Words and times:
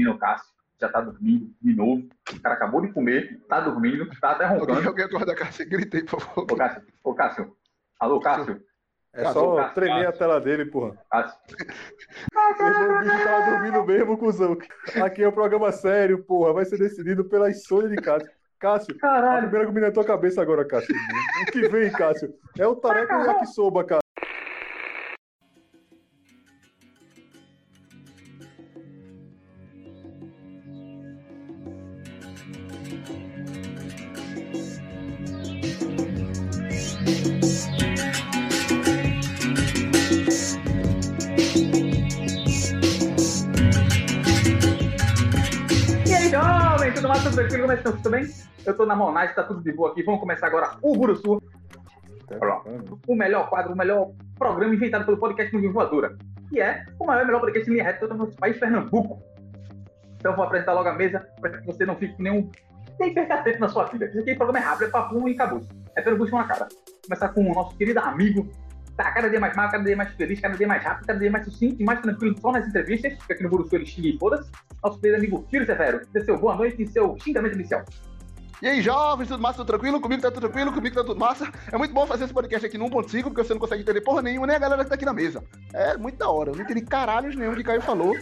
menino, 0.00 0.12
o 0.12 0.18
Cássio, 0.18 0.48
já 0.80 0.88
tá 0.88 1.00
dormindo 1.00 1.50
de 1.60 1.74
novo. 1.74 2.08
O 2.32 2.40
cara 2.40 2.54
acabou 2.54 2.80
de 2.80 2.92
comer, 2.92 3.40
tá 3.48 3.60
dormindo, 3.60 4.08
tá 4.20 4.30
até 4.32 4.46
roncando. 4.46 4.72
Alguém, 4.72 4.86
alguém 4.88 5.04
acorda 5.04 5.34
Cássio, 5.34 5.68
gritei, 5.68 6.02
por 6.02 6.20
favor. 6.20 6.46
Ô, 6.50 6.56
Cássio, 6.56 6.82
ô, 7.04 7.14
Cássio. 7.14 7.56
Alô, 7.98 8.20
Cássio. 8.20 8.62
É 9.12 9.22
Cássio, 9.24 9.40
só 9.40 9.56
Cássio, 9.56 9.74
tremer 9.74 10.00
a 10.00 10.04
Cássio. 10.06 10.18
tela 10.18 10.40
dele, 10.40 10.64
porra. 10.66 10.96
Cássio. 11.10 11.38
O 11.50 13.02
bicho 13.02 13.24
tava 13.24 13.50
dormindo 13.50 13.84
mesmo, 13.84 14.16
cuzão. 14.18 14.56
Aqui 15.04 15.22
é 15.22 15.28
um 15.28 15.32
programa 15.32 15.70
sério, 15.72 16.22
porra. 16.24 16.52
Vai 16.54 16.64
ser 16.64 16.78
decidido 16.78 17.24
pela 17.24 17.50
insônia 17.50 17.88
de 17.90 17.96
Cássio. 17.96 18.30
Cássio, 18.58 18.94
a 18.96 18.98
Caralho. 19.00 19.42
primeira 19.42 19.66
comida 19.66 19.86
na 19.86 19.92
tua 19.92 20.04
cabeça 20.04 20.40
agora, 20.40 20.64
Cássio. 20.66 20.94
O 21.42 21.50
que 21.50 21.68
vem, 21.68 21.90
Cássio? 21.90 22.32
É 22.58 22.66
o 22.66 22.76
tareca 22.76 23.14
e 23.14 23.16
o 23.18 23.26
yakisoba, 23.26 23.84
cara. 23.84 24.00
Na 48.90 48.96
monagem, 48.96 49.34
tá 49.34 49.44
tudo 49.44 49.62
de 49.62 49.72
boa 49.72 49.92
aqui. 49.92 50.02
Vamos 50.02 50.20
começar 50.20 50.48
agora 50.48 50.72
o 50.82 50.96
Buruçu, 50.96 51.40
o 53.06 53.14
melhor 53.14 53.48
quadro, 53.48 53.72
o 53.72 53.76
melhor 53.76 54.10
programa 54.36 54.74
inventado 54.74 55.04
pelo 55.04 55.16
podcast 55.16 55.52
Nuvem 55.54 55.70
Voadora, 55.70 56.16
que 56.48 56.60
é 56.60 56.84
o 56.98 57.06
maior 57.06 57.22
e 57.22 57.26
melhor 57.26 57.40
podcast 57.40 57.70
em 57.70 57.72
linha 57.72 57.84
reta 57.84 58.00
de 58.00 58.00
todo 58.00 58.14
o 58.14 58.24
nosso 58.24 58.36
país, 58.36 58.58
Pernambuco. 58.58 59.22
Então 60.16 60.34
vou 60.34 60.44
apresentar 60.44 60.72
logo 60.72 60.88
a 60.88 60.94
mesa 60.94 61.24
para 61.40 61.50
que 61.50 61.66
você 61.66 61.86
não 61.86 61.94
fique 61.94 62.16
com 62.16 62.22
nenhum. 62.22 62.50
Nem 62.98 63.14
perca 63.14 63.42
tempo 63.42 63.60
na 63.60 63.68
sua 63.68 63.84
vida. 63.84 64.06
Isso 64.06 64.18
aqui 64.18 64.32
é 64.32 64.34
programa 64.34 64.58
é 64.58 64.68
rápido, 64.68 64.88
é 64.88 64.90
papum 64.90 65.28
e 65.28 65.32
acabou. 65.32 65.62
É 65.96 66.02
pelo 66.02 66.18
bucho 66.18 66.34
na 66.34 66.44
cara. 66.44 66.68
Começar 67.04 67.28
com 67.28 67.48
o 67.48 67.54
nosso 67.54 67.76
querido 67.76 68.00
amigo. 68.00 68.50
Tá 68.96 69.12
cada 69.12 69.30
dia 69.30 69.40
mais 69.40 69.56
magro, 69.56 69.72
cada 69.72 69.84
dia 69.84 69.96
mais 69.96 70.12
feliz, 70.14 70.40
cada 70.40 70.54
dia 70.56 70.66
mais 70.66 70.82
rápido, 70.82 71.06
cada 71.06 71.18
dia 71.18 71.30
mais 71.30 71.44
sucinto 71.44 71.80
e 71.80 71.84
mais 71.84 72.00
tranquilo 72.00 72.38
só 72.38 72.52
nas 72.52 72.66
entrevistas, 72.66 73.14
porque 73.14 73.32
aqui 73.32 73.42
no 73.42 73.48
Buruçu 73.48 73.74
ele 73.76 73.86
xinga 73.86 74.08
e 74.08 74.18
foda-se. 74.18 74.50
Nosso 74.82 75.00
querido 75.00 75.16
amigo 75.16 75.46
Tiro 75.48 75.64
Severo, 75.64 76.00
seu 76.22 76.38
boa 76.38 76.56
noite 76.56 76.82
e 76.82 76.86
seu 76.86 77.16
xingamento 77.18 77.54
inicial. 77.54 77.82
E 78.62 78.68
aí, 78.68 78.82
jovens, 78.82 79.28
tudo 79.28 79.40
massa, 79.40 79.58
tudo 79.58 79.68
tranquilo? 79.68 80.00
Comigo 80.02 80.20
tá 80.20 80.30
tudo 80.30 80.42
tranquilo, 80.42 80.70
comigo 80.70 80.94
tá 80.94 81.02
tudo 81.02 81.18
massa. 81.18 81.50
É 81.72 81.78
muito 81.78 81.94
bom 81.94 82.06
fazer 82.06 82.24
esse 82.24 82.34
podcast 82.34 82.66
aqui 82.66 82.76
no 82.76 82.90
1.5, 82.90 83.22
porque 83.22 83.42
você 83.42 83.54
não 83.54 83.60
consegue 83.60 83.82
entender 83.82 84.02
porra 84.02 84.20
nenhuma, 84.20 84.46
nem 84.46 84.56
a 84.56 84.58
galera 84.58 84.84
que 84.84 84.90
tá 84.90 84.96
aqui 84.96 85.04
na 85.06 85.14
mesa. 85.14 85.42
É 85.72 85.96
muito 85.96 86.18
da 86.18 86.28
hora, 86.28 86.50
eu 86.50 86.56
não 86.56 86.62
entendi 86.62 86.82
caralhos 86.82 87.34
nenhum 87.34 87.54
que 87.54 87.64
Caio 87.64 87.80
falou. 87.80 88.14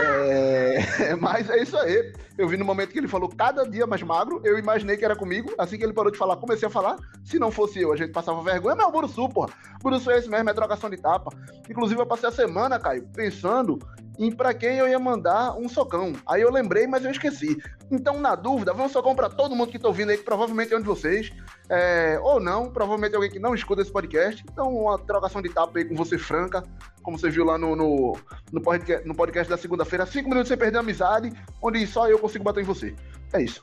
É... 0.00 1.14
Mas 1.20 1.48
é 1.48 1.62
isso 1.62 1.78
aí. 1.78 2.12
Eu 2.36 2.48
vi 2.48 2.56
no 2.56 2.64
momento 2.64 2.90
que 2.90 2.98
ele 2.98 3.06
falou 3.06 3.28
cada 3.28 3.64
dia 3.64 3.86
mais 3.86 4.02
magro, 4.02 4.40
eu 4.44 4.58
imaginei 4.58 4.96
que 4.96 5.04
era 5.04 5.14
comigo. 5.14 5.52
Assim 5.56 5.78
que 5.78 5.84
ele 5.84 5.92
parou 5.92 6.10
de 6.10 6.18
falar, 6.18 6.36
comecei 6.36 6.66
a 6.66 6.70
falar. 6.70 6.96
Se 7.22 7.38
não 7.38 7.52
fosse 7.52 7.80
eu, 7.80 7.92
a 7.92 7.96
gente 7.96 8.10
passava 8.10 8.42
vergonha. 8.42 8.74
Mas 8.74 8.86
é 8.86 8.88
o 8.88 8.92
Buruçu, 8.92 9.28
porra. 9.28 9.50
Buruçu 9.80 10.10
é 10.10 10.18
esse 10.18 10.28
mesmo, 10.28 10.50
é 10.50 10.52
trocação 10.54 10.90
de 10.90 10.96
tapa. 10.96 11.30
Inclusive, 11.70 12.00
eu 12.00 12.06
passei 12.06 12.28
a 12.28 12.32
semana, 12.32 12.78
Caio, 12.80 13.06
pensando 13.14 13.78
em 14.18 14.30
pra 14.30 14.54
quem 14.54 14.76
eu 14.76 14.88
ia 14.88 14.98
mandar 14.98 15.56
um 15.56 15.68
socão. 15.68 16.12
Aí 16.26 16.42
eu 16.42 16.50
lembrei, 16.50 16.86
mas 16.86 17.04
eu 17.04 17.10
esqueci. 17.10 17.60
Então, 17.90 18.20
na 18.20 18.34
dúvida, 18.34 18.72
vamos 18.72 18.92
socão 18.92 19.14
pra 19.14 19.28
todo 19.28 19.54
mundo 19.54 19.70
que 19.70 19.78
tá 19.78 19.88
ouvindo 19.88 20.10
aí, 20.10 20.16
que 20.16 20.24
provavelmente 20.24 20.72
é 20.72 20.76
um 20.76 20.80
de 20.80 20.86
vocês. 20.86 21.32
É, 21.68 22.18
ou 22.22 22.40
não, 22.40 22.70
provavelmente 22.70 23.12
é 23.12 23.16
alguém 23.16 23.30
que 23.30 23.38
não 23.38 23.54
escuta 23.54 23.82
esse 23.82 23.92
podcast. 23.92 24.44
Então, 24.50 24.68
uma 24.68 24.98
trocação 24.98 25.42
de 25.42 25.48
tapa 25.48 25.78
aí 25.78 25.84
com 25.84 25.94
você 25.94 26.16
franca, 26.16 26.62
como 27.02 27.18
você 27.18 27.28
viu 27.28 27.44
lá 27.44 27.58
no, 27.58 27.74
no, 27.74 28.16
no 28.52 28.60
podcast, 28.62 29.06
no 29.06 29.14
podcast 29.14 29.50
da 29.50 29.56
segunda-feira. 29.56 30.06
Cinco 30.06 30.28
minutos 30.28 30.48
sem 30.48 30.56
perder 30.56 30.78
a 30.78 30.80
amizade, 30.80 31.32
onde 31.62 31.86
só 31.86 32.08
eu 32.08 32.18
consigo 32.18 32.44
bater 32.44 32.62
em 32.62 32.66
você. 32.66 32.94
É 33.32 33.42
isso. 33.42 33.62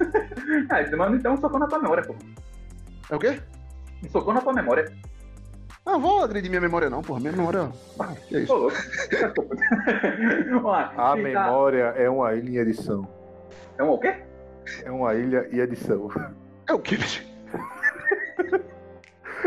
Ah, 0.70 0.96
mano, 0.96 1.16
então 1.16 1.34
um 1.34 1.36
socão 1.36 1.60
na 1.60 1.68
tua 1.68 1.78
memória, 1.78 2.02
pô. 2.02 2.14
É 3.10 3.14
o 3.14 3.18
quê? 3.18 3.40
Um 4.02 4.08
socão 4.08 4.34
na 4.34 4.40
tua 4.40 4.52
memória. 4.52 4.92
Não 5.84 5.98
vou 6.00 6.22
agredir 6.22 6.50
minha 6.50 6.60
memória, 6.60 6.90
não, 6.90 7.02
porra. 7.02 7.20
Minha 7.20 7.32
memória. 7.32 7.70
Ah, 7.98 8.12
é 8.30 8.36
Ô, 8.36 8.68
isso. 8.68 8.72
A 10.70 10.90
tá- 10.94 11.16
memória 11.16 11.94
é 11.96 12.08
uma 12.08 12.34
ilha 12.34 12.50
em 12.50 12.56
edição. 12.58 13.08
É 13.78 13.82
um 13.82 13.90
o 13.92 13.98
quê? 13.98 14.14
É 14.84 14.90
uma 14.90 15.14
ilha 15.14 15.48
e 15.50 15.58
edição. 15.60 16.08
É 16.68 16.72
o 16.74 16.78
quê, 16.78 16.96
bicho? 16.96 17.24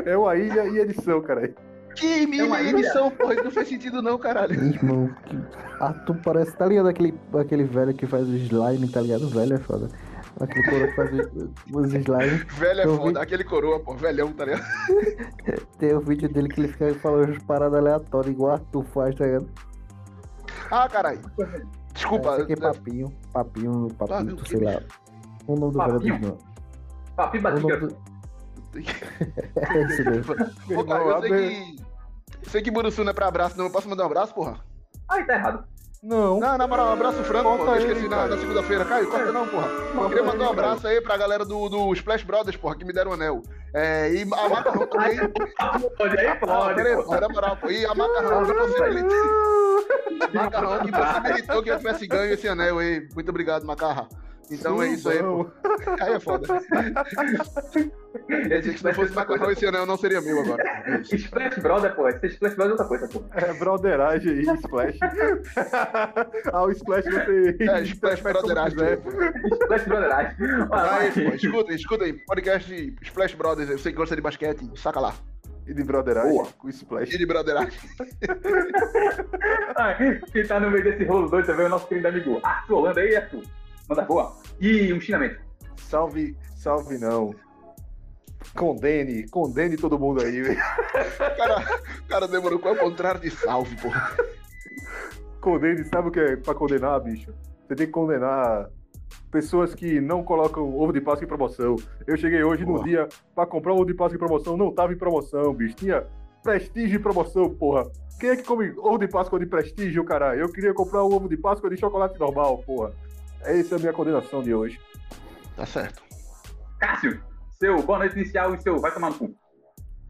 É 0.05 0.17
uma 0.17 0.35
ilha 0.35 0.65
e 0.65 0.79
edição, 0.79 1.21
cara. 1.21 1.53
Que 1.95 2.23
É 2.23 2.43
uma 2.43 2.59
ilha. 2.59 2.79
edição, 2.79 3.11
porra. 3.11 3.35
Isso 3.35 3.43
não 3.43 3.51
faz 3.51 3.67
sentido, 3.67 4.01
não, 4.01 4.17
caralho. 4.17 4.51
Irmão, 4.65 5.07
que... 5.27 5.37
ah, 5.79 5.93
tu 5.93 6.15
parece, 6.15 6.51
tá 6.57 6.65
ligado 6.65 6.89
aquele, 6.89 7.13
aquele 7.39 7.63
velho 7.63 7.93
que 7.93 8.07
faz 8.07 8.27
o 8.27 8.35
slime, 8.35 8.89
tá 8.89 8.99
ligado? 8.99 9.25
O 9.25 9.29
velho 9.29 9.53
é 9.53 9.59
foda. 9.59 9.87
Aquele 10.39 10.63
coro 10.69 10.87
que 10.87 10.95
faz 10.95 11.11
os, 11.73 11.93
slime. 11.93 12.37
Velho 12.57 12.81
é 12.81 12.87
foda. 12.97 13.19
vi- 13.19 13.23
Aquele 13.23 13.43
coroa, 13.43 13.79
pô. 13.79 13.93
Velhão, 13.95 14.33
tá 14.33 14.45
ligado? 14.45 14.63
Tem 15.77 15.93
o 15.93 15.99
vídeo 16.01 16.27
dele 16.27 16.49
que 16.49 16.59
ele 16.61 16.67
fica 16.69 16.93
falando 16.95 17.29
umas 17.29 17.43
paradas 17.43 17.77
aleatórias, 17.79 18.33
igual 18.33 18.53
Arthur 18.53 18.83
faz, 18.85 19.15
tá 19.15 19.25
ligado? 19.25 19.49
Ah, 20.71 20.89
caralho. 20.89 21.21
Desculpa. 21.93 22.33
Esse 22.33 22.41
aqui 22.41 22.53
é 22.53 22.55
papinho, 22.55 23.13
papinho, 23.31 23.87
Ah, 23.91 23.93
papinho, 24.07 24.35
meu 24.35 24.45
sei 24.45 24.59
lá. 24.59 24.81
O 25.45 25.55
nome 25.55 25.73
do 25.73 25.79
velho 25.79 25.93
Papinho? 25.93 25.99
do 26.19 26.25
irmão. 26.25 26.37
Papi 27.15 27.37
O 27.37 27.41
Batiga. 27.41 27.77
nome 27.77 27.87
do... 27.87 27.97
É 29.55 29.81
esse 29.83 30.03
mesmo. 30.03 30.33
Ô, 30.79 30.83
cara, 30.83 31.03
eu 31.03 31.21
sei 31.21 31.29
que. 31.75 31.83
Sei 32.49 32.61
que 32.63 32.71
Buruçu 32.71 33.03
não 33.03 33.11
é 33.11 33.13
pra 33.13 33.27
abraço, 33.27 33.55
não. 33.57 33.65
Eu 33.65 33.71
posso 33.71 33.87
mandar 33.87 34.03
um 34.03 34.07
abraço, 34.07 34.33
porra? 34.33 34.57
Ai, 35.09 35.23
tá 35.25 35.35
errado. 35.35 35.63
Não. 36.03 36.37
Não, 36.37 36.57
na 36.57 36.67
moral, 36.67 36.87
um 36.87 36.93
abraço 36.93 37.23
franco, 37.23 37.43
Corta 37.49 37.63
pô. 37.65 37.71
Eu 37.75 37.77
esqueci 37.77 38.09
na, 38.09 38.15
cara. 38.17 38.27
na 38.35 38.37
segunda-feira. 38.37 38.83
Caio, 38.83 39.09
corta 39.09 39.31
não, 39.31 39.47
porra. 39.47 39.67
Eu 39.67 40.09
queria 40.09 40.23
mandar 40.23 40.45
um 40.47 40.49
abraço 40.49 40.85
aí 40.85 40.99
pra 40.99 41.15
galera 41.15 41.45
do, 41.45 41.69
do 41.69 41.93
Splash 41.93 42.23
Brothers, 42.23 42.57
porra, 42.57 42.75
que 42.75 42.83
me 42.83 42.91
deram 42.91 43.11
o 43.11 43.13
anel. 43.13 43.41
É, 43.73 44.11
e 44.11 44.21
a 44.23 44.49
macarrão 44.49 44.85
também. 44.87 45.17
Pode 45.97 46.19
aí, 46.19 46.27
Ah, 46.27 46.35
pode. 46.35 46.95
porra, 47.03 47.21
na 47.21 47.29
moral, 47.29 47.57
pô. 47.57 47.69
E 47.71 47.85
a 47.85 47.95
macarrão 47.95 48.45
que 48.45 48.53
possibilitou. 48.53 49.87
Macarrão 50.33 50.79
que 50.85 50.91
possibilitou 50.91 51.63
que 51.63 51.69
eu 51.71 51.77
tivesse 51.77 52.05
ganho 52.07 52.33
esse 52.33 52.47
anel 52.49 52.79
aí. 52.79 53.07
Muito 53.15 53.29
obrigado, 53.29 53.65
Macarra. 53.65 54.07
Então 54.51 54.81
é 54.81 54.89
isso 54.89 55.09
aí, 55.09 55.19
pô. 55.19 55.47
Aí 55.99 56.13
é 56.13 56.19
foda. 56.19 56.47
Se 58.61 58.83
não 58.83 58.93
fosse 58.93 59.13
macarrão, 59.13 59.51
esse 59.51 59.65
anel 59.65 59.85
não 59.85 59.97
seria 59.97 60.21
meu 60.21 60.41
agora. 60.41 60.63
Isso. 61.01 61.15
Splash 61.15 61.59
Brother, 61.59 61.95
pô. 61.95 62.07
Esse 62.07 62.27
Splash 62.27 62.55
Brother 62.55 62.69
é 62.69 62.73
outra 62.73 62.87
coisa, 62.87 63.07
pô. 63.07 63.23
É 63.33 63.53
broderagem 63.53 64.31
aí, 64.31 64.41
Splash. 64.41 64.99
ah, 66.51 66.63
o 66.63 66.71
Splash 66.71 67.05
você. 67.05 67.57
É, 67.59 67.81
Splash 67.83 68.21
Brotheragem. 68.21 68.77
Splash 69.53 69.85
Brotheragem. 69.85 70.35
Olha 70.69 70.83
lá. 70.83 70.97
Aí, 70.97 71.11
pô, 71.11 71.35
escuta, 71.35 71.73
escuta 71.73 72.03
aí. 72.03 72.13
Podcast 72.13 72.95
Splash 73.01 73.35
Brothers. 73.35 73.69
Eu 73.69 73.77
sei 73.77 73.91
que 73.91 73.97
gosta 73.97 74.15
de 74.15 74.21
basquete. 74.21 74.69
Saca 74.75 74.99
lá. 74.99 75.13
E 75.65 75.73
de 75.73 75.83
broderagem 75.83 76.31
Boa. 76.31 76.47
com 76.57 76.69
Splash. 76.69 77.13
E 77.13 77.17
de 77.17 77.25
brotheragem. 77.25 77.79
Quem 80.33 80.45
tá 80.45 80.59
no 80.59 80.69
meio 80.69 80.83
desse 80.83 81.05
rolo 81.05 81.29
doido 81.29 81.45
também 81.45 81.63
é 81.63 81.67
o 81.67 81.71
nosso 81.71 81.87
querido 81.87 82.09
amigo 82.09 82.39
Arthur 82.43 82.75
Holanda 82.75 82.99
aí, 82.99 83.15
Arthur. 83.15 83.43
Manda 83.87 84.03
boa. 84.03 84.35
E 84.59 84.93
um 84.93 84.99
xingamento. 84.99 85.39
Salve, 85.77 86.37
salve 86.55 86.97
não. 86.97 87.33
Condene, 88.55 89.27
condene 89.29 89.77
todo 89.77 89.97
mundo 89.97 90.21
aí, 90.21 90.41
velho. 90.41 90.59
O 91.33 91.37
cara, 91.37 91.81
cara 92.07 92.27
demorou 92.27 92.59
com 92.59 92.71
o 92.71 92.77
contrário 92.77 93.19
de 93.21 93.31
salve, 93.31 93.75
pô. 93.77 93.89
Condene, 95.41 95.83
sabe 95.85 96.09
o 96.09 96.11
que 96.11 96.19
é 96.19 96.35
pra 96.35 96.53
condenar, 96.53 96.99
bicho? 97.01 97.33
Você 97.67 97.75
tem 97.75 97.87
que 97.87 97.91
condenar 97.91 98.69
pessoas 99.31 99.73
que 99.73 99.99
não 99.99 100.23
colocam 100.23 100.75
ovo 100.77 100.93
de 100.93 101.01
Páscoa 101.01 101.25
em 101.25 101.27
promoção. 101.27 101.75
Eu 102.05 102.15
cheguei 102.17 102.43
hoje 102.43 102.65
no 102.65 102.73
Boa. 102.73 102.83
dia 102.83 103.09
pra 103.33 103.45
comprar 103.45 103.73
um 103.73 103.77
ovo 103.77 103.85
de 103.85 103.93
Páscoa 103.93 104.15
em 104.15 104.19
promoção, 104.19 104.55
não 104.55 104.71
tava 104.71 104.93
em 104.93 104.97
promoção, 104.97 105.53
bicho. 105.53 105.75
Tinha 105.75 106.05
prestígio 106.43 106.99
em 106.99 107.01
promoção, 107.01 107.49
porra. 107.49 107.89
Quem 108.19 108.29
é 108.29 108.35
que 108.35 108.43
come 108.43 108.71
ovo 108.77 108.97
de 108.97 109.07
Páscoa 109.07 109.39
de 109.39 109.45
prestígio, 109.45 110.05
caralho? 110.05 110.41
Eu 110.41 110.49
queria 110.51 110.73
comprar 110.73 111.03
um 111.03 111.13
ovo 111.13 111.27
de 111.27 111.35
Páscoa 111.35 111.69
de 111.69 111.77
chocolate 111.77 112.19
normal, 112.19 112.59
porra. 112.59 112.91
Essa 113.43 113.75
é 113.75 113.77
a 113.77 113.79
minha 113.79 113.93
condenação 113.93 114.41
de 114.41 114.53
hoje. 114.53 114.79
Tá 115.55 115.65
certo. 115.65 116.01
Cássio, 116.79 117.21
seu 117.59 117.81
boa 117.83 117.99
noite 117.99 118.15
inicial 118.15 118.55
e 118.55 118.61
seu 118.61 118.79
vai 118.79 118.93
tomar 118.93 119.11
no 119.11 119.15
cu. 119.15 119.35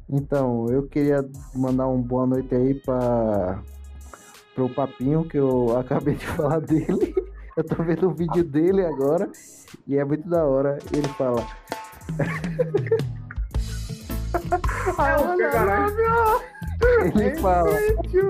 Então, 0.09 0.67
eu 0.69 0.87
queria 0.87 1.27
mandar 1.55 1.87
um 1.87 2.01
boa 2.01 2.25
noite 2.25 2.53
aí 2.53 2.73
pra 2.75 3.61
pro 4.53 4.69
Papinho, 4.69 5.25
que 5.25 5.37
eu 5.37 5.77
acabei 5.79 6.15
de 6.15 6.25
falar 6.27 6.59
dele. 6.59 7.13
Eu 7.55 7.63
tô 7.63 7.83
vendo 7.83 8.09
o 8.09 8.13
vídeo 8.13 8.43
dele 8.43 8.85
agora 8.85 9.29
e 9.87 9.97
é 9.97 10.03
muito 10.03 10.27
da 10.27 10.43
hora. 10.43 10.79
Ele 10.91 11.07
fala. 11.09 11.45
É 14.97 15.17
o 15.17 15.37
que, 15.37 15.49
caralho? 15.49 16.52
Ele 17.15 17.35
fala. 17.37 17.69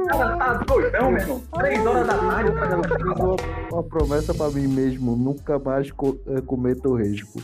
Cara, 0.10 0.38
tá 0.38 0.54
doidão, 0.66 1.12
meu 1.12 1.22
irmão. 1.22 1.44
Três 1.58 1.86
horas 1.86 2.08
da 2.08 2.18
tarde 2.18 2.52
fiz 2.52 3.20
uma, 3.20 3.36
uma 3.72 3.84
promessa 3.84 4.34
pra 4.34 4.50
mim 4.50 4.68
mesmo, 4.68 5.16
nunca 5.16 5.58
mais 5.60 5.92
co- 5.92 6.18
eh, 6.28 6.42
comer 6.42 6.76
torresmo. 6.80 7.42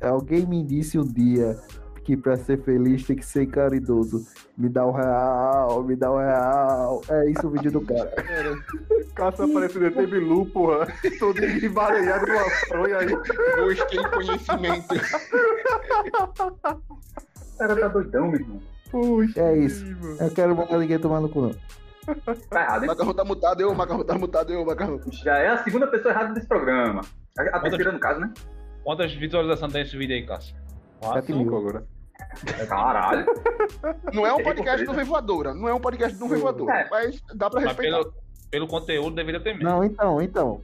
Alguém 0.00 0.46
me 0.46 0.62
disse 0.64 0.98
um 0.98 1.04
dia 1.04 1.58
que 2.04 2.16
pra 2.16 2.36
ser 2.36 2.62
feliz 2.62 3.04
tem 3.04 3.16
que 3.16 3.26
ser 3.26 3.46
caridoso. 3.46 4.24
Me 4.56 4.68
dá 4.68 4.86
um 4.86 4.92
real, 4.92 5.82
me 5.82 5.94
dá 5.96 6.10
um 6.10 6.16
real. 6.18 7.02
É 7.10 7.30
isso 7.30 7.46
o 7.46 7.50
vídeo 7.50 7.70
do 7.70 7.80
cara. 7.82 8.10
O 8.90 9.14
cara 9.14 9.32
tá 9.32 9.46
parecendo 9.48 9.86
ET 9.86 9.94
Bilu, 10.08 10.46
porra. 10.46 10.86
Todo 11.18 11.44
embaralhado 11.44 12.26
numa 12.26 12.50
fronha 12.68 12.98
aí. 12.98 13.08
Busquei 13.08 14.02
conhecimento. 14.04 14.94
O 17.54 17.58
cara 17.58 17.76
tá 17.76 17.88
doidão, 17.88 18.28
meu 18.30 18.40
irmão. 18.40 18.60
Puxa. 18.90 19.40
É 19.40 19.56
isso. 19.56 19.84
mano. 19.84 20.16
Eu 20.20 20.30
quero 20.30 20.56
mandar 20.56 20.78
ninguém 20.78 20.98
tomar 20.98 21.20
no 21.20 21.28
cu, 21.28 21.42
não. 21.42 21.54
Tá 22.48 22.62
errado, 22.62 22.86
macarrão 22.86 23.12
tá 23.14 23.24
mutado, 23.24 23.60
eu, 23.60 23.70
o 23.70 23.76
macarrão 23.76 24.02
tá 24.04 24.14
mutado, 24.16 24.50
eu, 24.52 24.62
o 24.62 24.66
macarrão. 24.66 24.98
Já 25.12 25.36
é 25.38 25.48
a 25.48 25.62
segunda 25.62 25.86
pessoa 25.86 26.12
errada 26.12 26.32
desse 26.32 26.46
programa. 26.46 27.02
A, 27.38 27.42
a 27.56 27.60
terceira, 27.60 27.92
no 27.92 28.00
caso, 28.00 28.20
né? 28.20 28.32
Quantas 28.82 29.12
visualizações 29.12 29.72
tem 29.72 29.82
esse 29.82 29.96
vídeo 29.96 30.16
aí, 30.16 30.24
Cássio? 30.26 30.56
Sete 31.12 31.26
Cinco 31.26 31.38
mil. 31.44 31.56
agora. 31.58 31.84
Caralho. 32.66 33.26
Não 34.12 34.26
é 34.26 34.32
um 34.32 34.40
podcast 34.42 34.84
do 34.86 35.04
Voadora, 35.04 35.54
não 35.54 35.68
é 35.68 35.74
um 35.74 35.80
podcast 35.80 36.18
do 36.18 36.26
Voadora, 36.28 36.72
É. 36.80 36.88
mas 36.90 37.20
dá 37.34 37.50
pra 37.50 37.60
Mas 37.60 37.68
respeitar. 37.70 37.98
pelo, 37.98 38.14
pelo 38.50 38.66
conteúdo 38.66 39.14
deveria 39.14 39.40
ter 39.40 39.52
menos. 39.56 39.64
Não, 39.70 39.84
então, 39.84 40.20
então. 40.22 40.60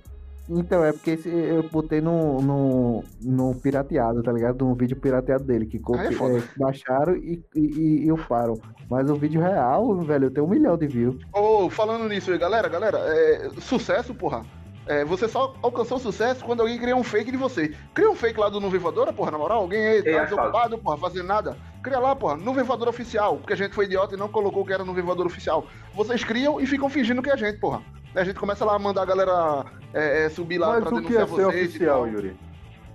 Então, 0.49 0.85
é 0.85 0.93
porque 0.93 1.13
esse- 1.13 1.29
eu 1.29 1.63
botei 1.71 2.01
no, 2.03 2.43
no, 2.43 3.05
no 3.21 3.55
pirateado, 3.55 4.23
tá 4.23 4.31
ligado? 4.31 4.67
Um 4.67 4.75
vídeo 4.75 4.97
pirateado 4.97 5.43
dele, 5.45 5.65
que 5.67 5.79
copi- 5.79 6.07
é 6.09 6.13
foda. 6.13 6.39
é, 6.39 6.43
baixaram 6.57 7.17
e, 7.17 7.43
e, 7.55 8.05
e 8.05 8.13
uparam. 8.13 8.61
Mas 8.91 9.09
o 9.09 9.15
vídeo 9.15 9.41
real, 9.41 9.97
velho, 10.03 10.31
tem 10.31 10.43
um 10.45 10.49
milhão 10.49 10.77
de 10.77 10.87
views. 10.87 11.17
Ô, 11.33 11.71
falando 11.71 12.07
nisso 12.09 12.31
aí, 12.31 12.37
galera, 12.39 12.69
galera, 12.69 12.99
é, 12.99 13.49
sucesso, 13.61 14.15
porra. 14.15 14.45
É, 14.87 15.05
você 15.05 15.27
só 15.27 15.55
alcançou 15.63 15.99
sucesso 15.99 16.45
quando 16.45 16.61
alguém 16.61 16.79
cria 16.79 16.95
um 16.95 17.03
fake 17.03 17.31
de 17.31 17.37
você. 17.37 17.75
Cria 17.95 18.11
um 18.11 18.15
fake 18.15 18.39
lá 18.39 18.49
do 18.49 18.61
Nuvem 18.61 18.79
Voadora, 18.79 19.13
porra, 19.13 19.31
na 19.31 19.39
moral. 19.39 19.61
Alguém 19.63 19.87
aí 19.87 20.03
tá 20.03 20.25
desocupado, 20.25 20.79
porra, 20.79 20.99
fazendo 20.99 21.27
nada. 21.27 21.57
Cria 21.83 21.99
lá, 21.99 22.15
porra, 22.15 22.37
Nuvem 22.37 22.65
Voadora 22.65 22.91
Oficial. 22.91 23.39
Porque 23.39 23.55
a 23.55 23.57
gente 23.57 23.75
foi 23.75 23.87
idiota 23.87 24.15
e 24.15 24.19
não 24.19 24.29
colocou 24.29 24.65
que 24.65 24.73
era 24.73 24.85
Nuvem 24.85 25.03
Voadora 25.03 25.29
Oficial. 25.29 25.67
Vocês 25.95 26.23
criam 26.23 26.61
e 26.61 26.67
ficam 26.67 26.89
fingindo 26.91 27.23
que 27.23 27.31
é 27.31 27.33
a 27.33 27.37
gente, 27.37 27.59
porra. 27.59 27.83
A 28.15 28.23
gente 28.25 28.39
começa 28.39 28.65
lá 28.65 28.77
a 28.77 28.79
mandar 28.79 29.03
a 29.03 29.07
galera 29.07 29.65
é, 29.93 30.27
é, 30.27 30.29
subir 30.29 30.59
lá 30.59 30.81
Mas 30.81 30.85
pra 30.85 30.95
o 30.95 31.03
que 31.03 31.17
é 31.17 31.25
denunciar 31.25 31.29
ser 31.29 31.45
vocês. 31.45 31.63
e 31.63 31.69
oficial, 31.69 32.03
tal. 32.03 32.09
Yuri? 32.09 32.37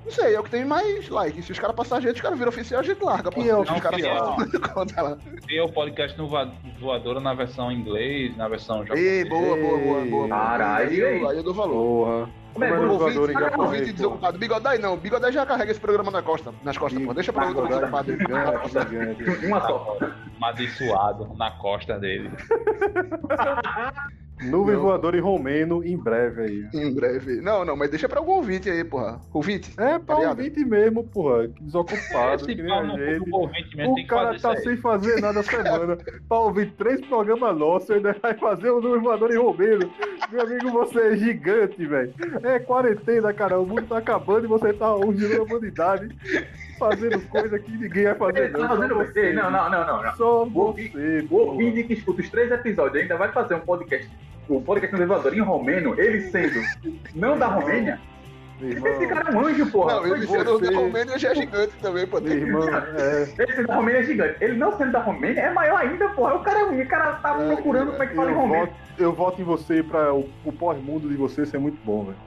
Não 0.10 0.16
sei, 0.16 0.34
é 0.34 0.40
o 0.40 0.44
que 0.44 0.50
tem 0.50 0.66
mais 0.66 1.08
like. 1.08 1.40
Se 1.44 1.52
os 1.52 1.60
caras 1.60 1.76
passarem 1.76 2.04
a 2.04 2.08
gente, 2.08 2.16
os 2.16 2.22
caras 2.22 2.36
viram 2.40 2.50
oficial, 2.50 2.80
a 2.80 2.84
gente 2.84 3.00
larga, 3.04 3.30
Que 3.30 3.36
porra. 3.36 3.48
é 3.48 3.56
Deixa 3.58 3.74
os 3.76 3.80
caras 4.92 4.92
lá. 4.98 5.18
Tem 5.48 5.62
o 5.62 5.70
podcast 5.72 6.18
no 6.18 6.28
Voadora 6.80 7.20
na 7.20 7.36
versão 7.36 7.72
inglês, 7.72 8.36
na 8.36 8.48
versão 8.48 8.80
japonesa. 8.84 9.08
Ei, 9.08 9.24
boa, 9.26 9.56
boa, 9.56 9.78
boa, 9.78 10.06
boa. 10.06 10.28
Caralho, 10.30 10.90
aí, 10.90 11.00
eu, 11.00 11.30
aí. 11.30 11.38
eu 11.38 11.44
dou 11.44 11.54
valor. 11.54 12.08
Porra. 12.08 12.30
Como 12.54 12.66
é 12.66 12.70
Como 12.70 12.82
bom, 12.82 12.88
no 12.88 12.94
Ouvinte, 13.04 13.18
voador 13.20 13.52
porra. 13.52 13.78
desocupado. 13.82 14.40
Bigodai 14.40 14.78
não. 14.80 14.98
Bigodai 14.98 15.32
já 15.32 15.46
carrega 15.46 15.70
esse 15.72 15.80
programa 15.80 16.10
na 16.10 16.24
costa, 16.24 16.52
nas 16.64 16.76
costas, 16.76 17.06
pô. 17.06 17.14
Deixa 17.14 17.32
pra 17.32 17.48
outro 17.48 17.68
desocupado. 17.68 18.12
Uma 19.46 19.62
só. 19.62 19.98
Amaldiçoado 20.38 21.36
na 21.38 21.52
costa 21.52 22.00
dele. 22.00 22.32
Nuvem 24.44 24.76
Não. 24.76 24.84
voadora 24.84 25.18
e 25.18 25.20
romeno 25.20 25.84
em 25.84 25.98
breve 25.98 26.42
aí. 26.42 26.68
Em 26.74 26.94
breve. 26.94 27.42
Não, 27.42 27.66
não, 27.66 27.76
mas 27.76 27.90
deixa 27.90 28.08
pra 28.08 28.20
algum 28.20 28.34
ouvinte 28.34 28.70
aí, 28.70 28.84
porra. 28.84 29.20
Ouvinte. 29.34 29.72
É 29.78 30.00
pra 30.00 30.16
Variado. 30.16 30.40
ouvinte 30.42 30.64
mesmo, 30.66 31.04
porra. 31.04 31.48
Desocupado, 31.60 32.46
que 32.48 32.56
nem 32.56 32.72
a 32.72 32.84
gente. 32.86 32.98
mesmo 33.76 33.94
O 33.94 34.08
cara 34.08 34.40
tá 34.40 34.56
sem 34.58 34.78
fazer 34.78 35.20
nada 35.22 35.42
a 35.42 35.44
semana. 35.44 35.98
pra 36.28 36.40
ouvir 36.40 36.72
três 36.78 37.02
programas 37.08 37.58
nossos, 37.58 37.90
ainda 37.92 38.16
vai 38.22 38.34
fazer 38.36 38.70
o 38.72 38.80
Nuvem 38.80 39.02
voador 39.02 39.32
e 39.32 39.38
romeno. 39.38 39.92
Meu 40.32 40.42
amigo, 40.42 40.72
você 40.72 41.00
é 41.00 41.16
gigante, 41.18 41.86
velho. 41.86 42.14
É 42.44 42.60
quarentena, 42.60 43.34
cara. 43.34 43.60
O 43.60 43.66
mundo 43.66 43.84
tá 43.88 43.98
acabando 43.98 44.46
e 44.46 44.48
você 44.48 44.72
tá 44.74 44.96
ungindo 44.96 45.42
a 45.42 45.44
humanidade. 45.44 46.16
Fazendo 46.80 47.22
coisa 47.28 47.60
que 47.60 47.72
ninguém 47.72 48.06
vai 48.06 48.16
fazer. 48.16 48.52
Tá 48.52 48.68
fazendo 48.70 48.96
só 48.96 49.04
você. 49.04 49.34
Não, 49.34 49.52
não, 49.52 49.70
não, 49.70 49.86
não. 49.86 50.04
não. 50.04 50.16
Só 50.16 50.46
você. 50.46 51.28
O 51.30 51.36
ouvinte 51.36 51.84
que 51.84 51.94
escuta 51.94 52.22
os 52.22 52.30
três 52.30 52.52
episódios 52.52 53.04
ainda 53.04 53.18
vai 53.18 53.32
fazer 53.32 53.56
um 53.56 53.60
podcast, 53.60 54.10
o 54.48 54.62
podcast 54.62 54.96
no 54.96 55.00
elevador 55.00 55.34
em 55.36 55.42
romeno, 55.42 56.00
ele 56.00 56.22
sendo 56.30 56.60
não 57.14 57.38
da 57.38 57.48
Romênia. 57.48 58.00
Meu 58.60 58.70
Esse 58.72 59.04
irmão, 59.04 59.08
cara 59.10 59.30
é 59.32 59.36
um 59.36 59.46
anjo, 59.46 59.72
porra. 59.72 59.94
Não, 59.96 60.08
ele 60.16 60.28
sendo 60.28 60.60
você. 60.60 60.70
da 60.72 60.78
Romênia 60.78 61.18
já 61.18 61.32
é 61.32 61.36
gigante 61.36 61.74
também, 61.82 62.06
pô. 62.06 62.20
meu 62.20 62.34
irmão, 62.34 62.68
é. 62.70 63.22
Ele 63.38 63.54
sendo 63.56 63.68
da 63.68 63.76
Romênia 63.76 64.00
é 64.00 64.04
gigante. 64.04 64.38
Ele 64.42 64.58
não 64.58 64.78
sendo 64.78 64.92
da 64.92 65.00
Romênia 65.00 65.40
é 65.42 65.54
maior 65.54 65.78
ainda, 65.80 66.10
porra. 66.10 66.36
O 66.36 66.44
cara 66.44 66.60
é. 66.60 66.64
O 66.64 66.88
cara 66.88 67.14
tá 67.14 67.40
É, 67.42 67.56
procurando 67.56 67.92
como 67.92 68.04
é 68.04 68.08
que 68.08 68.16
fala 68.16 68.32
em 68.32 68.36
voto, 68.36 68.74
eu 68.98 69.14
voto 69.14 69.42
em 69.42 69.46
você 69.46 69.82
pra 69.82 70.14
o, 70.14 70.30
o 70.44 70.52
pós-mundo 70.52 71.08
de 71.08 71.16
você 71.16 71.46
ser 71.46 71.58
muito 71.58 71.80
bom, 71.86 72.06
velho. 72.06 72.18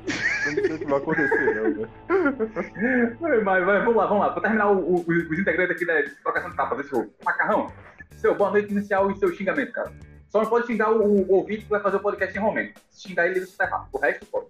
Eu 0.46 0.52
não 0.56 0.62
sei 0.64 0.72
o 0.74 0.78
que 0.78 0.84
vai 0.86 0.98
acontecer, 0.98 1.54
não, 1.54 1.62
velho. 1.74 3.44
Vai, 3.44 3.64
vai, 3.64 3.78
vamos 3.80 3.96
lá, 3.96 4.06
vamos 4.06 4.24
lá. 4.24 4.30
Pra 4.32 4.42
terminar 4.42 4.70
o- 4.70 4.78
o- 4.96 5.04
os, 5.06 5.38
integrantes 5.38 5.76
aqui 5.76 5.84
da 5.86 5.94
trocação 6.22 6.50
de 6.50 6.56
tapas 6.56 6.78
desse 6.78 6.90
jogo. 6.90 7.10
Macarrão, 7.24 7.70
seu 8.16 8.34
boa 8.34 8.50
noite 8.50 8.72
inicial 8.72 9.10
e 9.10 9.16
seu 9.18 9.28
xingamento, 9.32 9.72
cara. 9.72 9.92
Só 10.30 10.40
não 10.42 10.48
pode 10.48 10.66
xingar 10.66 10.90
o, 10.90 11.02
o 11.02 11.34
ouvinte 11.34 11.64
que 11.64 11.70
vai 11.70 11.80
fazer 11.80 11.96
o 11.96 12.00
podcast 12.00 12.36
em 12.36 12.40
romeno. 12.40 12.70
Se 12.90 13.08
xingar 13.08 13.26
ele, 13.26 13.40
você 13.40 13.54
tá 13.56 13.64
errado. 13.66 13.86
O 13.92 13.98
resto 13.98 14.24
pode. 14.26 14.46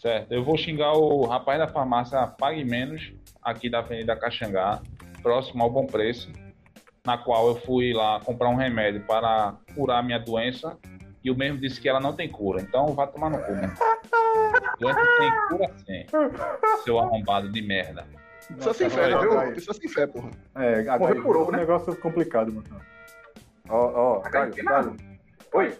Certo, 0.00 0.32
eu 0.32 0.42
vou 0.42 0.56
xingar 0.56 0.94
o 0.94 1.26
rapaz 1.26 1.58
da 1.58 1.68
farmácia 1.68 2.26
Pague 2.26 2.64
Menos, 2.64 3.12
aqui 3.42 3.68
da 3.68 3.80
Avenida 3.80 4.16
Caxangá, 4.16 4.80
próximo 5.22 5.62
ao 5.62 5.68
Bom 5.68 5.84
Preço, 5.84 6.32
na 7.04 7.18
qual 7.18 7.48
eu 7.48 7.56
fui 7.56 7.92
lá 7.92 8.18
comprar 8.20 8.48
um 8.48 8.54
remédio 8.54 9.04
para 9.04 9.58
curar 9.74 9.98
a 9.98 10.02
minha 10.02 10.18
doença 10.18 10.78
e 11.22 11.30
o 11.30 11.36
mesmo 11.36 11.58
disse 11.58 11.78
que 11.78 11.86
ela 11.86 12.00
não 12.00 12.14
tem 12.14 12.30
cura. 12.30 12.62
Então 12.62 12.86
vai 12.94 13.06
tomar 13.08 13.28
no 13.28 13.42
cu, 13.42 13.52
né? 13.52 13.74
Doença 14.78 15.00
tem 15.18 15.32
cura 15.48 15.74
sim, 15.84 16.06
seu 16.82 16.98
arrombado 16.98 17.52
de 17.52 17.60
merda. 17.60 18.06
Só 18.58 18.72
sem 18.72 18.88
fé, 18.88 19.06
viu? 19.06 19.52
Pessoa 19.52 19.74
sem 19.74 19.86
fé, 19.86 20.06
porra. 20.06 20.30
É, 20.54 20.76
Morreu 20.76 20.92
agora 20.94 21.22
por 21.22 21.36
ovo, 21.36 21.44
é 21.44 21.48
um 21.48 21.52
né? 21.52 21.58
negócio 21.58 21.94
complicado, 21.96 22.50
mano. 22.50 22.80
Ó, 23.68 24.16
ó, 24.16 24.20
Caio, 24.20 24.54
Oi. 25.52 25.78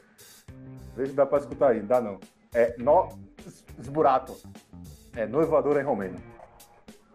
vê 0.95 1.07
se 1.07 1.15
dá 1.15 1.25
pra 1.25 1.39
escutar 1.39 1.71
aí, 1.71 1.81
dá 1.81 2.03
não. 2.03 2.21
É 2.53 2.75
nó 2.79 3.09
esburato. 3.79 4.37
É 5.17 5.27
noivadora 5.27 5.81
em 5.81 5.85
romeno. 5.85 6.19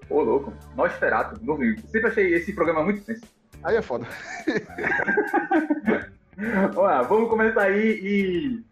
Ô, 0.09 0.21
louco. 0.21 0.53
Nosferatu, 0.75 1.43
novinho. 1.43 1.79
Sempre 1.87 2.09
achei 2.09 2.33
esse 2.33 2.53
programa 2.53 2.83
muito 2.83 3.03
tenso. 3.03 3.25
Aí 3.63 3.75
é 3.77 3.81
foda. 3.81 4.05
Olha, 6.75 7.01
vamos 7.03 7.29
começar 7.29 7.63
aí 7.63 7.99
e. 8.03 8.63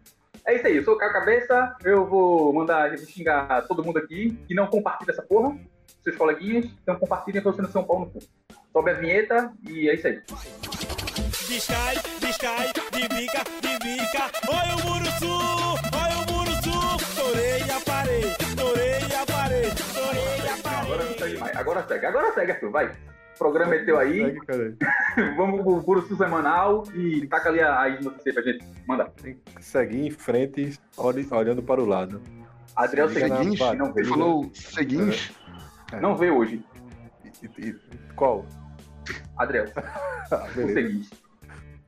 É 0.46 0.56
isso 0.56 0.66
aí, 0.66 0.76
eu 0.76 0.84
sou 0.84 0.94
o 0.94 0.98
Caio 0.98 1.12
Cabeça, 1.12 1.74
eu 1.82 2.06
vou 2.06 2.52
mandar 2.52 2.92
eu 2.92 2.98
vou 2.98 3.06
xingar 3.06 3.66
todo 3.66 3.82
mundo 3.82 3.98
aqui 3.98 4.38
que 4.46 4.54
não 4.54 4.66
compartilha 4.66 5.10
essa 5.10 5.22
porra, 5.22 5.56
seus 6.02 6.16
coleguinhas, 6.16 6.66
então 6.82 6.98
compartilhem 6.98 7.42
pra 7.42 7.50
você 7.50 7.62
não 7.62 7.70
ser 7.70 7.78
um 7.78 7.84
pau 7.84 8.00
no 8.00 8.10
cu. 8.10 8.18
Sobe 8.70 8.90
a 8.90 8.94
vinheta 8.94 9.50
e 9.66 9.88
é 9.88 9.94
isso 9.94 10.06
aí. 10.06 10.20
Descai, 11.48 11.96
descai, 12.20 12.72
de 12.92 13.08
bica, 13.08 13.42
de 13.62 13.78
bica. 13.78 14.30
Olha 14.48 14.76
o 14.76 14.84
Muruçu, 14.86 15.30
olha 15.30 15.63
segue 21.24 21.40
mais, 21.40 21.56
agora 21.56 21.82
segue, 21.86 22.06
agora 22.06 22.32
segue, 22.32 22.52
Arthur, 22.52 22.70
vai. 22.70 22.86
O 23.34 23.38
programa 23.38 23.74
é 23.74 23.84
teu 23.84 23.98
aí, 23.98 24.20
Segue, 24.20 24.76
vamos 25.36 25.62
pro 25.62 25.82
curso 25.82 26.16
semanal 26.16 26.84
e 26.94 27.26
taca 27.26 27.48
ali 27.48 27.60
a, 27.60 27.82
as 27.84 28.04
notícias 28.04 28.34
pra 28.34 28.42
gente. 28.44 28.64
Manda. 28.86 29.12
Tem 29.22 29.34
que 29.56 29.64
seguir 29.64 30.06
em 30.06 30.10
frente, 30.10 30.78
olhando 30.96 31.62
para 31.62 31.82
o 31.82 31.86
lado. 31.86 32.22
Adriel 32.76 33.08
parte. 33.58 33.76
não 33.78 33.92
veio. 33.92 34.08
falou 34.08 34.50
seguinte. 34.54 35.34
Não 36.00 36.16
veio 36.16 36.36
hoje. 36.36 36.64
E- 37.42 37.68
e- 37.68 37.76
qual? 38.14 38.46
Adriel, 39.36 39.66
Ah, 40.30 40.46
o 40.50 40.54
beleza. 40.54 41.10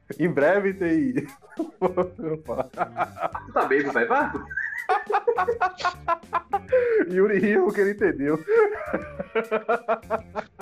Em 0.18 0.28
breve 0.28 0.74
tem. 0.74 1.26
Tu 1.56 1.72
tá 3.52 3.64
bêbado, 3.66 3.92
vai, 3.92 4.06
vai, 4.06 4.18
Arthur? 4.20 4.46
Yuri 7.10 7.38
riu 7.38 7.64
porque 7.64 7.80
ele 7.80 7.90
entendeu. 7.90 8.38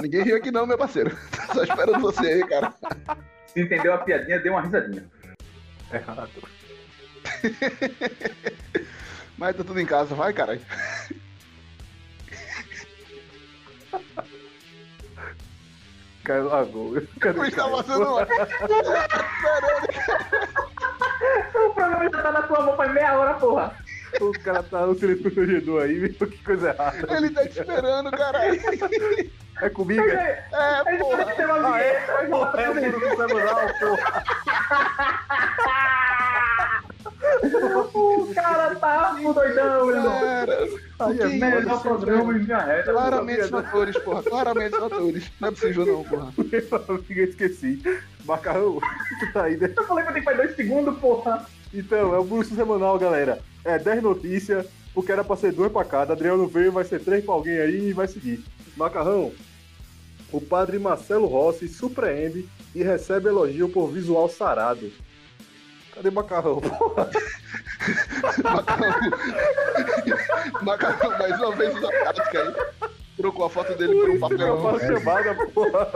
Ninguém 0.01 0.23
riu 0.23 0.37
aqui 0.37 0.51
não, 0.51 0.67
meu 0.67 0.79
parceiro. 0.79 1.17
Só 1.53 1.63
esperando 1.63 2.01
você 2.01 2.27
aí, 2.27 2.47
cara. 2.47 2.73
Se 3.47 3.61
entendeu 3.61 3.93
a 3.93 3.99
piadinha, 3.99 4.41
dê 4.41 4.49
uma 4.49 4.63
risadinha. 4.63 5.05
Errado. 5.93 6.31
Mas 9.37 9.57
tá 9.57 9.65
tudo 9.65 9.81
em 9.81 9.87
casa, 9.87 10.15
vai, 10.15 10.33
caralho. 10.33 10.61
Caiu 16.25 16.49
largou. 16.49 16.95
Cadê 17.21 17.39
Mas 17.39 17.55
tá 17.55 17.63
Caio? 17.65 17.77
fazendo 17.77 18.03
uma... 18.09 18.23
O 21.55 21.71
programa 21.75 22.05
já 22.11 22.23
tá 22.23 22.33
na 22.33 22.43
tua 22.43 22.61
mão 22.63 22.77
faz 22.77 22.93
meia 22.93 23.19
hora, 23.19 23.35
porra. 23.35 23.77
O 24.21 24.33
cara 24.43 24.63
tá 24.63 24.87
no 24.87 24.99
silêncio 24.99 25.25
constrangedor 25.25 25.83
aí, 25.83 25.99
viu? 25.99 26.29
Que 26.29 26.39
coisa 26.45 26.69
errada. 26.71 27.17
Ele 27.17 27.31
tá 27.31 27.43
te 27.43 27.59
esperando, 27.61 28.11
caralho. 28.13 28.61
É 29.63 29.71
comigo? 29.71 30.03
É, 30.03 30.47
É, 30.53 30.97
porra. 30.99 31.27
ah, 31.67 31.81
é? 31.81 32.27
Porra, 32.27 32.61
é 32.61 32.71
o 32.71 32.75
Bruno 32.75 33.17
Semanal, 33.17 33.69
porra. 33.81 34.25
O 37.95 38.35
cara 38.35 38.75
tá 38.77 39.13
doidão, 39.13 39.91
irmão. 39.91 40.21
Cara, 40.21 40.69
Aí 41.01 41.17
Que 41.17 41.23
é 41.23 41.29
Melhor 41.29 41.83
programa 41.83 42.33
em 42.35 42.39
linha 42.39 42.59
reta. 42.59 42.93
Claramente 42.93 43.43
sabia, 43.43 43.49
são 43.49 43.59
atores, 43.59 43.99
porra. 43.99 44.23
Claramente 44.23 44.77
são 44.77 44.87
atores. 44.87 45.31
Não 45.41 45.49
é 45.49 45.51
possível 45.51 45.87
não, 45.87 46.05
porra. 46.05 46.33
Meu 46.39 46.85
amigo, 46.89 47.13
eu 47.15 47.25
esqueci. 47.25 47.83
Macarrão, 48.25 48.81
tu 49.21 49.33
tá 49.33 49.45
aí, 49.45 49.57
né? 49.57 49.73
Eu 49.77 49.85
falei 49.85 50.05
que 50.05 50.11
eu 50.11 50.15
tenho 50.15 50.25
que 50.25 50.31
fazer 50.31 50.47
dois 50.47 50.57
segundos, 50.57 50.99
porra. 50.99 51.47
Então, 51.73 52.15
é 52.15 52.19
o 52.19 52.25
Bruxo 52.25 52.55
Semanal, 52.55 52.99
galera. 52.99 53.41
É 53.65 53.79
10 53.79 54.03
notícias, 54.03 54.67
porque 54.93 55.13
era 55.13 55.25
pra 55.25 55.37
ser 55.37 55.53
duas 55.53 55.73
pra 55.73 55.85
cada. 55.85 56.13
Adriano 56.13 56.47
veio, 56.47 56.73
vai 56.73 56.85
ser 56.85 57.01
três 57.01 57.25
pra 57.25 57.35
alguém 57.35 57.59
aí 57.59 57.89
e 57.89 57.93
vai 57.93 58.07
seguir. 58.07 58.45
Macarrão, 58.77 59.33
o 60.33 60.41
padre 60.41 60.79
Marcelo 60.79 61.27
Rossi 61.27 61.69
surpreende 61.69 62.49
e 62.75 62.83
recebe 62.83 63.29
elogio 63.29 63.69
por 63.69 63.89
visual 63.89 64.29
sarado. 64.29 64.91
Cadê 65.95 66.11
Macarrão? 66.11 66.61
Macarrão. 68.43 68.95
Macarrão, 70.63 71.19
mais 71.19 71.39
uma 71.41 71.53
vez 71.55 71.77
usa 71.77 71.89
tática 71.89 72.43
aí. 72.43 72.55
Trocou 73.17 73.45
a 73.47 73.51
foto 73.51 73.75
dele 73.77 73.95
por 73.95 74.11
um 74.11 74.15
eu 74.15 74.21
papelão. 74.21 74.79
chamada, 74.81 75.35
porra. 75.47 75.89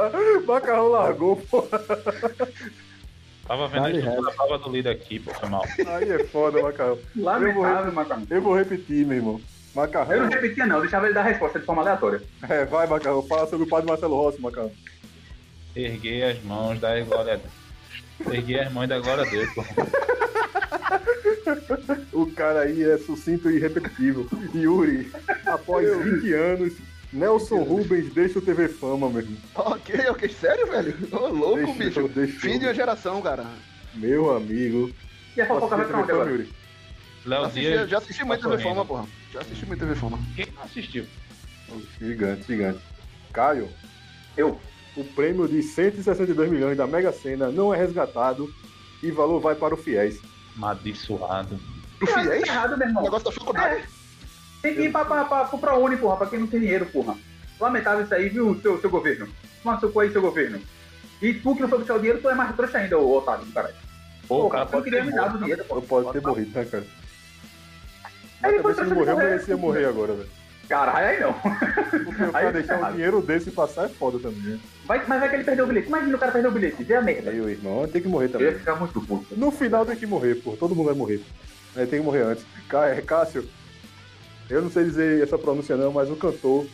Macarrão 0.46 0.88
largou, 0.88 1.36
porra. 1.36 1.80
Tava 3.46 3.66
vendo 3.68 3.86
a 3.86 3.90
estrutura 3.90 4.34
nova 4.36 4.58
do 4.58 4.70
líder 4.70 4.90
aqui, 4.90 5.18
pô, 5.18 5.32
foi 5.34 5.48
mal. 5.48 5.64
Aí 5.64 6.12
é 6.12 6.24
foda, 6.24 6.62
Macarrão. 6.62 6.98
Lamentável, 7.16 7.92
Macarrão. 7.92 8.26
Eu 8.30 8.42
vou 8.42 8.56
repetir, 8.56 9.04
meu 9.04 9.16
irmão. 9.16 9.34
Eu 9.34 9.40
não 9.40 9.82
Macarrão. 9.82 10.28
repetia, 10.28 10.66
não. 10.66 10.76
Eu 10.76 10.82
deixava 10.82 11.06
ele 11.06 11.14
dar 11.14 11.20
a 11.22 11.24
resposta 11.24 11.58
de 11.58 11.64
forma 11.64 11.82
aleatória. 11.82 12.22
É, 12.48 12.64
vai, 12.64 12.86
Macarrão. 12.86 13.22
Fala 13.26 13.46
sobre 13.48 13.66
o 13.66 13.68
padre 13.68 13.88
Marcelo 13.88 14.16
Rossi, 14.16 14.40
Macarrão. 14.40 14.70
Erguei 15.74 16.22
as 16.24 16.42
mãos 16.44 16.78
da 16.80 17.00
glória 17.00 17.34
a 17.34 17.36
Deus. 17.36 17.67
Erguei 18.26 18.60
as 18.60 18.72
mãos 18.72 18.88
da 18.88 18.98
glória 18.98 19.24
a 19.24 19.30
Deus, 19.30 19.48
pô. 19.54 19.64
O 22.12 22.26
cara 22.32 22.60
aí 22.62 22.82
é 22.82 22.98
sucinto 22.98 23.50
e 23.50 23.58
repetitivo. 23.58 24.28
Yuri, 24.54 25.10
após 25.46 25.86
20 26.04 26.32
anos, 26.32 26.74
Nelson 27.12 27.62
Rubens 27.62 28.12
deixa 28.12 28.38
o 28.38 28.42
TV 28.42 28.68
Fama, 28.68 29.08
meu 29.08 29.20
irmão. 29.20 29.36
Ok, 29.54 29.94
ok, 30.10 30.28
sério, 30.28 30.66
velho? 30.66 30.96
Ô, 31.12 31.28
louco, 31.28 31.56
Deixa- 31.78 32.02
bicho. 32.02 32.08
deixa- 32.08 32.40
Fim 32.40 32.58
de 32.58 32.66
uma 32.66 32.74
geração, 32.74 33.22
cara. 33.22 33.46
Meu 33.94 34.34
amigo. 34.36 34.90
E 35.36 35.40
a 35.40 35.46
fofoca 35.46 35.76
vai 35.76 35.86
pra 35.86 36.00
onde 36.00 36.10
agora? 36.12 36.30
Yuri? 36.30 36.52
Léo 37.24 37.42
Assisti- 37.42 37.60
Dias. 37.60 37.88
já 37.90 37.98
assisti 37.98 38.24
muito 38.24 38.42
tá 38.42 38.50
TV 38.50 38.62
Fama, 38.62 38.84
porra. 38.84 39.06
Já 39.32 39.40
assisti 39.40 39.66
muito 39.66 39.80
TV 39.80 39.94
Fama. 39.94 40.18
Quem 40.34 40.46
não 40.54 40.62
assistiu? 40.62 41.04
Gigante, 42.00 42.44
gigante. 42.46 42.80
Caio, 43.32 43.68
Eu. 44.36 44.58
O 44.98 45.04
prêmio 45.04 45.46
de 45.46 45.62
162 45.62 46.50
milhões 46.50 46.76
da 46.76 46.86
Mega 46.86 47.12
Sena 47.12 47.50
não 47.50 47.72
é 47.72 47.78
resgatado 47.78 48.52
e 49.02 49.10
valor 49.12 49.40
vai 49.40 49.54
para 49.54 49.74
o 49.74 49.76
Fiéis. 49.76 50.20
Amaldiçoado. 50.56 51.58
Eu 52.00 52.06
acho 52.08 52.20
Fiéis? 52.28 52.42
errado, 52.48 52.76
meu 52.76 52.86
O 52.86 52.90
irmão. 52.90 53.02
negócio 53.04 53.24
da 53.26 53.32
faculdade. 53.32 53.76
É. 53.82 53.84
Tem 54.60 54.74
que 54.74 54.82
ir 54.82 54.92
pra, 54.92 55.04
pra, 55.04 55.24
pra, 55.24 55.44
pro 55.44 55.58
ProUni, 55.58 55.96
porra, 55.96 56.16
pra 56.16 56.26
quem 56.26 56.40
não 56.40 56.46
tem 56.48 56.58
dinheiro, 56.60 56.86
porra. 56.86 57.16
Lamentável 57.60 58.04
isso 58.04 58.14
aí, 58.14 58.28
viu, 58.28 58.58
seu, 58.60 58.80
seu 58.80 58.90
governo. 58.90 59.28
Toma 59.62 59.78
seu 59.78 59.90
cu 59.92 60.00
aí, 60.00 60.10
seu 60.10 60.20
governo. 60.20 60.60
E 61.22 61.32
tu 61.34 61.54
que 61.54 61.62
não 61.62 61.68
foi 61.68 61.78
buscar 61.78 61.94
o 61.94 61.98
dinheiro, 61.98 62.20
tu 62.20 62.28
é 62.28 62.34
mais 62.34 62.54
trouxa 62.56 62.78
ainda, 62.78 62.98
ô 62.98 63.18
otário 63.18 63.44
do 63.44 63.52
caralho. 63.52 63.74
Pô, 64.26 64.46
o 64.46 64.50
cara 64.50 64.66
pode 64.66 64.90
ter 64.90 65.02
o 65.02 65.10
morto. 65.10 65.38
dinheiro, 65.38 65.64
pode 65.64 66.12
ter 66.12 66.22
morrido, 66.22 66.50
né, 66.58 66.64
cara? 66.64 66.84
Aí 68.04 68.12
Mas 68.42 68.52
depois 68.56 68.76
também 68.76 68.92
se 68.92 68.94
ele 68.94 68.94
você 68.94 68.94
morreu, 68.94 69.14
morrer, 69.16 69.30
merecia 69.30 69.56
morrer 69.56 69.84
agora, 69.86 70.12
velho. 70.14 70.28
Caralho, 70.68 71.06
aí 71.06 71.20
não. 71.20 71.32
Porque 71.32 72.22
o 72.22 72.26
Aí 72.26 72.32
cara 72.32 72.44
tá 72.46 72.50
deixar 72.50 72.88
um 72.88 72.92
dinheiro 72.92 73.22
desse 73.22 73.50
passar 73.50 73.86
é 73.86 73.88
foda 73.88 74.18
também, 74.18 74.40
né? 74.42 74.60
Vai, 74.86 75.02
mas 75.06 75.20
vai 75.20 75.28
que 75.30 75.36
ele 75.36 75.44
perdeu 75.44 75.64
o 75.64 75.68
bilhete. 75.68 75.88
Imagina 75.88 76.16
o 76.16 76.18
cara 76.20 76.32
perder 76.32 76.48
o 76.48 76.52
bilhete. 76.52 76.82
Vê 76.84 76.94
a 76.94 77.00
merda. 77.02 77.30
Aí 77.30 77.40
o 77.40 77.48
irmão 77.48 77.88
tem 77.88 78.02
que 78.02 78.08
morrer 78.08 78.26
Eu 78.26 78.30
também. 78.32 78.46
ia 78.48 78.58
ficar 78.58 78.76
muito 78.76 79.00
puto. 79.00 79.34
No 79.36 79.50
final 79.50 79.86
tem 79.86 79.96
que 79.96 80.06
morrer, 80.06 80.34
pô. 80.36 80.56
Todo 80.56 80.74
mundo 80.74 80.86
vai 80.86 80.94
morrer. 80.94 81.22
É, 81.74 81.86
tem 81.86 82.00
que 82.00 82.04
morrer 82.04 82.22
antes. 82.22 82.44
Cá- 82.68 82.88
é, 82.88 83.00
Cássio, 83.00 83.48
eu 84.50 84.60
não 84.60 84.70
sei 84.70 84.84
dizer 84.84 85.22
essa 85.22 85.38
pronúncia 85.38 85.76
não, 85.76 85.90
mas 85.92 86.10
o 86.10 86.16
cantor 86.16 86.66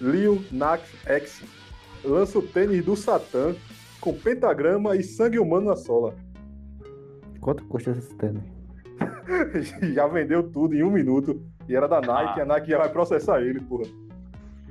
Lil 0.00 0.44
Nas 0.52 0.80
X 1.06 1.42
lança 2.04 2.38
o 2.38 2.42
tênis 2.42 2.84
do 2.84 2.94
Satã 2.96 3.54
com 4.00 4.12
pentagrama 4.12 4.94
e 4.94 5.02
sangue 5.02 5.38
humano 5.38 5.66
na 5.70 5.76
sola. 5.76 6.14
Quanto 7.40 7.64
custa 7.64 7.90
esse 7.92 8.14
tênis? 8.14 8.42
já 9.94 10.06
vendeu 10.06 10.42
tudo 10.50 10.74
em 10.74 10.82
um 10.82 10.90
minuto. 10.90 11.40
E 11.68 11.76
era 11.76 11.86
da 11.86 12.00
Nike, 12.00 12.40
Ah. 12.40 12.42
a 12.42 12.46
Nike 12.46 12.70
já 12.70 12.78
vai 12.78 12.88
processar 12.88 13.40
ele, 13.42 13.60
porra. 13.60 13.84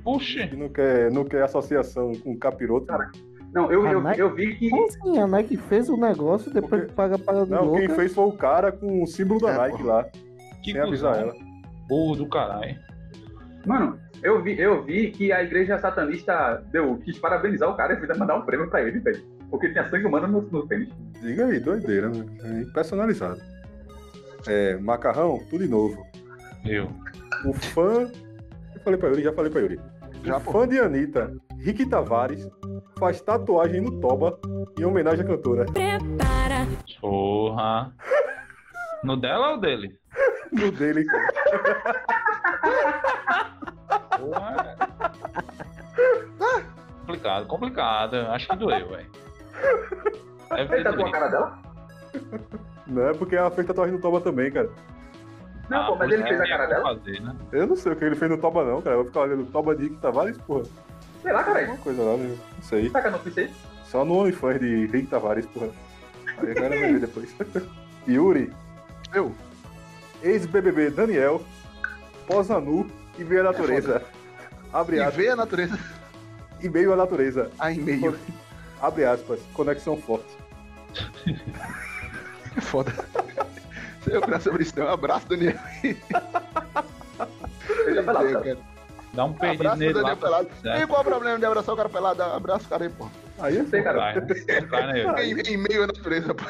Puxa, 0.02 0.44
E 0.44 0.56
não 0.56 0.68
quer, 0.68 1.10
não 1.12 1.24
quer 1.24 1.42
associação 1.42 2.12
com 2.14 2.36
capiroto. 2.36 2.86
Não, 3.52 3.70
eu, 3.72 3.86
eu, 3.86 4.00
Nike- 4.00 4.20
eu 4.20 4.34
vi 4.34 4.54
que. 4.56 4.68
Como 4.70 4.86
assim? 4.86 5.18
A 5.18 5.26
Nike 5.26 5.56
fez 5.56 5.88
o 5.88 5.96
negócio 5.96 6.50
e 6.50 6.54
depois 6.54 6.82
Porque- 6.82 6.94
paga 6.94 7.16
do 7.16 7.46
Não, 7.46 7.64
louca? 7.64 7.80
quem 7.80 7.88
fez 7.90 8.14
foi 8.14 8.24
o 8.26 8.32
cara 8.32 8.72
com 8.72 9.02
o 9.02 9.06
símbolo 9.06 9.40
da 9.40 9.50
É, 9.52 9.58
Nike 9.58 9.78
porra. 9.82 9.94
lá, 9.94 10.04
que 10.62 10.72
sem 10.72 10.80
avisar 10.80 11.18
ela. 11.18 11.34
Burro 11.88 12.16
do 12.16 12.28
caralho. 12.28 12.76
Mano, 13.66 13.98
eu 14.22 14.42
vi, 14.42 14.58
eu 14.58 14.82
vi 14.82 15.10
que 15.10 15.32
a 15.32 15.42
igreja 15.42 15.78
satanista 15.78 16.62
deu, 16.70 16.96
quis 16.98 17.18
parabenizar 17.18 17.68
o 17.70 17.74
cara 17.76 17.94
e 17.94 17.96
fez 18.00 18.18
mandar 18.18 18.36
um 18.36 18.42
prêmio 18.42 18.68
pra 18.68 18.82
ele, 18.82 18.98
velho. 19.00 19.22
Porque 19.50 19.70
tinha 19.70 19.88
sangue 19.90 20.04
humano 20.06 20.26
no, 20.28 20.42
no 20.42 20.66
tênis. 20.66 20.88
Diga 21.20 21.46
aí, 21.46 21.58
doideira, 21.58 22.08
né? 22.10 22.24
É 22.44 22.72
personalizado. 22.72 23.40
É, 24.46 24.76
macarrão, 24.76 25.40
tudo 25.50 25.64
de 25.64 25.70
novo. 25.70 26.06
Eu. 26.64 26.90
O 27.44 27.52
fã. 27.52 28.10
Eu 28.74 28.80
falei 28.82 28.98
pra 28.98 29.08
Yuri, 29.08 29.22
já 29.22 29.32
falei 29.32 29.50
pra 29.50 29.60
Yuri. 29.60 29.80
Já, 30.24 30.36
o 30.36 30.40
pô. 30.40 30.52
fã 30.52 30.68
de 30.68 30.78
Anitta, 30.78 31.32
Rick 31.58 31.86
Tavares, 31.86 32.48
faz 32.98 33.20
tatuagem 33.20 33.80
no 33.80 34.00
Toba 34.00 34.38
em 34.78 34.84
homenagem 34.84 35.24
à 35.24 35.28
cantora. 35.28 35.66
Porra. 37.00 37.92
No 39.04 39.16
dela 39.16 39.52
ou 39.52 39.60
dele? 39.60 39.98
No 40.52 40.70
dele. 40.72 41.04
Porra. 44.18 44.76
Complicado, 47.00 47.46
complicado. 47.46 48.16
Acho 48.28 48.48
que 48.48 48.56
doeu, 48.56 48.88
velho. 48.88 49.10
Deve 50.50 50.62
Ele 50.62 50.68
ter 50.68 50.84
tatuou 50.84 51.06
a 51.06 51.12
cara 51.12 51.28
dela? 51.28 51.58
Não 52.86 53.08
é 53.08 53.14
porque 53.14 53.36
ela 53.36 53.50
fez 53.50 53.66
tatuagem 53.66 53.94
no 53.94 54.00
Toba 54.00 54.20
também, 54.20 54.50
cara. 54.50 54.70
Não, 55.68 55.82
Ah, 55.82 55.86
pô, 55.86 55.96
mas 55.96 56.10
ele 56.10 56.22
é, 56.22 56.26
fez 56.28 56.40
a 56.40 56.46
cara 56.48 56.66
dela? 56.66 56.82
Fazer, 56.96 57.20
né? 57.20 57.36
Eu 57.52 57.66
não 57.66 57.76
sei 57.76 57.92
o 57.92 57.96
que 57.96 58.04
ele 58.04 58.16
fez 58.16 58.30
no 58.30 58.38
Toba, 58.38 58.64
não, 58.64 58.80
cara. 58.80 58.96
Eu 58.96 59.00
vou 59.00 59.06
ficar 59.08 59.20
olhando 59.20 59.42
o 59.42 59.46
Toba 59.46 59.76
de 59.76 59.84
Rick 59.84 59.96
Tavares, 59.96 60.38
porra. 60.38 60.64
Sei 61.22 61.32
lá, 61.32 61.42
caralho. 61.44 61.66
Alguma 61.66 61.84
coisa 61.84 62.02
lá, 62.02 62.16
né? 62.16 62.36
Não 62.56 62.62
sei. 62.62 62.90
Saca 62.90 63.08
a 63.08 63.10
notícia 63.10 63.42
aí? 63.44 63.54
Só 63.84 64.04
no 64.04 64.14
OnlyFans 64.18 64.60
de 64.60 64.86
Rick 64.86 65.08
Tavares, 65.08 65.46
porra. 65.46 65.68
Aí 66.38 66.50
a 66.50 66.54
galera 66.54 66.80
vai 66.80 66.92
ver 66.92 67.00
depois. 67.00 67.34
Yuri, 68.08 68.50
Eu. 69.12 69.34
ex-BBB 70.22 70.90
Daniel, 70.90 71.42
posa 72.26 72.58
nu 72.60 72.86
e 73.18 73.24
vê 73.24 73.40
a 73.40 73.42
natureza. 73.42 74.02
Abre 74.72 74.96
E 74.96 75.00
aspas. 75.00 75.14
ver 75.16 75.28
a 75.30 75.36
natureza 75.36 75.78
E 76.62 76.68
meio 76.68 76.92
à 76.92 76.96
natureza. 76.96 77.50
aí 77.58 77.78
meio. 77.78 78.16
Abre 78.80 79.04
aspas. 79.04 79.40
Conexão 79.52 79.96
forte. 79.96 80.36
É 82.56 82.60
foda. 82.60 82.92
Sem 84.02 84.14
eu 84.14 84.20
opinar 84.20 84.40
sobre 84.40 84.62
isso, 84.62 84.78
não. 84.78 84.86
Um 84.86 84.92
abraço, 84.92 85.28
Daniel. 85.28 85.54
Ele 85.82 85.94
já 87.94 88.02
falou, 88.04 88.32
cara. 88.32 88.58
Dá 89.12 89.24
um 89.24 89.32
perdido 89.32 89.60
Abraço, 89.62 89.78
nele 89.78 89.92
lá. 89.94 90.00
Daniel 90.00 90.16
pelado. 90.16 90.48
E 90.64 90.86
qual 90.86 90.98
é 90.98 91.02
o 91.02 91.04
problema 91.04 91.38
de 91.38 91.44
abraçar 91.44 91.74
o 91.74 91.76
cara 91.76 91.88
pelado? 91.88 92.22
Abraça 92.22 92.66
o 92.66 92.68
cara 92.68 92.84
aí, 92.84 92.90
pô. 92.90 93.08
Aí 93.40 93.58
é 93.58 93.64
Sei, 93.64 93.82
cara. 93.82 93.98
Cai, 93.98 94.14
né? 94.14 94.64
Cai, 94.68 94.92
né? 94.92 95.24
Em, 95.24 95.54
em 95.54 95.56
meio 95.56 95.84
à 95.84 95.86
natureza, 95.86 96.34
pô. 96.34 96.44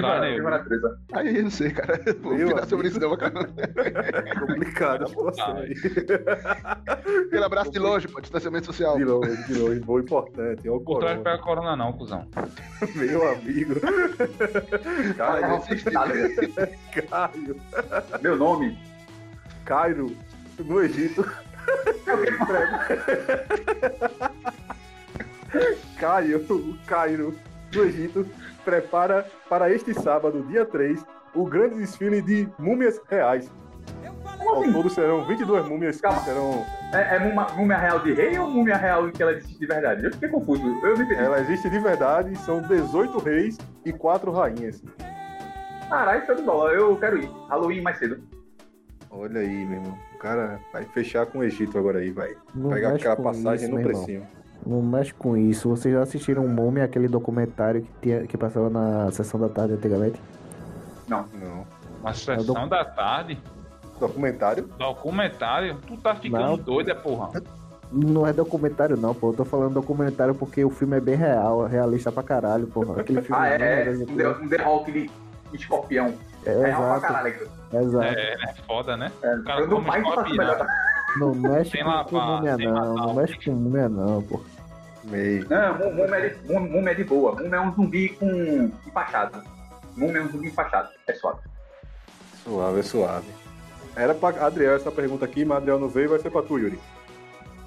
Cai, 0.00 0.20
né? 0.20 0.34
Viva 0.36 0.48
a 0.48 0.50
natureza. 0.52 0.98
Aí 1.12 1.36
eu 1.36 1.42
não 1.44 1.50
sei, 1.50 1.70
cara. 1.70 2.00
Vou 2.20 2.34
Meu 2.34 2.48
opinar 2.48 2.66
sobre 2.66 2.88
isso, 2.88 2.98
não, 2.98 3.16
cara. 3.16 3.32
complicado 4.40 5.04
a 5.04 5.06
situação 5.08 5.56
aí. 5.58 5.74
Aquele 7.26 7.44
abraço 7.44 7.70
de 7.70 7.78
longe, 7.78 8.08
pô. 8.08 8.20
Distanciamento 8.20 8.66
social. 8.66 8.96
De 8.96 9.04
longe, 9.04 9.46
de 9.46 9.54
longe. 9.54 9.80
Boa 9.80 10.00
importante. 10.00 10.68
Ó, 10.68 10.76
o 10.76 10.80
Por 10.80 11.00
trás 11.00 11.18
corona. 11.18 11.30
pega 11.30 11.42
corona 11.42 11.76
não, 11.76 11.92
cuzão. 11.92 12.26
Meu 12.94 13.28
amigo. 13.30 13.74
Cara, 15.16 15.40
Caio. 15.92 16.32
Caio. 17.08 17.60
Meu 18.22 18.36
nome. 18.36 18.78
Cairo. 19.64 20.16
No 20.58 20.82
Egito. 20.82 21.26
Caio, 25.98 26.38
o 26.38 26.78
Cairo, 26.86 27.34
no 27.74 27.84
Egito, 27.84 28.26
prepara 28.64 29.26
para 29.48 29.70
este 29.70 29.94
sábado, 29.94 30.42
dia 30.48 30.64
3, 30.64 31.04
o 31.34 31.44
grande 31.46 31.76
desfile 31.76 32.20
de 32.20 32.48
múmias 32.58 33.00
reais. 33.08 33.50
Como 34.38 34.50
Ao 34.50 34.62
assim? 34.62 34.72
todo 34.72 34.90
serão 34.90 35.24
22 35.24 35.66
múmias 35.66 36.00
que 36.00 36.12
serão. 36.20 36.64
É, 36.92 37.16
é 37.16 37.18
múmia, 37.18 37.46
múmia 37.54 37.76
real 37.78 37.98
de 38.00 38.12
rei 38.12 38.38
ou 38.38 38.48
múmia 38.48 38.76
real 38.76 39.10
que 39.10 39.22
ela 39.22 39.32
existe 39.32 39.58
de 39.58 39.66
verdade? 39.66 40.04
Eu 40.04 40.12
fiquei 40.12 40.28
confuso. 40.28 40.62
Eu 40.62 40.96
não 40.96 41.02
entendi. 41.02 41.14
Ela 41.14 41.40
existe 41.40 41.70
de 41.70 41.78
verdade, 41.78 42.36
são 42.38 42.60
18 42.62 43.18
reis 43.18 43.58
e 43.84 43.92
4 43.92 44.30
rainhas. 44.30 44.82
Caralho, 45.88 46.26
show 46.26 46.34
de 46.34 46.42
bola. 46.42 46.72
Eu 46.72 46.96
quero 46.96 47.18
ir. 47.18 47.30
Halloween 47.48 47.82
mais 47.82 47.98
cedo. 47.98 48.22
Olha 49.10 49.40
aí, 49.40 49.66
meu 49.66 49.78
irmão. 49.78 49.98
O 50.14 50.18
cara 50.18 50.58
vai 50.72 50.84
fechar 50.86 51.26
com 51.26 51.40
o 51.40 51.44
Egito 51.44 51.76
agora 51.78 51.98
aí, 51.98 52.10
vai. 52.10 52.34
Não 52.54 52.70
Pegar 52.70 52.94
aquela 52.94 53.16
passagem 53.16 53.66
isso, 53.66 53.76
no 53.76 53.80
meu 53.80 53.90
irmão. 53.90 54.26
Não 54.64 54.80
mexe 54.80 55.12
com 55.14 55.36
isso. 55.36 55.68
Vocês 55.68 55.92
já 55.94 56.02
assistiram 56.02 56.46
Múmia, 56.46 56.84
aquele 56.84 57.08
documentário 57.08 57.82
que, 57.82 57.88
tinha, 58.02 58.26
que 58.26 58.36
passava 58.36 58.70
na 58.70 59.10
sessão 59.10 59.38
da 59.40 59.48
tarde 59.48 59.74
antigamente? 59.74 60.20
Não. 61.08 61.24
Uma 62.00 62.14
sessão 62.14 62.68
da 62.68 62.84
tarde. 62.84 63.38
Documentário? 63.98 64.68
Documentário? 64.78 65.76
Tu 65.86 65.96
tá 65.96 66.14
ficando 66.14 66.42
Não. 66.44 66.56
doida, 66.56 66.94
porra. 66.94 67.30
Não 67.92 68.26
é 68.26 68.32
documentário, 68.32 68.96
não, 68.96 69.14
pô. 69.14 69.30
Eu 69.30 69.34
tô 69.34 69.44
falando 69.44 69.74
documentário 69.74 70.34
porque 70.34 70.64
o 70.64 70.70
filme 70.70 70.96
é 70.96 71.00
bem 71.00 71.14
real, 71.14 71.66
realista 71.66 72.10
pra 72.10 72.22
caralho, 72.22 72.66
porra. 72.66 73.00
Aquele 73.00 73.20
filme 73.22 73.40
Ah, 73.42 73.48
é, 73.50 73.82
é. 73.88 73.92
não, 73.92 74.02
Um 74.02 74.16
The, 74.16 74.28
um 74.28 74.48
The 74.48 74.62
Hulk 74.62 74.92
de 74.92 75.10
escorpião. 75.52 76.14
é, 76.46 76.50
É 76.52 76.66
real 76.66 76.80
pra 76.82 76.96
exato, 76.96 77.00
caralho. 77.12 77.28
aquilo. 77.34 77.50
exato. 77.82 78.04
É, 78.04 78.32
é 78.32 78.54
foda, 78.66 78.96
né? 78.96 79.12
É, 79.22 79.34
O 79.36 79.44
cara 79.44 79.66
não 79.66 79.82
come 79.84 79.98
escorpião. 79.98 80.36
melhor. 80.36 80.66
Não 81.18 81.34
mexe 81.34 81.78
com, 82.08 82.18
múmia, 82.18 82.56
não. 82.56 82.94
Não 82.94 83.14
mexe 83.14 83.44
com 83.44 83.50
múmia, 83.52 83.88
não, 83.90 84.22
pô. 84.22 84.40
Meio. 85.04 85.46
Não, 85.48 85.78
Mum- 85.78 85.94
Mum 85.94 86.14
é, 86.14 86.28
de, 86.28 86.88
é 86.90 86.94
de 86.94 87.04
boa. 87.04 87.34
Mum 87.34 87.54
é 87.54 87.60
um 87.60 87.74
zumbi 87.74 88.08
com 88.10 88.70
empachado. 88.86 89.42
Mum 89.96 90.14
é 90.16 90.20
um 90.22 90.28
zumbi 90.30 90.48
empachado. 90.48 90.88
É 91.06 91.12
suave. 91.14 91.40
Suave, 92.44 92.80
é 92.80 92.82
suave. 92.82 93.28
Era 93.96 94.14
pra 94.14 94.28
Adriel 94.46 94.74
essa 94.76 94.90
pergunta 94.90 95.24
aqui, 95.24 95.44
mas 95.44 95.58
Adriel 95.58 95.78
não 95.78 95.88
veio, 95.88 96.10
vai 96.10 96.18
ser 96.18 96.30
pra 96.30 96.42
tu, 96.42 96.58
Yuri. 96.58 96.78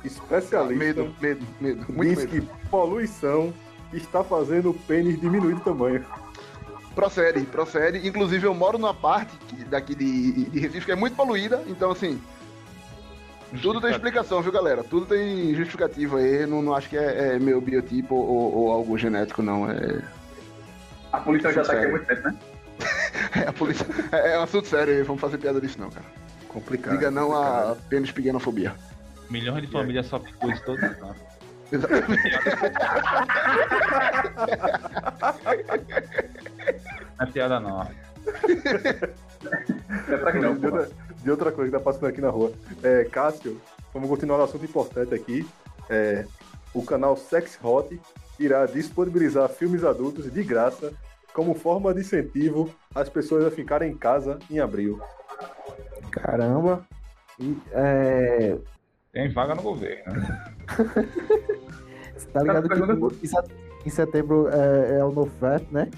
Especialista 0.03 0.83
Medo, 0.83 1.15
medo, 1.19 1.45
medo. 1.59 1.85
Muito 1.91 2.09
diz 2.21 2.31
medo. 2.31 2.47
que 2.47 2.69
poluição 2.69 3.53
está 3.93 4.23
fazendo 4.23 4.69
o 4.71 4.73
pênis 4.73 5.19
diminuir 5.19 5.55
de 5.55 5.61
tamanho. 5.61 6.05
Procede, 6.93 7.41
procede. 7.45 8.07
Inclusive, 8.07 8.45
eu 8.47 8.53
moro 8.53 8.77
numa 8.77 8.93
parte 8.93 9.35
que- 9.47 9.63
daqui 9.65 9.93
de, 9.95 10.45
de 10.49 10.59
Recife 10.59 10.85
que 10.85 10.91
é 10.91 10.95
muito 10.95 11.15
poluída, 11.15 11.61
então, 11.67 11.91
assim, 11.91 12.21
tudo 13.61 13.81
tem 13.81 13.91
explicação, 13.91 14.41
viu, 14.41 14.51
galera? 14.51 14.83
Tudo 14.83 15.05
tem 15.05 15.53
justificativa 15.55 16.17
aí. 16.17 16.45
Não, 16.45 16.61
não 16.61 16.73
acho 16.73 16.89
que 16.89 16.97
é, 16.97 17.35
é 17.35 17.39
meu 17.39 17.61
biotipo 17.61 18.15
ou, 18.15 18.55
ou 18.55 18.71
algo 18.71 18.97
genético, 18.97 19.41
não. 19.41 19.69
É, 19.69 20.01
A 21.11 21.19
poluição 21.19 21.51
já 21.51 21.63
tá 21.63 21.73
aqui 21.73 21.85
há 21.85 21.89
muito 21.89 22.05
tempo, 22.05 22.27
né? 22.27 22.37
é 23.35 23.47
a 23.47 23.53
polícia. 23.53 23.85
É, 24.11 24.33
é 24.33 24.39
um 24.39 24.43
assunto 24.43 24.67
sério 24.67 24.93
aí, 24.93 25.03
vamos 25.03 25.21
fazer 25.21 25.37
piada 25.37 25.61
disso, 25.61 25.79
não, 25.79 25.89
cara. 25.89 26.05
Complicado. 26.49 26.93
Diga 26.93 27.11
não 27.11 27.29
complicado. 27.29 27.71
a 27.71 27.75
pênis 27.89 28.11
pequenofobia. 28.11 28.73
Milhões 29.29 29.61
de 29.61 29.71
famílias 29.71 30.05
sofrem 30.05 30.33
com 30.35 30.51
isso 30.51 30.63
todo 30.63 30.79
tempo. 30.79 31.15
Exatamente. 31.71 32.31
Não 37.17 37.27
é 37.27 37.31
piada, 37.31 37.59
não. 37.59 37.77
Não 37.79 37.87
é 40.13 40.17
pra 40.17 40.31
que 40.31 40.39
não, 40.39 40.51
outra, 40.51 40.89
de 41.25 41.31
outra 41.31 41.51
coisa 41.51 41.71
que 41.71 41.77
tá 41.77 41.83
passando 41.83 42.05
aqui 42.05 42.21
na 42.21 42.29
rua. 42.29 42.51
É, 42.83 43.03
Cássio, 43.05 43.59
vamos 43.91 44.07
continuar 44.07 44.37
no 44.37 44.43
assunto 44.43 44.63
importante 44.63 45.11
aqui. 45.15 45.43
É, 45.89 46.23
o 46.71 46.85
canal 46.85 47.17
Sex 47.17 47.57
Hot 47.63 47.99
irá 48.39 48.67
disponibilizar 48.67 49.49
filmes 49.49 49.83
adultos 49.83 50.31
de 50.31 50.43
graça 50.43 50.93
como 51.33 51.55
forma 51.55 51.91
de 51.95 52.01
incentivo 52.01 52.69
às 52.93 53.09
pessoas 53.09 53.43
a 53.43 53.49
ficarem 53.49 53.91
em 53.91 53.97
casa 53.97 54.37
em 54.51 54.59
abril. 54.59 55.01
Caramba. 56.11 56.85
E, 57.39 57.57
é, 57.71 58.55
Tem 59.11 59.33
vaga 59.33 59.55
no 59.55 59.63
governo. 59.63 60.03
você 62.15 62.27
tá 62.31 62.41
ligado 62.43 62.69
Tá 62.69 62.75
que 63.09 63.25
em 63.25 63.27
set- 63.27 63.51
em 63.83 63.89
setembro 63.89 64.47
é, 64.49 64.99
é 64.99 65.03
o 65.03 65.11
NoFap, 65.11 65.65
né? 65.71 65.89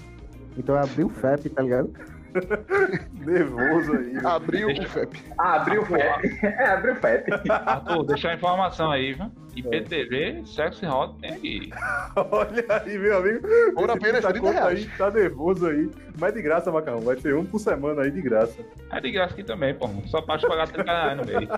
Então 0.56 0.74
é 0.74 0.80
abrir 0.80 1.04
o 1.04 1.10
FAP, 1.10 1.50
tá 1.54 1.60
ligado? 1.62 1.92
Nervoso 3.24 3.92
aí. 3.92 4.16
Abriu 4.24 4.68
o 4.68 4.88
FEP. 4.88 5.22
Ah, 5.38 5.54
abriu 5.54 5.82
o 5.82 5.86
FEP. 5.86 6.38
É, 6.42 6.66
abriu 6.68 6.92
o 6.94 6.96
FEP. 6.96 7.32
Arthur, 7.50 8.04
deixa 8.04 8.30
a 8.30 8.34
informação 8.34 8.90
aí, 8.90 9.12
viu? 9.12 9.30
IPTV, 9.56 10.42
Sexy 10.46 10.86
Hot 10.86 11.18
tem 11.20 11.32
aqui. 11.32 11.70
Olha 12.16 12.64
aí, 12.68 12.98
meu 12.98 13.18
amigo. 13.18 13.48
Por 13.74 13.90
apenas 13.90 14.24
30 14.24 14.28
30 14.28 14.40
conto 14.40 14.52
reais. 14.52 14.78
aí 14.78 14.98
tá 14.98 15.10
nervoso 15.10 15.66
aí. 15.66 15.90
Mas 16.18 16.34
de 16.34 16.42
graça, 16.42 16.70
Macarrão. 16.70 17.00
Vai 17.00 17.16
ter 17.16 17.34
um 17.34 17.44
por 17.44 17.58
semana 17.58 18.02
aí 18.02 18.10
de 18.10 18.22
graça. 18.22 18.62
É 18.92 19.00
de 19.00 19.10
graça 19.10 19.34
aqui 19.34 19.42
também, 19.42 19.74
pô. 19.74 19.88
Só 20.06 20.20
basta 20.20 20.46
pagar 20.46 20.68
30 20.68 20.90
reais 20.90 21.16
no 21.18 21.24
mês. 21.24 21.48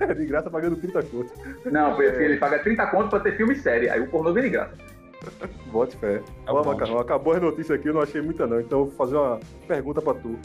É 0.00 0.14
de 0.14 0.24
graça 0.26 0.48
pagando 0.48 0.76
30 0.76 1.02
conto. 1.02 1.32
Não, 1.66 1.94
foi 1.94 2.08
assim, 2.08 2.22
ele 2.22 2.36
paga 2.38 2.58
30 2.60 2.86
contos 2.86 3.10
pra 3.10 3.20
ter 3.20 3.36
filme 3.36 3.52
e 3.52 3.58
série. 3.58 3.90
Aí 3.90 4.00
o 4.00 4.08
pornô 4.08 4.32
vem 4.32 4.44
de 4.44 4.50
graça. 4.50 4.72
Bote 5.70 5.96
fé. 5.96 6.22
É 6.46 6.50
Ó. 6.50 6.64
Macarrão, 6.64 6.98
acabou 6.98 7.32
as 7.32 7.42
notícias 7.42 7.78
aqui, 7.78 7.88
eu 7.88 7.94
não 7.94 8.02
achei 8.02 8.20
muita 8.20 8.46
não. 8.46 8.60
Então 8.60 8.80
eu 8.80 8.84
vou 8.86 8.94
fazer 8.94 9.16
uma 9.16 9.40
pergunta 9.66 10.00
pra 10.00 10.14
tu. 10.14 10.38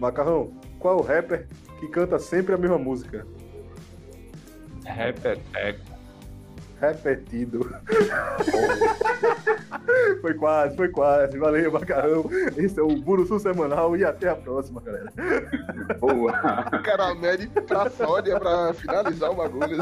Macarrão, 0.00 0.52
qual 0.78 0.98
é 0.98 1.00
o 1.00 1.04
rapper 1.04 1.46
que 1.80 1.88
canta 1.88 2.18
sempre 2.18 2.54
a 2.54 2.58
mesma 2.58 2.78
música? 2.78 3.26
Repeteco. 4.84 5.98
Repetido. 6.80 7.68
foi 10.22 10.34
quase, 10.34 10.76
foi 10.76 10.88
quase. 10.90 11.36
Valeu, 11.36 11.72
Macarrão. 11.72 12.24
Esse 12.56 12.78
é 12.78 12.82
o 12.82 12.96
Buruçu 12.96 13.40
Semanal 13.40 13.96
e 13.96 14.04
até 14.04 14.28
a 14.28 14.36
próxima, 14.36 14.80
galera. 14.80 15.12
Boa. 15.98 16.32
Caramelo 16.84 17.50
pra 17.66 17.90
sódia 17.90 18.38
pra 18.38 18.72
finalizar 18.74 19.32
o 19.32 19.34
bagulho. 19.34 19.78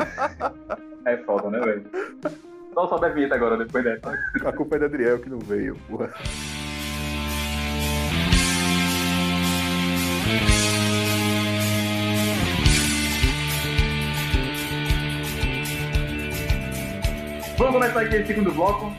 É 1.04 1.18
foda, 1.18 1.50
né, 1.50 1.60
velho? 1.60 1.84
Só 2.76 2.86
sobe 2.88 3.06
a 3.06 3.08
vinheta 3.08 3.34
agora, 3.36 3.56
depois 3.56 3.82
dessa. 3.82 4.12
A 4.44 4.52
culpa 4.52 4.76
é 4.76 4.80
da 4.80 4.84
Adriel 4.84 5.18
que 5.18 5.30
não 5.30 5.38
veio, 5.38 5.74
porra. 5.88 6.12
Vamos 17.56 17.72
começar 17.72 18.00
aqui 18.02 18.18
o 18.18 18.26
segundo 18.26 18.52
bloco. 18.52 18.92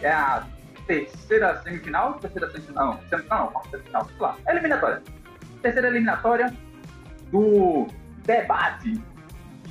É 0.00 0.12
a 0.12 0.46
terceira 0.86 1.60
semifinal. 1.62 2.14
Terceira 2.20 2.48
semifinal. 2.52 2.86
Não, 2.86 3.08
semifinal 3.08 3.38
não, 3.40 3.48
quarta 3.48 3.70
semifinal. 3.70 4.04
Sei 4.04 4.20
lá. 4.20 4.36
Eliminatória. 4.48 5.02
Terceira 5.60 5.88
eliminatória 5.88 6.54
do 7.32 7.88
debate. 8.24 9.02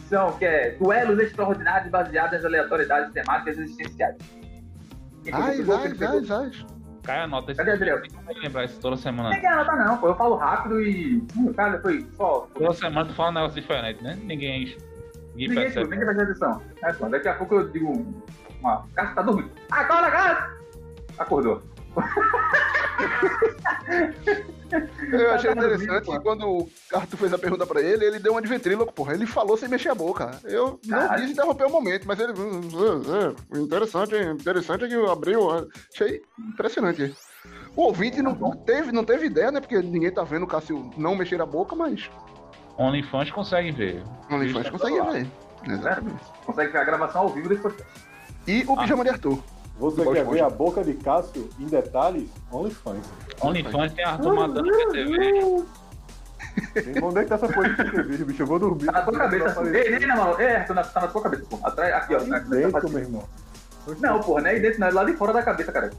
Que 0.03 0.09
são 0.09 0.31
que 0.37 0.45
é 0.45 0.71
duelos 0.71 1.19
extraordinários 1.19 1.89
baseados 1.89 2.33
nas 2.33 2.45
aleatoriedades 2.45 3.11
temáticas 3.13 3.57
existenciais. 3.57 4.15
Quem 5.23 5.33
Ai, 5.33 5.57
pegou, 5.57 5.75
ai, 5.75 5.81
quem 5.83 5.95
pegou? 5.97 6.17
ai, 6.17 6.25
ai. 6.45 6.51
Cai 7.03 7.19
a 7.19 7.27
nota 7.27 7.51
esse 7.51 7.57
Cadê, 7.57 7.71
Adriel? 7.71 8.01
Não 8.13 8.21
vai 8.23 8.33
lembrar 8.35 8.63
isso 8.65 8.79
toda 8.79 8.95
semana. 8.95 9.23
Não 9.23 9.31
tem 9.31 9.41
que 9.41 9.47
anotar 9.47 9.77
não, 9.87 9.97
pô. 9.97 10.07
Eu 10.07 10.15
falo 10.15 10.35
rápido 10.35 10.81
e. 10.81 11.21
Hum, 11.35 11.51
Cara, 11.53 11.81
foi 11.81 12.07
só. 12.15 12.47
Toda 12.53 12.73
semana 12.73 13.09
tu 13.09 13.13
fala 13.15 13.29
um 13.31 13.33
negócio 13.33 13.61
diferente, 13.61 14.01
né? 14.01 14.17
Ninguém, 14.23 14.65
ninguém 14.65 14.77
Ninguém, 15.35 15.55
percebe. 15.55 15.89
ninguém 15.89 16.05
presta 16.05 16.23
atenção. 16.23 16.61
É, 16.83 16.93
pô, 16.93 17.09
daqui 17.09 17.27
a 17.27 17.33
pouco 17.35 17.55
eu 17.55 17.69
digo. 17.69 17.91
Uma. 18.61 18.85
Cássio 18.95 19.15
tá 19.15 19.21
dormindo. 19.21 19.51
Acorda, 19.71 20.11
Cássio! 20.11 20.53
Acordou. 21.17 21.61
Eu 25.11 25.31
achei 25.31 25.51
interessante 25.51 26.09
que 26.09 26.19
quando 26.19 26.47
o 26.47 26.69
Arthur 26.93 27.17
fez 27.17 27.33
a 27.33 27.37
pergunta 27.37 27.65
pra 27.65 27.81
ele, 27.81 28.05
ele 28.05 28.19
deu 28.19 28.31
uma 28.31 28.41
de 28.41 28.47
ventríloco, 28.47 28.91
porra. 28.91 29.13
Ele 29.13 29.25
falou 29.25 29.55
sem 29.55 29.69
mexer 29.69 29.89
a 29.89 29.95
boca. 29.95 30.31
Eu 30.43 30.79
não 30.85 31.09
quis 31.15 31.29
interromper 31.29 31.65
o 31.65 31.69
momento, 31.69 32.07
mas 32.07 32.19
ele. 32.19 32.33
É, 32.33 33.55
é, 33.55 33.59
interessante, 33.61 34.15
interessante 34.15 34.87
que 34.87 34.95
abriu. 34.95 35.69
Achei 35.93 36.23
impressionante. 36.39 37.15
O 37.75 37.83
ouvinte 37.83 38.21
não 38.21 38.33
teve, 38.55 38.91
não 38.91 39.03
teve 39.03 39.27
ideia, 39.27 39.51
né? 39.51 39.59
Porque 39.59 39.79
ninguém 39.81 40.11
tá 40.11 40.23
vendo 40.23 40.43
o 40.43 40.47
Cássio 40.47 40.89
não 40.97 41.15
mexer 41.15 41.41
a 41.41 41.45
boca, 41.45 41.75
mas 41.75 42.09
OnlyFans 42.77 43.31
consegue 43.31 43.71
ver. 43.71 44.03
o 44.29 44.33
OnlyFans 44.33 44.69
consegue 44.69 45.01
ver. 45.01 45.27
Exatamente. 45.67 46.23
Consegue 46.45 46.71
ver 46.71 46.79
a 46.79 46.83
gravação 46.83 47.21
ao 47.21 47.29
vivo 47.29 47.49
depois. 47.49 47.75
E 48.47 48.63
o 48.67 48.75
pijama 48.77 49.03
de 49.03 49.11
Arthur. 49.11 49.39
Você 49.77 50.05
quer 50.11 50.25
ver 50.25 50.41
a 50.43 50.49
boca 50.49 50.83
de 50.83 50.93
Cássio 50.93 51.49
em 51.59 51.65
detalhes? 51.65 52.29
OnlyFans. 52.51 53.05
OnlyFans 53.41 53.93
tem 53.93 54.05
Arthur 54.05 54.35
matando 54.35 54.67
IPTV. 54.67 55.65
Onde 57.01 57.19
é 57.19 57.23
que 57.23 57.29
tá 57.29 57.35
essa 57.35 57.51
coisa 57.51 57.73
de 57.83 57.91
TV, 57.91 58.17
bicho? 58.25 58.43
Eu 58.43 58.47
vou 58.47 58.59
dormir. 58.59 58.85
Tá 58.85 58.91
na 58.91 59.01
tua 59.01 59.17
cabeça. 59.17 59.61
Ei, 59.75 59.97
nem, 59.97 60.07
não, 60.07 60.15
mano. 60.17 60.39
É, 60.41 60.59
tá 60.59 60.73
na, 60.73 60.83
tá 60.83 61.01
na 61.01 61.07
tua 61.07 61.21
cabeça, 61.23 61.43
pô. 61.49 61.59
Atrás, 61.63 61.93
aqui, 61.95 62.15
ó. 62.15 62.19
Na- 62.21 62.39
na- 62.39 62.39
dentro, 62.39 62.89
meu 62.89 62.99
irmão. 62.99 63.23
Não, 63.99 64.19
porra, 64.21 64.41
não 64.43 64.49
é 64.49 64.59
dentro, 64.59 64.79
não. 64.79 64.87
É 64.87 64.91
lá 64.91 65.03
de 65.03 65.13
fora 65.13 65.33
da 65.33 65.41
cabeça, 65.41 65.71
cara. 65.71 65.89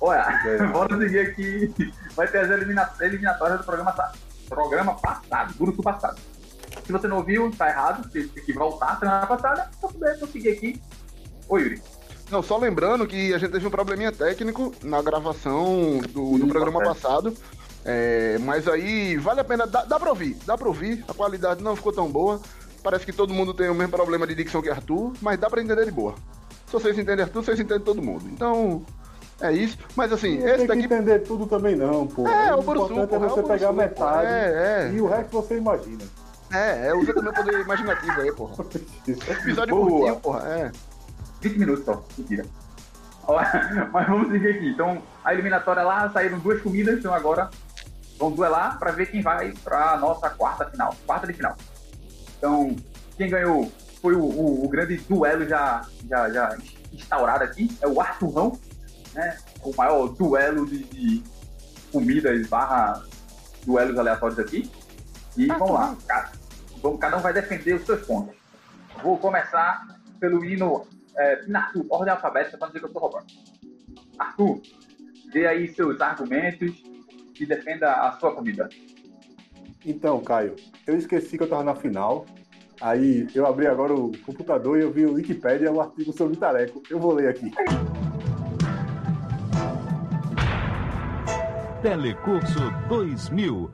Olha, 0.00 0.24
bora 0.72 0.96
seguir 0.98 1.18
aqui. 1.18 1.74
Vai 2.14 2.28
ter 2.28 2.38
as 2.38 2.50
elimina- 2.50 2.92
eliminatórias 3.00 3.58
do 3.58 3.64
programa, 3.64 3.94
programa 4.48 4.94
passado, 4.94 5.54
Grupo 5.58 5.82
passado. 5.82 6.20
Se 6.84 6.92
você 6.92 7.08
não 7.08 7.16
ouviu, 7.16 7.50
tá 7.56 7.68
errado. 7.68 8.08
Tem 8.10 8.28
tem 8.28 8.44
que 8.44 8.52
voltar 8.52 8.98
semana 9.00 9.26
passada. 9.26 9.68
Pra 9.80 9.88
poder 9.88 10.20
conseguir 10.20 10.50
aqui. 10.50 10.80
Oi, 11.48 11.62
Yuri. 11.62 11.82
Não, 12.30 12.42
só 12.42 12.56
lembrando 12.58 13.06
que 13.06 13.32
a 13.32 13.38
gente 13.38 13.52
teve 13.52 13.66
um 13.66 13.70
probleminha 13.70 14.10
técnico 14.10 14.72
na 14.82 15.00
gravação 15.00 15.98
do, 16.12 16.38
do 16.38 16.46
programa 16.48 16.80
passado. 16.82 17.32
É, 17.84 18.36
mas 18.40 18.66
aí 18.66 19.16
vale 19.16 19.40
a 19.40 19.44
pena, 19.44 19.64
dá, 19.64 19.84
dá 19.84 19.98
pra 20.00 20.08
ouvir, 20.10 20.36
dá 20.44 20.58
pra 20.58 20.66
ouvir. 20.66 21.04
A 21.06 21.14
qualidade 21.14 21.62
não 21.62 21.76
ficou 21.76 21.92
tão 21.92 22.08
boa. 22.10 22.40
Parece 22.82 23.04
que 23.06 23.12
todo 23.12 23.32
mundo 23.32 23.54
tem 23.54 23.68
o 23.68 23.74
mesmo 23.74 23.92
problema 23.92 24.26
de 24.26 24.34
dicção 24.34 24.60
que 24.60 24.68
Arthur, 24.68 25.12
mas 25.20 25.38
dá 25.38 25.48
pra 25.48 25.62
entender 25.62 25.84
de 25.84 25.90
boa. 25.92 26.14
Se 26.66 26.72
vocês 26.72 26.98
entendem 26.98 27.24
Arthur, 27.24 27.44
vocês 27.44 27.60
entendem 27.60 27.84
todo 27.84 28.02
mundo. 28.02 28.24
Então, 28.28 28.84
é 29.40 29.52
isso. 29.52 29.78
Mas 29.94 30.12
assim, 30.12 30.38
Não 30.38 30.48
esse 30.48 30.56
tem 30.58 30.66
que 30.66 30.66
daqui. 30.66 30.84
entender 30.84 31.20
tudo 31.20 31.46
também 31.46 31.76
não, 31.76 32.08
pô. 32.08 32.26
É, 32.26 32.52
o 32.54 32.60
importante 32.60 32.88
Buruçu, 32.88 33.00
é 33.02 33.06
porra, 33.06 33.28
você 33.28 33.38
é 33.40 33.42
o 33.42 33.46
pegar 33.46 33.72
metade 33.72 34.26
É, 34.28 34.90
e 34.92 35.00
o 35.00 35.06
resto 35.06 35.30
você 35.30 35.56
imagina. 35.56 36.02
é. 36.02 36.26
É, 36.56 36.88
é, 36.88 36.94
usa 36.94 37.12
também 37.12 37.30
o 37.30 37.34
poder 37.34 37.60
imaginativo 37.60 38.20
aí, 38.20 38.32
porra. 38.32 38.64
Episódio 39.06 39.74
Boa. 39.76 39.90
curtinho, 39.90 40.16
porra. 40.16 40.48
É. 40.48 40.72
20 41.40 41.58
minutos 41.58 41.84
só. 41.84 42.04
Mentira. 42.16 42.44
Mas 43.92 44.06
vamos 44.06 44.30
seguir 44.30 44.50
aqui. 44.56 44.68
Então, 44.70 45.02
a 45.24 45.32
eliminatória 45.34 45.82
lá 45.82 46.08
saíram 46.10 46.38
duas 46.38 46.62
comidas, 46.62 46.98
então 46.98 47.12
agora 47.12 47.50
vão 48.18 48.30
duelar 48.30 48.78
para 48.78 48.92
ver 48.92 49.06
quem 49.10 49.20
vai 49.20 49.52
para 49.64 49.92
a 49.92 49.96
nossa 49.96 50.30
quarta 50.30 50.64
final, 50.70 50.94
quarta 51.06 51.26
de 51.26 51.32
final. 51.32 51.56
Então, 52.38 52.74
quem 53.16 53.28
ganhou 53.28 53.70
foi 54.00 54.14
o, 54.14 54.22
o- 54.22 54.64
o 54.64 54.68
grande 54.68 54.96
duelo 54.98 55.44
já, 55.48 55.84
já, 56.08 56.30
já 56.30 56.56
instaurado 56.92 57.42
aqui, 57.44 57.76
é 57.80 57.88
o 57.88 58.00
Arthurrão, 58.00 58.58
né? 59.12 59.36
O 59.62 59.74
maior 59.76 60.06
duelo 60.08 60.64
de, 60.66 60.84
de 60.84 61.24
comidas 61.90 62.46
barra 62.46 63.02
duelos 63.64 63.98
aleatórios 63.98 64.38
aqui. 64.38 64.70
E 65.36 65.46
vamos 65.46 65.70
lá, 65.72 65.96
cara. 66.06 66.30
Vamos, 66.80 67.00
cada 67.00 67.16
um 67.16 67.20
vai 67.20 67.32
defender 67.32 67.74
os 67.74 67.84
seus 67.84 68.06
pontos. 68.06 68.34
Vou 69.02 69.18
começar 69.18 69.84
pelo 70.20 70.44
hino 70.44 70.86
é, 71.18 71.40
Arthur, 71.54 71.86
ordem 71.90 72.12
alfabética, 72.12 72.58
para 72.58 72.68
dizer 72.68 72.80
que 72.80 72.84
eu 72.86 72.88
estou 72.88 73.02
roubando. 73.02 73.26
Arthur, 74.18 74.60
dê 75.32 75.46
aí 75.46 75.68
seus 75.68 76.00
argumentos 76.00 76.82
e 77.38 77.46
defenda 77.46 77.92
a 77.92 78.12
sua 78.12 78.34
comida. 78.34 78.68
Então, 79.84 80.20
Caio, 80.20 80.56
eu 80.86 80.96
esqueci 80.96 81.36
que 81.36 81.44
eu 81.44 81.48
tava 81.48 81.64
na 81.64 81.74
final. 81.74 82.26
Aí 82.80 83.26
eu 83.34 83.46
abri 83.46 83.66
agora 83.66 83.94
o 83.94 84.12
computador 84.18 84.78
e 84.78 84.82
eu 84.82 84.92
vi 84.92 85.06
o 85.06 85.14
Wikipédia, 85.14 85.72
o 85.72 85.80
artigo 85.80 86.12
sobre 86.12 86.36
tareco. 86.36 86.82
Eu 86.90 86.98
vou 86.98 87.14
ler 87.14 87.28
aqui. 87.28 87.50
Telecurso 91.80 92.58
2000. 92.88 93.70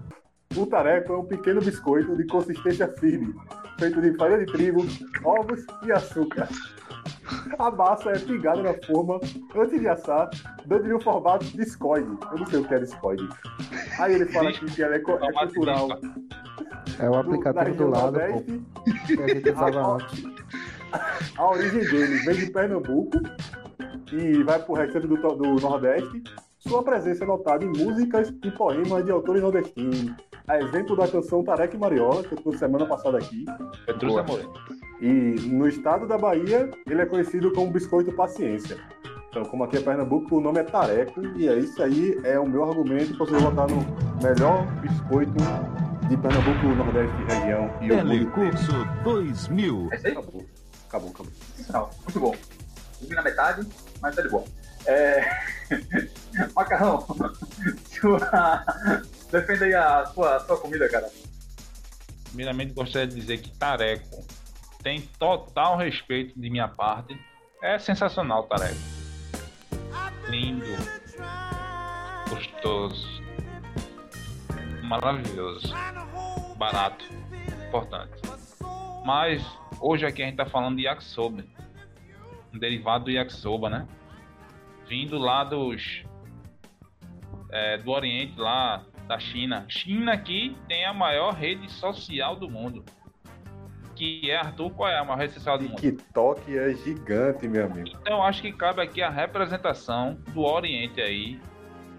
O 0.57 0.67
tareco 0.67 1.13
é 1.15 1.17
um 1.17 1.25
pequeno 1.25 1.63
biscoito 1.63 2.15
de 2.15 2.27
consistência 2.27 2.87
firme, 2.99 3.35
feito 3.79 4.01
de 4.03 4.15
farinha 4.17 4.45
de 4.45 4.53
trigo, 4.53 4.87
ovos 5.25 5.65
e 5.85 5.91
açúcar. 5.91 6.47
A 7.59 7.71
massa 7.71 8.11
é 8.11 8.19
pingada 8.19 8.63
na 8.63 8.75
forma 8.87 9.21
antes 9.55 9.81
de 9.81 9.89
assar, 9.89 10.29
dando-lhe 10.67 10.95
um 10.95 11.01
formato 11.01 11.45
discoide. 11.57 12.09
Eu 12.33 12.39
não 12.39 12.47
sei 12.47 12.61
o 12.61 12.65
que 12.65 12.75
é 12.75 12.79
discoide. 12.79 13.29
Aí 13.99 14.15
ele 14.15 14.27
fala 14.27 14.51
aqui 14.51 14.65
que 14.67 14.83
ela 14.83 14.95
é, 14.95 14.99
co- 14.99 15.19
é 15.23 15.33
cultural. 15.33 15.89
É 16.99 17.09
o 17.09 17.15
aplicativo 17.15 17.77
do 17.77 17.89
lado, 17.91 18.13
pô, 18.13 18.19
Nordeste. 18.21 18.63
que 19.07 19.23
a 19.23 19.29
gente 19.29 19.51
usava 19.51 19.95
antes. 19.95 20.23
A 21.39 21.49
origem 21.51 21.81
dele 21.85 22.17
vem 22.19 22.35
de 22.37 22.47
Pernambuco 22.51 23.19
e 24.13 24.43
vai 24.43 24.59
pro 24.59 24.75
restante 24.75 25.07
do, 25.07 25.17
do 25.17 25.55
Nordeste. 25.61 26.23
Sua 26.59 26.83
presença 26.83 27.25
é 27.25 27.27
notada 27.27 27.65
em 27.65 27.69
músicas 27.69 28.29
e 28.45 28.51
poemas 28.53 29.05
de 29.05 29.11
autores 29.11 29.43
nordestinos. 29.43 30.15
A 30.47 30.59
exemplo 30.61 30.97
da 30.97 31.09
canção 31.09 31.43
Tareca 31.43 31.77
e 31.77 31.79
Mariola, 31.79 32.23
que 32.23 32.33
eu 32.35 32.39
trouxe 32.39 32.59
semana 32.59 32.87
passada 32.87 33.19
aqui. 33.19 33.45
Petrúcia 33.87 34.23
Moreno. 34.23 34.53
E 35.03 35.09
no 35.49 35.67
estado 35.67 36.07
da 36.07 36.17
Bahia, 36.17 36.71
ele 36.87 37.03
é 37.03 37.07
conhecido 37.07 37.53
como 37.53 37.73
Biscoito 37.73 38.13
Paciência. 38.13 38.79
Então, 39.29 39.45
como 39.45 39.65
aqui 39.65 39.77
é 39.79 39.81
Pernambuco, 39.81 40.37
o 40.37 40.41
nome 40.41 40.61
é 40.61 40.63
Tareco. 40.63 41.27
E 41.37 41.49
é 41.49 41.59
isso 41.59 41.83
aí, 41.83 42.21
é 42.23 42.39
o 42.39 42.49
meu 42.49 42.63
argumento 42.63 43.17
para 43.17 43.27
você 43.27 43.37
votar 43.37 43.67
no 43.69 43.79
melhor 44.23 44.65
biscoito 44.81 45.33
de 46.09 46.17
Pernambuco, 46.17 46.67
Nordeste, 46.77 47.17
região 47.25 47.69
e 47.81 47.91
o 47.91 47.97
mundo. 47.97 48.09
Telecurso 48.11 48.73
2000. 49.03 49.89
É 49.91 49.97
isso 49.97 50.07
aí? 50.07 50.13
Acabou, 50.13 50.47
acabou, 50.87 51.11
acabou. 51.11 51.33
Não, 51.73 51.91
muito 52.05 52.21
bom. 52.21 52.37
Dormi 53.01 53.17
na 53.17 53.23
metade, 53.23 53.69
mas 54.01 54.15
tá 54.15 54.23
de 54.23 54.29
boa. 54.29 54.45
É... 54.87 55.25
Macarrão, 56.55 57.05
sua... 57.91 58.65
defenda 59.33 59.65
aí 59.65 59.75
a 59.75 60.07
sua, 60.15 60.39
sua 60.47 60.57
comida, 60.59 60.89
cara. 60.89 61.11
Primeiramente, 62.29 62.73
gostaria 62.73 63.09
de 63.09 63.17
dizer 63.17 63.39
que 63.39 63.51
Tareco 63.59 64.25
tem 64.83 65.01
total 65.19 65.77
respeito 65.77 66.39
de 66.39 66.51
minha 66.51 66.69
parte. 66.69 67.19
É 67.63 67.79
sensacional, 67.79 68.45
Tareco. 68.45 68.75
Lindo. 70.29 70.67
Gostoso. 72.29 73.07
Maravilhoso. 74.83 75.73
Barato. 76.57 77.05
Importante. 77.69 78.21
Mas 79.05 79.45
hoje 79.81 80.05
aqui 80.07 80.23
a 80.23 80.27
gente 80.27 80.37
tá 80.37 80.47
falando 80.47 80.77
de 80.77 80.83
yakisoba. 80.83 81.45
Um 82.53 82.59
derivado 82.59 83.05
do 83.05 83.11
yakisoba, 83.11 83.71
né? 83.71 83.87
Vindo 84.89 85.19
lá 85.19 85.45
dos. 85.45 86.05
é, 87.51 87.79
do 87.79 87.91
Oriente, 87.91 88.39
lá 88.39 88.85
da 89.07 89.19
China. 89.19 89.65
China 89.69 90.13
aqui 90.13 90.57
tem 90.69 90.85
a 90.85 90.93
maior 90.93 91.35
rede 91.35 91.71
social 91.71 92.35
do 92.37 92.49
mundo. 92.51 92.85
Que 94.03 94.33
é, 94.33 94.37
Arthur, 94.37 94.71
qual 94.71 94.91
é 94.91 94.99
a 94.99 95.05
maior 95.05 95.17
rede 95.17 95.35
social 95.35 95.57
do 95.57 95.63
mundo? 95.63 95.81
TikTok 95.81 96.59
é 96.59 96.75
gigante, 96.75 97.47
meu 97.47 97.67
amigo. 97.67 97.89
Então 98.01 98.17
eu 98.17 98.23
acho 98.25 98.43
que 98.43 98.53
cabe 98.53 98.83
aqui 98.83 99.01
a 99.01 99.09
representação 99.09 100.19
do 100.35 100.41
Oriente 100.41 101.01
aí, 101.01 101.39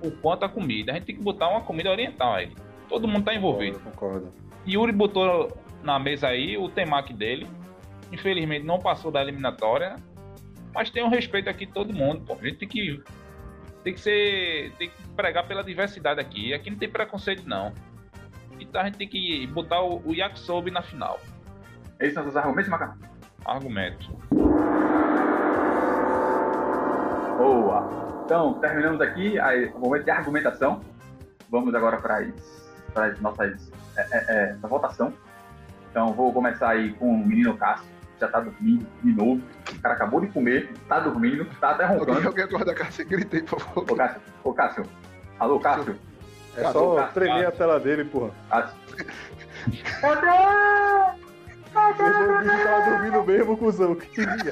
o 0.03 0.11
quanto 0.11 0.43
a 0.43 0.49
comida. 0.49 0.91
A 0.91 0.95
gente 0.95 1.05
tem 1.05 1.15
que 1.15 1.23
botar 1.23 1.47
uma 1.47 1.61
comida 1.61 1.89
oriental 1.89 2.33
aí. 2.33 2.51
Todo 2.89 3.07
mundo 3.07 3.23
tá 3.23 3.33
envolvido. 3.33 3.79
Concordo. 3.79 4.33
Yuri 4.67 4.91
botou 4.91 5.57
na 5.81 5.97
mesa 5.97 6.27
aí 6.27 6.57
o 6.57 6.67
temaki 6.67 7.13
dele. 7.13 7.47
Infelizmente 8.11 8.65
não 8.65 8.79
passou 8.79 9.09
da 9.09 9.21
eliminatória. 9.21 9.95
Mas 10.75 10.89
tem 10.89 11.05
um 11.05 11.09
respeito 11.09 11.49
aqui 11.49 11.65
de 11.65 11.71
todo 11.71 11.93
mundo, 11.93 12.25
pô. 12.25 12.33
A 12.33 12.43
gente 12.43 12.57
tem 12.57 12.67
que. 12.67 13.01
Tem 13.81 13.93
que 13.93 14.01
ser. 14.01 14.73
Tem 14.77 14.89
que 14.89 15.07
pregar 15.15 15.47
pela 15.47 15.63
diversidade 15.63 16.19
aqui. 16.19 16.53
Aqui 16.53 16.69
não 16.69 16.77
tem 16.77 16.89
preconceito, 16.89 17.47
não. 17.47 17.71
Então 18.59 18.81
a 18.81 18.83
gente 18.83 18.97
tem 18.97 19.07
que 19.07 19.47
botar 19.47 19.81
o, 19.81 20.05
o 20.05 20.13
yakisoba 20.13 20.69
na 20.69 20.81
final. 20.81 21.17
Esses 22.03 22.15
são 22.15 22.27
os 22.27 22.35
argumentos, 22.35 22.69
Macarrão? 22.69 22.95
Argumento. 23.45 24.11
Boa. 27.37 28.21
Então, 28.25 28.55
terminamos 28.55 28.99
aqui 28.99 29.37
o 29.73 29.79
momento 29.79 30.03
de 30.03 30.11
argumentação. 30.11 30.81
Vamos 31.49 31.73
agora 31.73 31.95
para 32.01 32.17
as, 32.17 32.73
para 32.93 33.05
as 33.05 33.21
nossas 33.21 33.71
é, 33.95 34.01
é, 34.11 34.57
é, 34.61 34.67
votação. 34.67 35.13
Então, 35.89 36.11
vou 36.11 36.33
começar 36.33 36.71
aí 36.71 36.91
com 36.95 37.07
o 37.09 37.25
menino 37.25 37.55
Cássio, 37.55 37.87
que 38.15 38.19
já 38.19 38.27
tá 38.27 38.41
dormindo 38.41 38.85
de 39.01 39.13
novo. 39.13 39.41
O 39.71 39.81
cara 39.81 39.95
acabou 39.95 40.19
de 40.19 40.27
comer, 40.27 40.73
tá 40.89 40.99
dormindo, 40.99 41.45
tá 41.61 41.69
até 41.69 41.85
roncando. 41.85 42.27
alguém 42.27 42.43
acorda 42.43 42.75
casa 42.75 43.01
e 43.01 43.05
gritei, 43.05 43.43
por 43.43 43.61
favor. 43.61 43.89
Ô, 43.89 43.95
Cássio, 43.95 44.21
ô, 44.43 44.53
Cássio. 44.53 44.85
Alô, 45.39 45.57
Cássio. 45.57 45.97
É 46.57 46.63
Cássio, 46.63 46.73
só 46.73 46.95
Cássio, 46.95 47.13
tremer 47.13 47.47
a 47.47 47.51
tela 47.51 47.79
dele, 47.79 48.03
porra. 48.03 48.31
Cássio. 48.49 48.75
Esse 51.73 52.43
bicho 52.43 52.63
tava 52.63 52.89
dormindo 52.89 53.23
mesmo, 53.23 53.57
cuzão. 53.57 53.95
Que 53.95 54.21
viagem. 54.21 54.51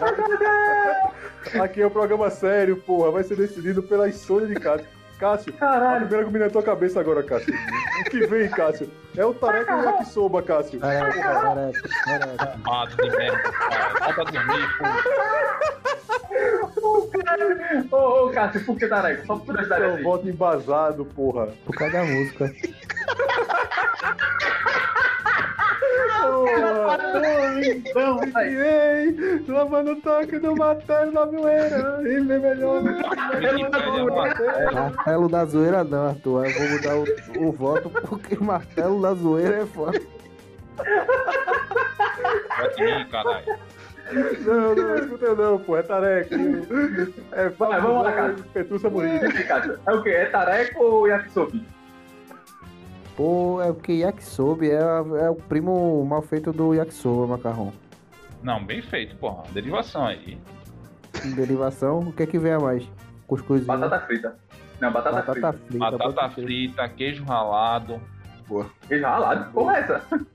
Aqui 1.61 1.81
é 1.81 1.87
um 1.87 1.89
programa 1.89 2.29
sério, 2.29 2.75
porra. 2.77 3.11
Vai 3.11 3.23
ser 3.23 3.35
decidido 3.37 3.81
pela 3.83 4.07
insônia 4.09 4.47
de 4.47 4.55
Cássio. 4.55 4.87
Cássio, 5.19 5.53
a 5.55 5.59
Caralho. 5.59 5.99
primeira 6.07 6.25
comida 6.25 6.45
na 6.45 6.51
tua 6.51 6.63
cabeça 6.63 6.99
agora, 6.99 7.21
Cássio. 7.21 7.53
O 7.99 8.03
que 8.09 8.25
vem, 8.25 8.49
Cássio? 8.49 8.89
É 9.15 9.23
o 9.23 9.31
tareca 9.33 9.71
e 9.71 9.75
o 9.75 9.83
yakisoba, 9.83 10.41
Cássio. 10.41 10.79
Tareca, 10.79 11.21
tareca, 11.21 11.89
tareca. 12.05 12.57
Mato 12.65 12.97
de 12.97 13.09
merda, 13.11 13.51
cara. 13.51 13.89
Volta 13.99 14.21
a 14.21 14.23
dormir, 14.25 14.67
pô. 17.89 17.95
Ô, 17.95 18.25
ô, 18.25 18.29
Cássio, 18.31 18.65
por 18.65 18.75
que 18.77 18.87
tarefa? 18.87 19.25
Só 19.27 19.35
por 19.35 19.45
curiosidade 19.45 19.83
Eu 19.83 20.01
voto 20.03 20.27
embasado, 20.27 21.05
porra. 21.05 21.49
Por 21.65 21.75
causa 21.75 21.93
da 21.97 22.03
música. 22.03 22.51
Ei, 28.37 29.15
lavando 29.47 29.91
o 29.91 29.95
toque 30.01 30.39
do 30.39 30.55
martelo 30.55 31.11
da 31.11 31.25
voeira. 31.25 31.99
E 32.01 32.19
vem 32.21 32.39
melhor. 32.39 32.81
Martelo 34.73 35.29
da 35.29 35.45
zoeira 35.45 35.83
não, 35.83 36.09
Arthur. 36.09 36.45
Eu 36.45 36.53
vou 36.53 36.69
mudar 36.69 36.95
o, 36.97 37.47
o 37.47 37.51
voto 37.51 37.89
porque 37.89 38.35
martelo 38.41 39.01
da 39.01 39.13
zoeira 39.13 39.63
é 39.63 39.65
foda. 39.65 39.99
Em 42.77 42.85
mim, 42.85 43.07
caralho. 43.09 43.59
Não, 44.45 44.75
não 44.75 44.95
escuta 44.95 45.35
não, 45.35 45.57
pô. 45.59 45.77
É 45.77 45.83
tareca. 45.83 46.35
É 47.31 47.49
Vai, 47.49 47.81
vamos 47.81 48.03
lá, 48.03 48.11
cara. 48.11 48.35
Petrúcia 48.53 48.91
Cássio, 49.47 49.79
É 49.87 49.93
o 49.93 50.03
quê? 50.03 50.09
É 50.09 50.25
tareca 50.25 50.79
ou 50.79 51.07
yakisobi? 51.07 51.65
Pô, 53.21 53.61
é 53.61 53.71
porque 53.71 53.93
yakisoba 53.93 54.65
é, 54.65 54.71
é 55.25 55.29
o 55.29 55.35
primo 55.35 56.03
mal 56.03 56.23
feito 56.23 56.51
do 56.51 56.73
yakisoba, 56.73 57.27
macarrão. 57.27 57.71
Não, 58.41 58.65
bem 58.65 58.81
feito, 58.81 59.15
porra. 59.17 59.43
Derivação 59.51 60.07
aí. 60.07 60.39
Derivação, 61.35 61.99
o 61.99 62.11
que 62.11 62.23
é 62.23 62.25
que 62.25 62.39
vem 62.39 62.53
a 62.53 62.59
mais? 62.59 62.83
Cuscuzinho. 63.27 63.67
Batata 63.67 63.99
frita. 64.07 64.35
Não, 64.79 64.91
batata, 64.91 65.15
Batata 65.17 65.33
frita. 65.33 65.53
frita. 65.67 65.91
Batata 65.97 66.33
ser. 66.33 66.41
frita, 66.41 66.89
queijo 66.89 67.23
ralado. 67.23 68.01
Queijo 68.87 69.05
ralado? 69.05 69.51
Porra, 69.51 69.77
é 69.77 69.79
essa? 69.81 70.25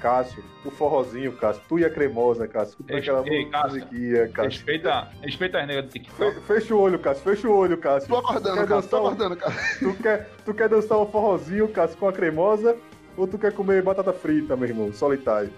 Cássio, 0.00 0.42
o 0.64 0.70
forrozinho, 0.70 1.32
Cássio. 1.32 1.62
Tu 1.68 1.78
e 1.80 1.84
a 1.84 1.90
cremosa, 1.90 2.48
Cássio. 2.48 2.76
Tu 2.82 2.92
Ei, 2.92 2.98
aquela 2.98 3.22
ei, 3.28 3.44
Cássio. 3.46 3.68
musiquinha, 3.68 4.28
Cássio. 4.28 4.50
Respeita, 4.50 5.08
respeita 5.22 5.60
as 5.60 5.66
negras 5.66 5.84
do 5.86 5.90
TikTok. 5.92 6.34
Fe- 6.34 6.40
Fecha 6.40 6.74
o 6.74 6.80
olho, 6.80 6.98
Cássio. 6.98 7.22
Fecha 7.24 7.48
o 7.48 7.56
olho, 7.56 7.76
Cássio. 7.78 8.08
Tô 8.08 8.16
acordando, 8.16 8.54
cara. 8.56 8.66
Tô 8.66 8.74
dançar 8.74 9.00
acordando, 9.00 9.36
cara. 9.36 9.54
Tu 9.78 9.94
quer, 10.02 10.28
tu 10.44 10.54
quer 10.54 10.68
dançar 10.68 10.98
um 10.98 11.06
forrozinho, 11.06 11.68
Cássio, 11.68 11.96
com 11.98 12.08
a 12.08 12.12
cremosa? 12.12 12.76
Ou 13.16 13.26
tu 13.26 13.38
quer 13.38 13.52
comer 13.52 13.82
batata 13.82 14.12
frita, 14.12 14.56
meu 14.56 14.68
irmão? 14.68 14.92
Solitário. 14.92 15.50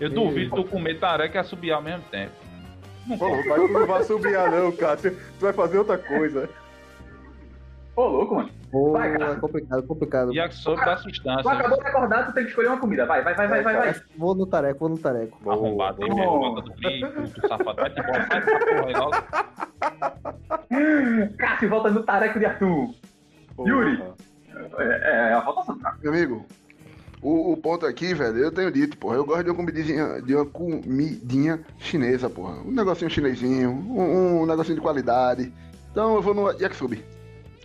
Eu 0.00 0.08
duvido 0.10 0.56
tu 0.56 0.64
comer 0.64 0.98
tareca 0.98 1.38
e 1.38 1.40
assobiar 1.40 1.76
ao 1.76 1.82
mesmo 1.82 2.02
tempo. 2.10 2.32
Pô, 3.18 3.28
mas 3.46 3.54
tu 3.60 3.68
não 3.68 3.86
vai 3.86 4.02
subir, 4.04 4.32
não, 4.32 4.72
Cássio. 4.72 5.12
Tu 5.12 5.40
vai 5.40 5.52
fazer 5.52 5.78
outra 5.78 5.98
coisa. 5.98 6.48
Ô, 8.00 8.08
louco, 8.08 8.34
mano. 8.36 8.48
Vai, 8.92 9.12
cara. 9.18 9.32
é 9.32 9.36
complicado, 9.36 9.82
complicado. 9.82 10.32
Yakisoba 10.32 10.82
da 10.86 10.96
Tu 10.96 11.02
sustância. 11.02 11.52
acabou 11.52 11.78
de 11.78 11.86
acordar, 11.86 12.26
tu 12.26 12.32
tem 12.32 12.44
que 12.44 12.48
escolher 12.50 12.68
uma 12.68 12.78
comida. 12.80 13.04
Vai, 13.04 13.22
vai, 13.22 13.34
vai, 13.34 13.46
vai, 13.48 13.62
vai. 13.62 13.74
vai. 13.74 13.94
Vou 14.16 14.34
no 14.34 14.46
tareco, 14.46 14.80
vou 14.80 14.88
no 14.88 14.96
tareco. 14.96 15.50
Arrombado, 15.50 16.02
hein, 16.02 16.14
mesmo, 16.14 16.38
bota 16.38 16.62
do 16.62 16.74
frio, 16.76 17.08
tu 17.34 17.46
safado. 17.46 17.74
Vai 17.74 17.90
te 17.90 18.00
embora, 18.00 18.26
sai 18.26 18.38
essa 18.38 18.58
porra 18.58 18.86
aí 18.86 18.94
logo. 18.94 19.12
Cássio, 21.36 21.68
volta 21.68 21.90
no 21.90 22.02
tareco 22.02 22.38
de 22.38 22.46
Arthur. 22.46 22.94
Yuri. 23.58 23.96
Porra. 23.98 24.14
É, 24.78 25.28
é 25.30 25.32
a 25.34 25.40
votação, 25.40 25.78
cara. 25.78 25.96
Meu 26.02 26.12
amigo, 26.12 26.46
o, 27.20 27.52
o 27.52 27.56
ponto 27.58 27.84
aqui, 27.84 28.14
velho, 28.14 28.38
eu 28.38 28.50
tenho 28.52 28.70
dito, 28.70 28.96
porra, 28.96 29.16
eu 29.16 29.26
gosto 29.26 29.44
de 29.44 29.50
uma 29.50 29.56
comidinha, 29.56 30.22
de 30.22 30.34
uma 30.34 30.46
comidinha 30.46 31.60
chinesa, 31.78 32.30
porra. 32.30 32.62
Um 32.62 32.70
negocinho 32.70 33.10
chinesinho, 33.10 33.70
um, 33.70 34.40
um 34.42 34.46
negocinho 34.46 34.76
de 34.76 34.80
qualidade. 34.80 35.52
Então 35.90 36.14
eu 36.14 36.22
vou 36.22 36.32
no 36.32 36.50
yakisobi. 36.52 37.04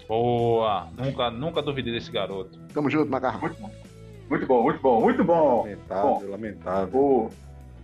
Boa. 0.07 0.87
Nunca, 0.97 1.31
nunca 1.31 1.61
duvidei 1.61 1.93
desse 1.93 2.11
garoto. 2.11 2.59
Tamo 2.73 2.89
junto, 2.89 3.09
macarrão. 3.11 3.41
Muito 3.41 3.57
bom. 3.61 3.71
Muito 4.29 4.45
bom, 4.47 4.63
muito 4.63 4.81
bom, 4.81 5.01
muito 5.01 5.23
bom. 5.23 5.57
Lamentável, 5.61 6.31
lamentável. 6.31 6.87
Vou, 6.87 7.29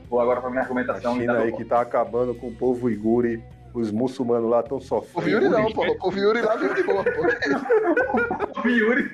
vou 0.10 0.20
agora 0.20 0.42
pra 0.42 0.50
minha 0.50 0.62
A 0.62 0.64
argumentação. 0.64 1.14
China 1.14 1.34
então. 1.34 1.44
aí 1.46 1.52
que 1.52 1.64
tá 1.66 1.82
acabando 1.82 2.34
com 2.36 2.48
o 2.48 2.56
povo 2.56 2.88
uiguri. 2.88 3.44
Os 3.74 3.90
muçulmanos 3.92 4.50
lá 4.50 4.60
estão 4.60 4.78
O 4.80 4.82
sofrendo. 4.82 5.30
Yuri 5.30 5.50
não, 5.50 5.72
porra. 5.72 5.92
O 6.04 6.12
Yuri 6.12 6.42
lá 6.42 6.56
vive 6.58 6.74
de 6.76 6.84
boa. 6.84 7.06
Yuri. 8.68 9.10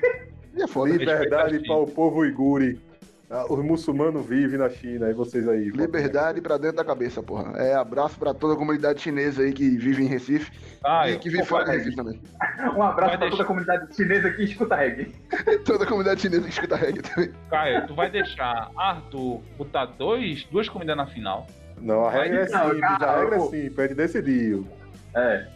E 0.55 0.63
é 0.63 0.67
foda. 0.67 0.91
Liberdade 0.91 1.59
para 1.59 1.75
o 1.75 1.85
povo 1.85 2.21
uiguri. 2.21 2.79
Ah, 3.29 3.45
Os 3.49 3.59
muçulmanos 3.61 4.25
vivem 4.25 4.57
na 4.57 4.69
China, 4.69 5.09
e 5.09 5.13
vocês 5.13 5.45
aí. 5.49 5.69
Liberdade 5.69 6.39
pra 6.39 6.57
dentro 6.57 6.77
da 6.77 6.85
cabeça, 6.85 7.21
porra. 7.21 7.57
É 7.57 7.73
abraço 7.73 8.17
pra 8.17 8.33
toda 8.33 8.53
a 8.53 8.57
comunidade 8.57 9.01
chinesa 9.01 9.41
aí 9.41 9.51
que 9.51 9.69
vive 9.77 10.03
em 10.03 10.07
Recife 10.07 10.49
Ah, 10.81 11.09
e 11.09 11.19
que 11.19 11.29
vive 11.29 11.43
fora 11.43 11.65
de 11.65 11.71
Recife 11.71 11.95
também. 11.97 12.21
Um 12.73 12.81
abraço 12.81 13.17
deixar. 13.17 13.31
toda 13.31 13.43
a 13.43 13.45
comunidade 13.45 13.95
chinesa 13.95 14.29
que 14.31 14.43
escuta 14.43 14.75
reggae. 14.77 15.13
Toda 15.65 15.83
a 15.83 15.87
comunidade 15.87 16.21
chinesa 16.21 16.43
que 16.43 16.49
escuta 16.49 16.75
reggae 16.77 17.01
também. 17.01 17.33
Caio, 17.49 17.85
tu 17.87 17.95
vai 17.95 18.09
deixar 18.09 18.71
Arthur 18.77 19.41
botar 19.57 19.85
dois, 19.85 20.45
duas 20.45 20.69
comidas 20.69 20.95
na 20.95 21.05
final? 21.05 21.47
Não, 21.81 22.05
a 22.05 22.11
regra 22.11 22.41
é 22.43 22.45
simples, 22.47 22.81
a 23.01 23.19
regra 23.19 23.35
é 23.35 23.39
simples, 23.41 23.79
ele 23.79 23.93
decidiu. 23.95 24.67
É. 25.13 25.47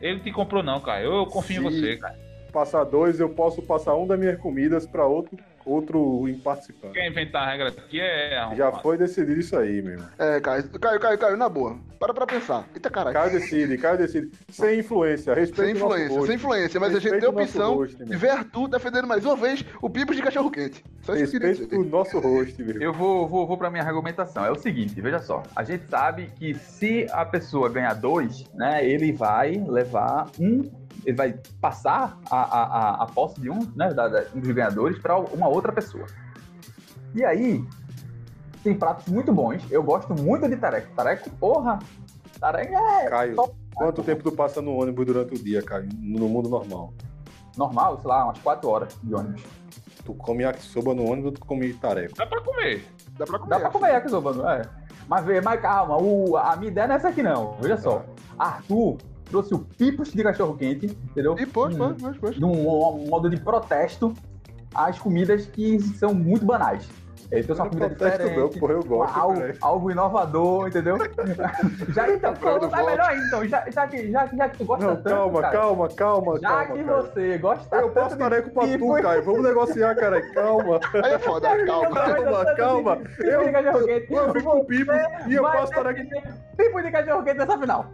Ele 0.00 0.20
te 0.20 0.30
comprou 0.30 0.62
não, 0.62 0.80
Caio. 0.80 1.12
Eu 1.12 1.26
confio 1.26 1.60
em 1.60 1.64
você, 1.64 1.96
cara. 1.96 2.16
Passar 2.52 2.84
dois, 2.84 3.18
eu 3.18 3.28
posso 3.28 3.60
passar 3.62 3.94
um 3.96 4.06
das 4.06 4.18
minhas 4.18 4.38
comidas 4.38 4.86
para 4.86 5.04
outro, 5.04 5.36
outro 5.68 6.24
participante. 6.42 6.94
Quer 6.94 7.08
inventar 7.08 7.42
a 7.48 7.50
regra 7.50 7.68
aqui 7.68 8.00
é 8.00 8.30
Já 8.30 8.64
arrombado. 8.64 8.82
foi 8.82 8.96
decidido 8.96 9.38
isso 9.40 9.56
aí, 9.56 9.82
meu. 9.82 9.92
irmão. 9.92 10.08
É, 10.18 10.40
Caio, 10.40 10.68
Caio, 10.80 11.00
Caio, 11.00 11.18
Caio, 11.18 11.36
na 11.36 11.48
boa. 11.48 11.78
Para 11.98 12.14
pra 12.14 12.26
pensar. 12.26 12.64
Eita 12.74 12.88
caralho. 12.88 13.14
Caio 13.14 13.32
decide, 13.32 13.76
Caio 13.78 13.98
decide. 13.98 14.30
Sem 14.48 14.78
influência, 14.80 15.34
respeito 15.34 15.66
Sem 15.66 15.76
influência, 15.76 16.26
sem 16.26 16.34
influência, 16.36 16.80
mas 16.80 16.94
a 16.94 17.00
gente 17.00 17.18
tem 17.18 17.26
a 17.26 17.30
opção 17.30 17.84
de 17.84 18.16
ver 18.16 18.30
Arthur 18.30 18.68
defendendo 18.68 19.06
mais 19.06 19.24
uma 19.24 19.34
vez 19.36 19.64
o 19.82 19.90
Pipos 19.90 20.16
de 20.16 20.22
cachorro 20.22 20.50
quente. 20.50 20.84
Só 21.02 21.14
isso 21.14 21.38
que 21.38 21.46
Respeito 21.46 21.80
o 21.80 21.84
nosso 21.84 22.18
host, 22.20 22.62
meu. 22.62 22.80
Eu 22.80 22.92
vou, 22.92 23.26
vou, 23.26 23.46
vou 23.46 23.56
pra 23.58 23.70
minha 23.70 23.82
argumentação. 23.82 24.44
É 24.44 24.50
o 24.50 24.56
seguinte, 24.56 25.00
veja 25.00 25.18
só. 25.18 25.42
A 25.56 25.64
gente 25.64 25.88
sabe 25.88 26.30
que 26.36 26.54
se 26.54 27.06
a 27.10 27.24
pessoa 27.24 27.68
ganhar 27.68 27.94
dois, 27.94 28.44
né, 28.54 28.84
ele 28.86 29.12
vai 29.12 29.52
levar 29.68 30.30
um. 30.38 30.70
Ele 31.04 31.16
vai 31.16 31.38
passar 31.60 32.18
a, 32.30 32.36
a, 32.36 32.62
a, 32.62 33.02
a 33.02 33.06
posse 33.06 33.40
de 33.40 33.50
um, 33.50 33.60
né, 33.76 33.92
da, 33.94 34.08
da- 34.08 34.24
um 34.34 34.40
dos 34.40 34.50
ganhadores 34.50 34.98
para 34.98 35.16
uma 35.18 35.48
outra 35.48 35.72
pessoa. 35.72 36.06
E 37.14 37.24
aí, 37.24 37.64
tem 38.62 38.74
pratos 38.78 39.06
muito 39.06 39.32
bons. 39.32 39.62
Eu 39.70 39.82
gosto 39.82 40.14
muito 40.14 40.48
de 40.48 40.56
tareco. 40.56 40.92
Tareco, 40.94 41.30
porra! 41.30 41.78
Tareco 42.40 42.72
é 42.74 43.08
Caio, 43.08 43.34
top. 43.36 43.54
quanto 43.74 44.02
tempo 44.02 44.22
tu 44.22 44.30
passa 44.32 44.60
no 44.62 44.72
ônibus 44.80 45.06
durante 45.06 45.34
o 45.34 45.42
dia, 45.42 45.62
Caio? 45.62 45.88
No 45.98 46.28
mundo 46.28 46.48
normal. 46.48 46.92
normal, 47.56 47.98
sei 48.00 48.08
lá, 48.08 48.24
umas 48.26 48.38
quatro 48.38 48.68
horas 48.70 48.96
de 49.02 49.14
ônibus. 49.14 49.42
Tu 50.04 50.14
come 50.14 50.42
yakisoba 50.44 50.94
no 50.94 51.04
ônibus 51.04 51.26
ou 51.26 51.32
tu 51.32 51.40
come 51.44 51.72
tareco? 51.74 52.14
Dá 52.16 52.26
pra 52.26 52.40
comer. 52.42 52.84
Dá 53.18 53.26
pra 53.26 53.38
comer. 53.38 53.50
Dá 53.50 53.60
pra 53.60 53.70
comer 53.70 53.88
yakisoba, 53.92 54.52
é. 54.54 54.62
Mas, 55.08 55.24
vê, 55.24 55.40
mas 55.40 55.60
calma, 55.60 55.96
o, 56.00 56.36
a 56.36 56.54
minha 56.56 56.70
ideia 56.70 56.86
não 56.86 56.94
é 56.94 56.98
essa 56.98 57.08
aqui 57.08 57.22
não. 57.22 57.56
Veja 57.60 57.76
só. 57.78 58.04
Arthur 58.38 58.98
trouxe 59.28 59.54
o 59.54 59.58
pipos 59.60 60.12
de 60.12 60.22
cachorro 60.22 60.56
quente, 60.56 60.86
entendeu? 61.10 61.36
E 61.38 61.46
pode, 61.46 61.76
pode, 61.76 62.18
pode. 62.18 62.40
Num 62.40 62.54
mo- 62.62 63.06
modo 63.08 63.28
de 63.30 63.38
protesto 63.40 64.12
às 64.74 64.98
comidas 64.98 65.46
que 65.46 65.80
são 65.80 66.12
muito 66.14 66.44
banais. 66.44 66.88
Ele 67.30 67.42
trouxe 67.44 67.60
uma 67.60 67.68
comida 67.68 67.90
diferente, 67.90 68.58
porra, 68.58 68.72
eu 68.72 68.82
gosto, 68.82 69.18
algo, 69.18 69.38
velho. 69.38 69.58
algo 69.60 69.90
inovador, 69.90 70.68
entendeu? 70.68 70.96
já 71.92 72.08
então, 72.10 72.32
é 72.32 72.34
voto. 72.36 72.70
melhor 72.86 73.14
então, 73.26 73.46
já, 73.46 73.68
já, 73.70 73.86
que, 73.86 74.10
já, 74.10 74.26
que- 74.28 74.36
já 74.36 74.48
que 74.48 74.56
tu 74.56 74.64
gosta 74.64 74.86
Não, 74.86 74.96
tanto, 74.96 75.08
calma, 75.14 75.40
cara, 75.42 75.52
calma, 75.58 75.88
calma, 75.90 76.38
já 76.40 76.48
calma, 76.48 76.64
que 76.64 76.84
Caio. 76.84 76.86
você 77.02 77.36
gosta 77.38 77.76
Eu 77.76 77.82
tanto 77.82 77.94
passo 77.94 78.14
de 78.14 78.18
tareco 78.18 78.50
pra 78.50 78.62
tu, 78.62 78.68
pipos- 78.70 79.00
Caio. 79.02 79.22
Vamos 79.24 79.42
negociar, 79.42 79.94
cara. 79.96 80.22
Calma. 80.32 80.80
Aí 81.04 81.12
é 81.12 81.18
foda, 81.18 81.66
calma. 81.66 81.90
Calma, 82.00 82.54
calma. 82.56 82.96
Pipo 82.96 83.22
Eu, 83.24 83.44
de 83.44 83.52
cachorro 83.52 83.84
quente. 83.84 84.12
eu 84.14 84.32
fico 84.32 84.50
com 84.50 84.64
pipo 84.64 84.92
e 85.28 85.34
eu 85.34 85.42
passo 85.42 85.72
tareco. 85.72 86.00
Pipo 86.56 86.82
de 86.82 86.90
cachorro 86.90 87.22
quente 87.24 87.38
nessa 87.38 87.58
final. 87.58 87.86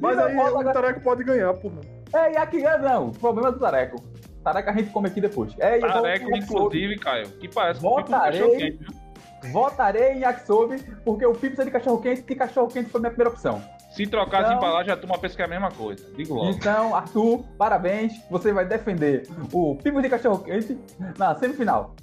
Mas 0.00 0.18
aí 0.18 0.36
o 0.36 0.42
agora- 0.42 0.72
tareco 0.72 1.00
pode 1.00 1.24
ganhar, 1.24 1.52
porra. 1.54 1.80
É, 2.12 2.32
e 2.32 2.36
aqui 2.36 2.62
não. 2.62 3.08
O 3.08 3.12
problema 3.12 3.48
é 3.48 3.52
do 3.52 3.58
tareco. 3.58 3.96
Tareco 4.42 4.70
a 4.70 4.72
gente 4.72 4.90
come 4.90 5.08
aqui 5.08 5.20
depois. 5.20 5.54
É, 5.58 5.78
Tareco, 5.78 6.34
inclusive, 6.34 6.98
Caio, 6.98 7.28
que 7.38 7.48
parece 7.48 7.78
um 7.78 7.82
Voltarei. 7.82 8.40
cachorro 8.40 8.56
quente, 8.58 8.78
viu? 8.78 9.52
Votarei 9.52 10.12
em 10.14 10.18
yakisobe, 10.20 10.82
porque 11.04 11.24
o 11.24 11.32
Pips 11.32 11.58
é 11.58 11.64
de 11.64 11.70
cachorro 11.70 12.00
quente 12.02 12.24
e 12.28 12.34
cachorro 12.34 12.68
quente 12.68 12.90
foi 12.90 13.00
minha 13.00 13.10
primeira 13.10 13.30
opção. 13.30 13.62
Se 13.90 14.06
trocar 14.06 14.40
as 14.42 14.46
Então- 14.46 14.56
embalagens, 14.58 14.96
a 14.96 15.00
turma 15.00 15.18
pensa 15.18 15.34
que 15.36 15.42
é 15.42 15.44
a 15.44 15.48
mesma 15.48 15.70
coisa. 15.70 16.04
Digo 16.14 16.34
logo. 16.34 16.50
Então, 16.50 16.94
Arthur, 16.94 17.42
parabéns. 17.58 18.12
Você 18.30 18.52
vai 18.52 18.64
defender 18.64 19.26
o 19.52 19.76
Pips 19.76 20.02
de 20.02 20.08
cachorro 20.08 20.38
quente 20.44 20.78
na 21.18 21.34
semifinal. 21.34 21.94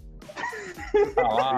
Eu 0.94 1.06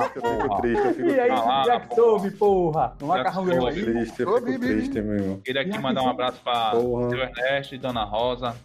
fico 0.10 0.22
porra. 0.22 0.62
triste, 0.62 0.86
eu 0.88 0.94
fico 0.94 1.10
E 1.10 1.20
aí, 1.20 1.30
Ah 1.30 1.44
lá, 1.44 1.66
yakisobe, 1.68 2.32
porra. 2.32 2.96
Um 3.02 3.08
macarrão 3.08 3.46
ganhou 3.46 3.68
aí. 3.68 3.74
triste, 3.84 4.22
eu 4.22 4.38
fico 4.38 4.60
triste, 4.60 5.02
meu 5.02 5.16
irmão. 5.16 5.42
Queria 5.44 5.62
aqui 5.62 5.78
mandar 5.80 6.04
um 6.04 6.10
abraço 6.10 6.40
pra 6.44 6.72
Porra. 6.72 7.10
seu 7.10 7.20
Ernesto 7.20 7.76
e 7.76 7.78
Dona 7.78 8.04
Rosa. 8.04 8.56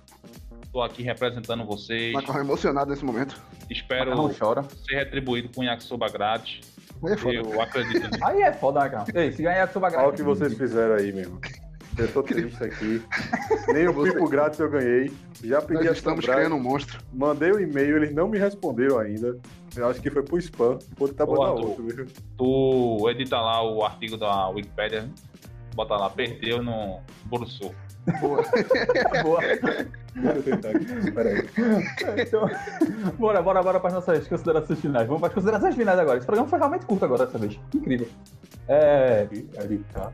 Tô 0.72 0.82
aqui 0.82 1.02
representando 1.02 1.64
vocês. 1.64 2.12
Macarrão 2.12 2.40
emocionado 2.40 2.90
nesse 2.90 3.04
momento. 3.04 3.40
Espero 3.70 4.32
ser 4.86 4.96
retribuído 4.96 5.48
com 5.54 5.62
yakisoba 5.62 6.08
grátis. 6.08 6.60
Aí 7.04 7.12
é 7.12 7.16
foda. 7.16 7.34
Eu 7.34 7.60
acredito 7.60 8.08
nisso. 8.10 8.18
Aí 8.24 8.42
é 8.42 8.52
foda, 8.52 8.80
macarrão. 8.80 9.06
Ei, 9.14 9.30
se 9.32 9.42
ganhar 9.42 9.58
yakisoba 9.58 9.86
Olha 9.88 9.96
o 9.98 10.00
grátis. 10.02 10.16
que 10.20 10.22
vocês 10.26 10.54
fizeram 10.56 10.94
aí, 10.96 11.12
meu 11.12 11.22
irmão. 11.24 11.40
Eu 11.98 12.12
tô 12.12 12.22
triste 12.24 12.62
aqui. 12.62 13.02
Nem 13.72 13.88
o 13.88 13.92
Você- 13.92 14.12
pipo 14.12 14.28
grátis 14.28 14.58
eu 14.60 14.70
ganhei. 14.70 15.12
Já 15.42 15.60
pedi 15.62 15.84
Nós 15.84 15.96
estamos 15.96 16.24
Sombrai, 16.24 16.44
criando 16.44 16.56
um 16.56 16.60
monstro. 16.62 16.98
Mandei 17.12 17.50
o 17.52 17.60
e-mail, 17.60 17.96
eles 17.96 18.14
não 18.14 18.28
me 18.28 18.38
responderam 18.38 18.98
ainda. 18.98 19.36
Eu 19.76 19.88
acho 19.88 20.00
que 20.00 20.10
foi 20.10 20.22
pro 20.22 20.38
spam. 20.38 20.78
Pode 20.96 21.12
estar 21.12 21.24
Ô, 21.24 21.30
mandando 21.32 21.50
Arthur. 21.52 21.68
outro, 21.68 21.84
viu? 21.84 22.06
Tu 22.38 23.10
edita 23.10 23.36
lá 23.40 23.62
o 23.62 23.84
artigo 23.84 24.16
da 24.16 24.48
Wikipedia, 24.48 25.08
bota 25.74 25.96
lá, 25.96 26.08
perdeu 26.10 26.62
no 26.62 27.00
Buruçu. 27.26 27.74
Boa. 28.20 28.42
Boa. 29.22 29.40
Deixa 29.40 30.36
eu 30.36 30.42
tentar 30.42 30.68
aqui. 30.70 31.10
Pera 31.10 31.28
aí. 31.30 31.48
Então, 32.20 32.50
bora, 33.18 33.40
bora, 33.42 33.62
bora 33.62 33.80
para 33.80 33.88
as 33.88 33.94
nossas 33.94 34.28
considerações 34.28 34.78
finais. 34.78 35.06
Vamos 35.06 35.20
para 35.20 35.28
as 35.28 35.34
considerações 35.34 35.74
finais 35.74 35.98
agora. 35.98 36.18
Esse 36.18 36.26
programa 36.26 36.48
foi 36.48 36.58
realmente 36.58 36.84
curto 36.86 37.04
agora 37.04 37.24
dessa 37.26 37.38
vez. 37.38 37.58
Incrível. 37.74 38.06
É, 38.68 39.26
Editar. 39.62 40.12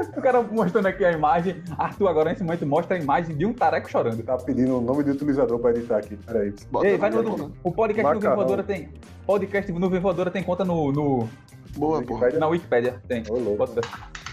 o 0.16 0.22
cara 0.22 0.42
mostrando 0.42 0.86
aqui 0.86 1.04
a 1.04 1.12
imagem. 1.12 1.62
Arthur 1.76 2.08
agora 2.08 2.30
nesse 2.30 2.42
momento 2.42 2.66
mostra 2.66 2.96
a 2.96 3.00
imagem 3.00 3.36
de 3.36 3.46
um 3.46 3.52
tareco 3.52 3.90
chorando. 3.90 4.22
Tá 4.22 4.36
pedindo 4.36 4.78
o 4.78 4.80
nome 4.80 5.02
do 5.02 5.12
utilizador 5.12 5.58
pra 5.58 5.70
editar 5.70 5.98
aqui. 5.98 6.16
Pera 6.16 6.40
aí. 6.40 6.54
Bota 6.70 6.86
Ei, 6.86 6.96
vai 6.96 7.10
no, 7.10 7.52
o 7.62 7.72
podcast 7.72 8.12
do 8.12 8.14
Macarrão. 8.14 8.36
Voadora 8.36 8.62
tem. 8.62 8.88
Podcast 9.26 9.72
do 9.72 10.00
Voadora 10.00 10.30
tem 10.30 10.42
conta 10.42 10.64
no, 10.64 10.92
no, 10.92 11.28
Boa, 11.76 12.02
porra. 12.02 12.30
na 12.30 12.48
Wikipedia. 12.48 13.00
Tem. 13.06 13.22
Ô, 13.28 13.34
louco. 13.34 13.58
Bota. 13.58 13.80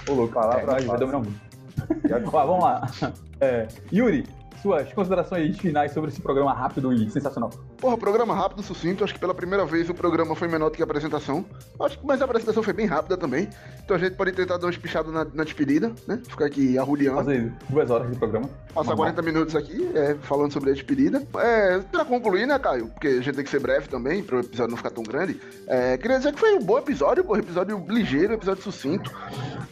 Ô, 0.09 0.13
louco. 0.13 0.33
Palavra 0.33 0.61
é, 0.61 0.65
nós 0.65 0.85
fácil. 0.85 0.99
dominamos 0.99 1.27
muito. 2.09 2.35
Ó, 2.35 2.45
vamos 2.45 2.63
lá. 2.63 2.87
É, 3.41 3.67
Yuri, 3.91 4.25
suas 4.65 4.91
considerações 4.93 5.59
finais 5.59 5.91
sobre 5.91 6.09
esse 6.09 6.19
programa 6.19 6.51
rápido 6.51 6.91
e 6.91 7.07
sensacional. 7.11 7.51
Porra, 7.77 7.95
programa 7.99 8.33
rápido, 8.33 8.63
sucinto. 8.63 9.03
Acho 9.03 9.13
que 9.13 9.19
pela 9.19 9.33
primeira 9.35 9.63
vez 9.63 9.87
o 9.91 9.93
programa 9.93 10.35
foi 10.35 10.47
menor 10.47 10.71
do 10.71 10.75
que 10.75 10.81
a 10.81 10.85
apresentação. 10.85 11.45
Acho 11.79 11.99
que 11.99 12.05
mas 12.05 12.19
a 12.19 12.25
apresentação 12.25 12.63
foi 12.63 12.73
bem 12.73 12.87
rápida 12.87 13.15
também. 13.15 13.47
Então 13.83 13.95
a 13.95 13.99
gente 13.99 14.15
pode 14.15 14.31
tentar 14.31 14.57
dar 14.57 14.65
uma 14.65 14.71
espichada 14.71 15.11
na, 15.11 15.23
na 15.23 15.43
despedida, 15.43 15.93
né? 16.07 16.19
Ficar 16.27 16.45
aqui 16.45 16.79
arruliando. 16.79 17.17
Fazer 17.17 17.53
duas 17.69 17.91
horas 17.91 18.09
de 18.09 18.17
programa. 18.17 18.49
Passar 18.73 18.95
Normal. 18.95 19.13
40 19.13 19.21
minutos 19.21 19.55
aqui 19.55 19.87
é, 19.93 20.15
falando 20.15 20.51
sobre 20.51 20.71
a 20.71 20.73
despedida. 20.73 21.21
É, 21.37 21.77
pra 21.79 22.03
concluir, 22.03 22.47
né, 22.47 22.57
Caio? 22.57 22.87
Porque 22.87 23.07
a 23.07 23.21
gente 23.21 23.35
tem 23.35 23.43
que 23.43 23.51
ser 23.51 23.59
breve 23.59 23.87
também, 23.87 24.23
para 24.23 24.37
o 24.37 24.39
episódio 24.39 24.71
não 24.71 24.77
ficar 24.77 24.89
tão 24.89 25.03
grande. 25.03 25.39
É, 25.67 25.95
queria 25.95 26.17
dizer 26.17 26.33
que 26.33 26.39
foi 26.39 26.55
um 26.55 26.63
bom 26.63 26.79
episódio, 26.79 27.23
pô, 27.23 27.37
episódio 27.37 27.85
ligeiro, 27.87 28.33
episódio 28.33 28.63
sucinto. 28.63 29.11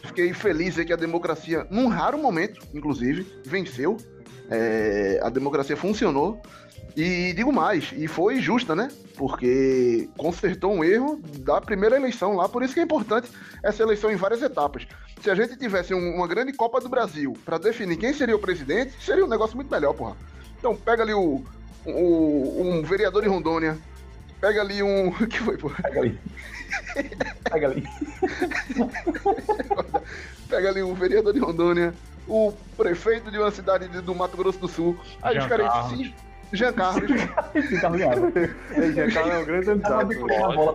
Fiquei 0.04 0.32
feliz 0.32 0.78
aí 0.78 0.84
que 0.84 0.92
a 0.92 0.96
democracia, 0.96 1.66
num 1.68 1.88
raro 1.88 2.16
momento, 2.16 2.64
inclusive, 2.72 3.26
venceu. 3.44 3.96
É, 4.50 5.20
a 5.22 5.30
democracia 5.30 5.76
funcionou. 5.76 6.40
E 6.96 7.32
digo 7.32 7.52
mais, 7.52 7.90
e 7.96 8.06
foi 8.06 8.40
justa, 8.40 8.76
né? 8.76 8.88
Porque 9.16 10.08
consertou 10.16 10.72
um 10.72 10.84
erro 10.84 11.20
da 11.40 11.60
primeira 11.60 11.96
eleição 11.96 12.36
lá, 12.36 12.48
por 12.48 12.62
isso 12.62 12.72
que 12.72 12.78
é 12.78 12.84
importante 12.84 13.28
essa 13.64 13.82
eleição 13.82 14.12
em 14.12 14.16
várias 14.16 14.40
etapas. 14.42 14.86
Se 15.20 15.28
a 15.28 15.34
gente 15.34 15.56
tivesse 15.56 15.92
um- 15.92 16.14
uma 16.14 16.28
grande 16.28 16.52
Copa 16.52 16.80
do 16.80 16.88
Brasil 16.88 17.32
pra 17.44 17.58
definir 17.58 17.96
quem 17.96 18.12
seria 18.12 18.36
o 18.36 18.38
presidente, 18.38 18.92
seria 19.04 19.24
um 19.24 19.28
negócio 19.28 19.56
muito 19.56 19.68
melhor, 19.72 19.92
porra. 19.94 20.16
Então 20.56 20.76
pega 20.76 21.02
ali 21.02 21.12
o, 21.14 21.42
o- 21.84 22.60
um 22.62 22.82
vereador 22.84 23.22
de 23.22 23.28
Rondônia, 23.28 23.76
pega 24.40 24.60
ali 24.60 24.80
um. 24.80 25.08
O 25.20 25.26
que 25.26 25.40
foi, 25.40 25.56
porra? 25.56 25.82
Pega 25.82 26.00
ali. 26.00 26.20
Pega 27.50 27.66
ali. 27.66 27.84
Pega 30.48 30.68
ali 30.68 30.82
um 30.82 30.94
vereador 30.94 31.32
de 31.32 31.40
Rondônia, 31.40 31.94
o 32.28 32.52
prefeito 32.76 33.30
de 33.30 33.38
uma 33.38 33.50
cidade 33.50 33.88
de- 33.88 34.00
do 34.00 34.14
Mato 34.14 34.36
Grosso 34.36 34.58
do 34.58 34.68
Sul. 34.68 34.98
Aí 35.22 35.36
os 35.38 35.42
Jean 35.44 35.48
caras 35.48 35.68
Carlos. 35.68 35.98
se. 35.98 36.14
Jean 36.52 36.72
Carlos. 36.72 37.10
Ele 37.54 38.92
já 38.92 39.10
tá 39.20 39.28
é 39.28 39.38
um 39.38 39.44
grande. 39.44 39.70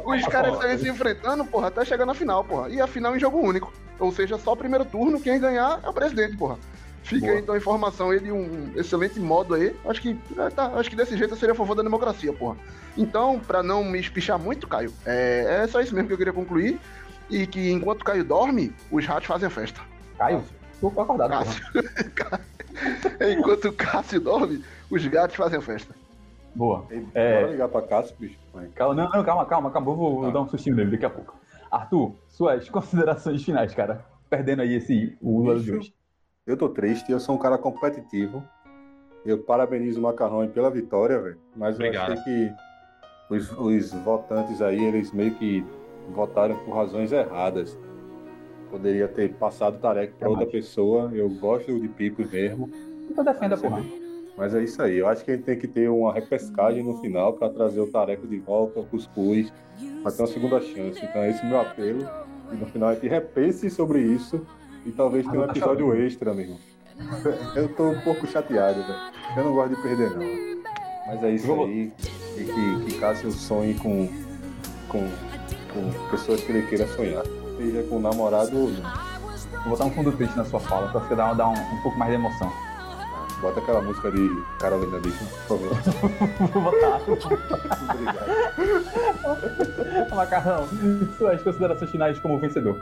Os 0.06 0.28
caras 0.28 0.54
estão 0.56 0.78
se 0.78 0.90
enfrentando, 0.90 1.46
porra, 1.46 1.68
até 1.68 1.86
chegar 1.86 2.06
na 2.06 2.14
final, 2.14 2.44
porra. 2.44 2.70
E 2.70 2.82
a 2.82 2.88
final 2.88 3.16
em 3.16 3.20
jogo 3.20 3.40
único. 3.40 3.72
Ou 4.00 4.12
seja, 4.12 4.38
só 4.38 4.54
o 4.54 4.58
primeiro 4.58 4.86
turno, 4.86 5.20
quem 5.20 5.40
ganhar 5.40 5.80
é 5.84 5.90
o 5.90 5.94
presidente, 5.94 6.36
porra. 6.38 6.58
Fica 7.04 7.22
Boa. 7.28 7.34
aí 7.34 7.40
então 7.42 7.56
a 7.56 7.58
informação 7.58 8.10
aí 8.12 8.20
de 8.20 8.32
um 8.32 8.72
excelente 8.76 9.20
modo 9.20 9.54
aí. 9.56 9.76
Acho 9.86 10.02
que, 10.02 10.20
é, 10.38 10.50
tá, 10.50 10.68
acho 10.76 10.90
que 10.90 10.96
desse 10.96 11.18
jeito 11.18 11.34
eu 11.34 11.38
seria 11.38 11.54
a 11.54 11.56
favor 11.56 11.76
da 11.76 11.82
democracia, 11.84 12.32
porra. 12.34 12.58
Então, 12.98 13.40
pra 13.40 13.64
não 13.64 13.84
me 13.84 14.00
espichar 14.00 14.38
muito, 14.38 14.68
Caio, 14.68 14.94
é, 15.06 15.62
é 15.64 15.68
só 15.68 15.80
isso 15.82 15.94
mesmo 15.96 16.08
que 16.08 16.14
eu 16.14 16.18
queria 16.18 16.34
concluir. 16.34 16.80
E 17.30 17.46
que 17.48 17.72
enquanto 17.72 18.02
o 18.02 18.06
Caio 18.06 18.24
dorme, 18.24 18.74
os 18.92 19.06
ratos 19.06 19.28
fazem 19.28 19.48
a 19.48 19.50
festa. 19.52 19.80
Caio, 20.18 20.44
tô 20.82 21.02
acordado. 21.02 21.30
Cássio. 21.32 21.64
enquanto 23.38 23.66
o 23.70 23.74
Cássio 23.74 24.22
dorme, 24.22 24.64
os 24.90 25.06
gatos 25.08 25.36
fazem 25.36 25.60
a 25.60 25.62
festa. 25.62 25.94
Boa. 26.56 26.86
É... 27.14 27.44
É. 27.44 27.48
ligar 27.52 27.68
pra 27.70 27.82
Cássio, 27.82 28.16
bicho. 28.20 28.38
Calma, 28.76 28.96
não, 28.96 29.10
não, 29.10 29.24
calma, 29.24 29.46
calma, 29.46 29.72
calma. 29.72 29.86
Vou, 29.94 30.16
vou 30.16 30.26
Tá. 30.26 30.32
dar 30.32 30.42
um 30.42 30.48
sustinho 30.50 30.76
nele 30.76 30.92
daqui 30.92 31.06
a 31.06 31.10
pouco. 31.10 31.36
Arthur, 31.72 32.14
suas 32.28 32.68
considerações 32.70 33.44
finais, 33.44 33.74
cara. 33.74 34.04
Perdendo 34.30 34.62
aí 34.62 34.76
esse 34.76 35.18
o 35.22 35.40
Lula 35.40 35.60
de 35.60 35.72
hoje. 35.74 35.94
Eu 36.46 36.58
tô 36.58 36.70
triste, 36.70 37.12
eu 37.12 37.20
sou 37.20 37.36
um 37.36 37.38
cara 37.38 37.58
competitivo. 37.58 38.44
Eu 39.26 39.38
parabenizo 39.40 40.00
o 40.00 40.04
Macarrão 40.04 40.48
pela 40.48 40.70
vitória, 40.72 41.20
velho. 41.20 41.38
Mas 41.56 41.76
Obrigado. 41.76 42.14
eu 42.14 42.20
achei 42.20 42.24
que 42.24 42.54
os, 43.30 43.52
os 43.52 43.92
votantes 44.04 44.62
aí, 44.62 44.84
eles 44.84 45.12
meio 45.12 45.36
que 45.36 45.64
votaram 46.10 46.56
por 46.66 46.74
razões 46.76 47.12
erradas. 47.12 47.78
Poderia 48.70 49.08
ter 49.08 49.34
passado 49.34 49.76
o 49.76 49.80
tarefa 49.80 50.14
pra 50.20 50.30
outra 50.30 50.46
pessoa. 50.46 51.10
Eu 51.14 51.30
gosto 51.30 51.80
de 51.80 51.88
Pipo 51.88 52.24
mesmo. 52.32 52.70
Então 53.10 53.24
defenda, 53.24 53.58
porra. 53.58 53.84
Mas 54.38 54.56
é 54.56 54.64
isso 54.64 54.82
aí. 54.82 54.98
Eu 54.98 55.08
acho 55.08 55.26
que 55.26 55.32
a 55.32 55.36
gente 55.36 55.44
tem 55.44 55.58
que 55.58 55.68
ter 55.68 55.90
uma 55.90 56.14
repescagem 56.14 56.82
no 56.84 57.02
final 57.02 57.34
para 57.34 57.50
trazer 57.50 57.82
o 57.82 57.88
Tareco 57.88 58.26
de 58.26 58.38
volta, 58.40 58.80
o 58.80 58.86
Cuscuz, 58.86 59.52
para 60.02 60.12
ter 60.14 60.22
uma 60.22 60.28
segunda 60.28 60.62
chance. 60.62 61.04
Então 61.04 61.26
esse 61.26 61.42
é 61.42 61.46
o 61.46 61.50
meu 61.50 61.60
apelo. 61.60 62.08
E 62.52 62.56
no 62.56 62.66
final 62.68 62.90
a 62.90 62.94
gente 62.94 63.08
repense 63.08 63.70
sobre 63.70 64.00
isso 64.00 64.46
e 64.86 64.92
talvez 64.92 65.28
tenha 65.28 65.42
um 65.42 65.46
tá 65.46 65.52
episódio 65.52 65.94
extra, 65.94 66.32
amigo. 66.32 66.58
Eu 67.56 67.68
tô 67.76 67.90
um 67.90 68.00
pouco 68.02 68.26
chateado, 68.28 68.82
velho. 68.82 69.00
Eu 69.38 69.44
não 69.44 69.54
gosto 69.54 69.76
de 69.76 69.82
perder, 69.82 70.12
não. 70.12 70.62
Mas 71.08 71.24
é 71.24 71.32
isso 71.32 71.48
Vou- 71.48 71.66
aí. 71.66 71.92
E 72.38 72.44
que, 72.44 72.86
que 72.86 73.00
Cássio 73.00 73.32
sonhe 73.32 73.74
com, 73.74 74.08
com, 74.88 75.02
com 75.74 76.10
pessoas 76.12 76.42
que 76.42 76.52
ele 76.52 76.66
queira 76.68 76.88
sonhar. 76.88 77.24
Seja 77.60 77.84
com 77.84 78.00
namorado 78.00 78.58
ou 78.58 78.70
não. 78.70 78.82
Vou 79.64 79.72
botar 79.72 79.84
um 79.84 79.92
fundo 79.92 80.14
triste 80.14 80.38
na 80.38 80.46
sua 80.46 80.62
fala, 80.62 80.88
pra 80.88 81.02
você 81.02 81.14
dar, 81.14 81.34
dar 81.34 81.50
um, 81.50 81.54
um 81.54 81.82
pouco 81.82 82.00
mais 82.00 82.10
de 82.10 82.16
emoção. 82.16 82.50
Bota 83.42 83.60
aquela 83.60 83.82
música 83.82 84.10
de 84.10 84.30
Carolina 84.60 84.98
Dickman, 85.02 85.30
por 85.30 85.60
favor. 85.60 85.76
Vou 86.54 86.62
botar. 86.62 87.02
Obrigado. 87.94 88.30
Macarrão, 90.16 90.70
suas 91.18 91.44
considerações 91.44 91.92
finais 91.92 92.18
como 92.20 92.40
vencedor. 92.40 92.82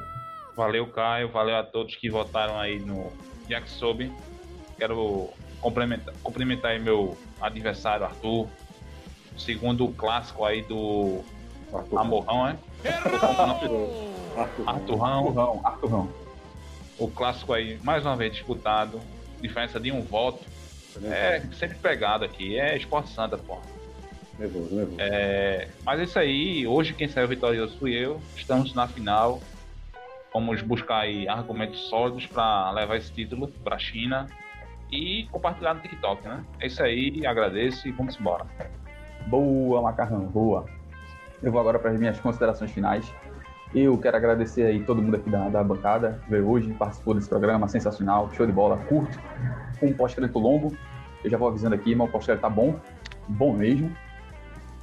Valeu, 0.56 0.86
Caio. 0.88 1.30
Valeu 1.30 1.56
a 1.56 1.64
todos 1.64 1.96
que 1.96 2.08
votaram 2.08 2.60
aí 2.60 2.80
no 2.80 3.12
Yakisobe. 3.50 4.14
Quero 4.78 5.30
cumprimentar, 5.60 6.14
cumprimentar 6.22 6.70
aí 6.72 6.80
meu 6.80 7.18
adversário, 7.42 8.06
Arthur. 8.06 8.48
Segundo 9.36 9.88
clássico 9.90 10.46
aí 10.46 10.62
do 10.62 11.22
Arthur. 11.74 12.00
Amorrão, 12.00 12.46
né? 12.46 12.60
Arthur. 14.38 14.70
Arthurrão. 14.70 15.28
Arthurrão, 15.28 15.62
Arthurrão. 15.64 16.10
O 16.98 17.08
clássico 17.08 17.54
aí, 17.54 17.80
mais 17.84 18.06
uma 18.06 18.16
vez 18.16 18.34
disputado. 18.34 19.00
Diferença 19.42 19.80
de 19.80 19.92
um 19.92 20.02
voto. 20.02 20.44
É 21.04 21.42
sempre 21.54 21.78
pegado 21.78 22.26
aqui. 22.26 22.60
É 22.60 22.76
esporte 22.76 23.10
santa, 23.10 23.38
pô. 23.38 23.58
Nervoso, 24.40 24.76
nervoso. 24.76 24.98
É, 25.00 25.68
mas 25.84 26.00
é 26.00 26.04
isso 26.04 26.20
aí. 26.20 26.68
Hoje 26.68 26.94
quem 26.94 27.08
saiu 27.08 27.28
vitorioso 27.28 27.78
fui 27.78 27.94
eu. 27.94 28.20
Estamos 28.36 28.74
na 28.74 28.88
final. 28.88 29.40
Vamos 30.34 30.62
buscar 30.62 31.00
aí 31.00 31.28
argumentos 31.28 31.80
sólidos 31.88 32.26
para 32.28 32.72
levar 32.72 32.98
esse 32.98 33.12
título 33.12 33.48
para 33.64 33.76
a 33.76 33.80
China 33.80 34.28
e 34.92 35.28
compartilhar 35.32 35.74
no 35.74 35.82
TikTok, 35.82 36.28
né? 36.28 36.44
É 36.60 36.68
isso 36.68 36.82
aí. 36.82 37.26
Agradeço 37.26 37.88
e 37.88 37.92
vamos 37.92 38.20
embora. 38.20 38.46
Boa, 39.28 39.82
Macarrão, 39.82 40.26
boa. 40.26 40.66
Eu 41.42 41.52
vou 41.52 41.62
agora 41.62 41.78
para 41.78 41.92
as 41.92 42.00
minhas 42.00 42.20
considerações 42.20 42.72
finais. 42.72 43.12
Eu 43.76 43.98
quero 43.98 44.16
agradecer 44.18 44.64
aí 44.64 44.82
todo 44.84 45.02
mundo 45.02 45.16
aqui 45.18 45.30
da, 45.30 45.50
da 45.50 45.64
bancada 45.64 46.20
que 46.24 46.32
veio 46.32 46.50
hoje, 46.50 46.74
participou 46.74 47.14
desse 47.14 47.28
programa, 47.28 47.68
sensacional, 47.68 48.30
show 48.34 48.46
de 48.46 48.52
bola, 48.52 48.78
curto, 48.88 49.20
com 49.80 49.88
um 49.88 49.94
pós-crédito 49.94 50.40
longo. 50.40 50.76
Eu 51.24 51.30
já 51.30 51.38
vou 51.38 51.48
avisando 51.50 51.76
aqui, 51.76 51.94
mas 51.94 52.08
o 52.08 52.12
pós-crédito 52.12 52.42
tá 52.42 52.50
bom, 52.50 52.76
bom 53.28 53.54
mesmo. 53.54 53.92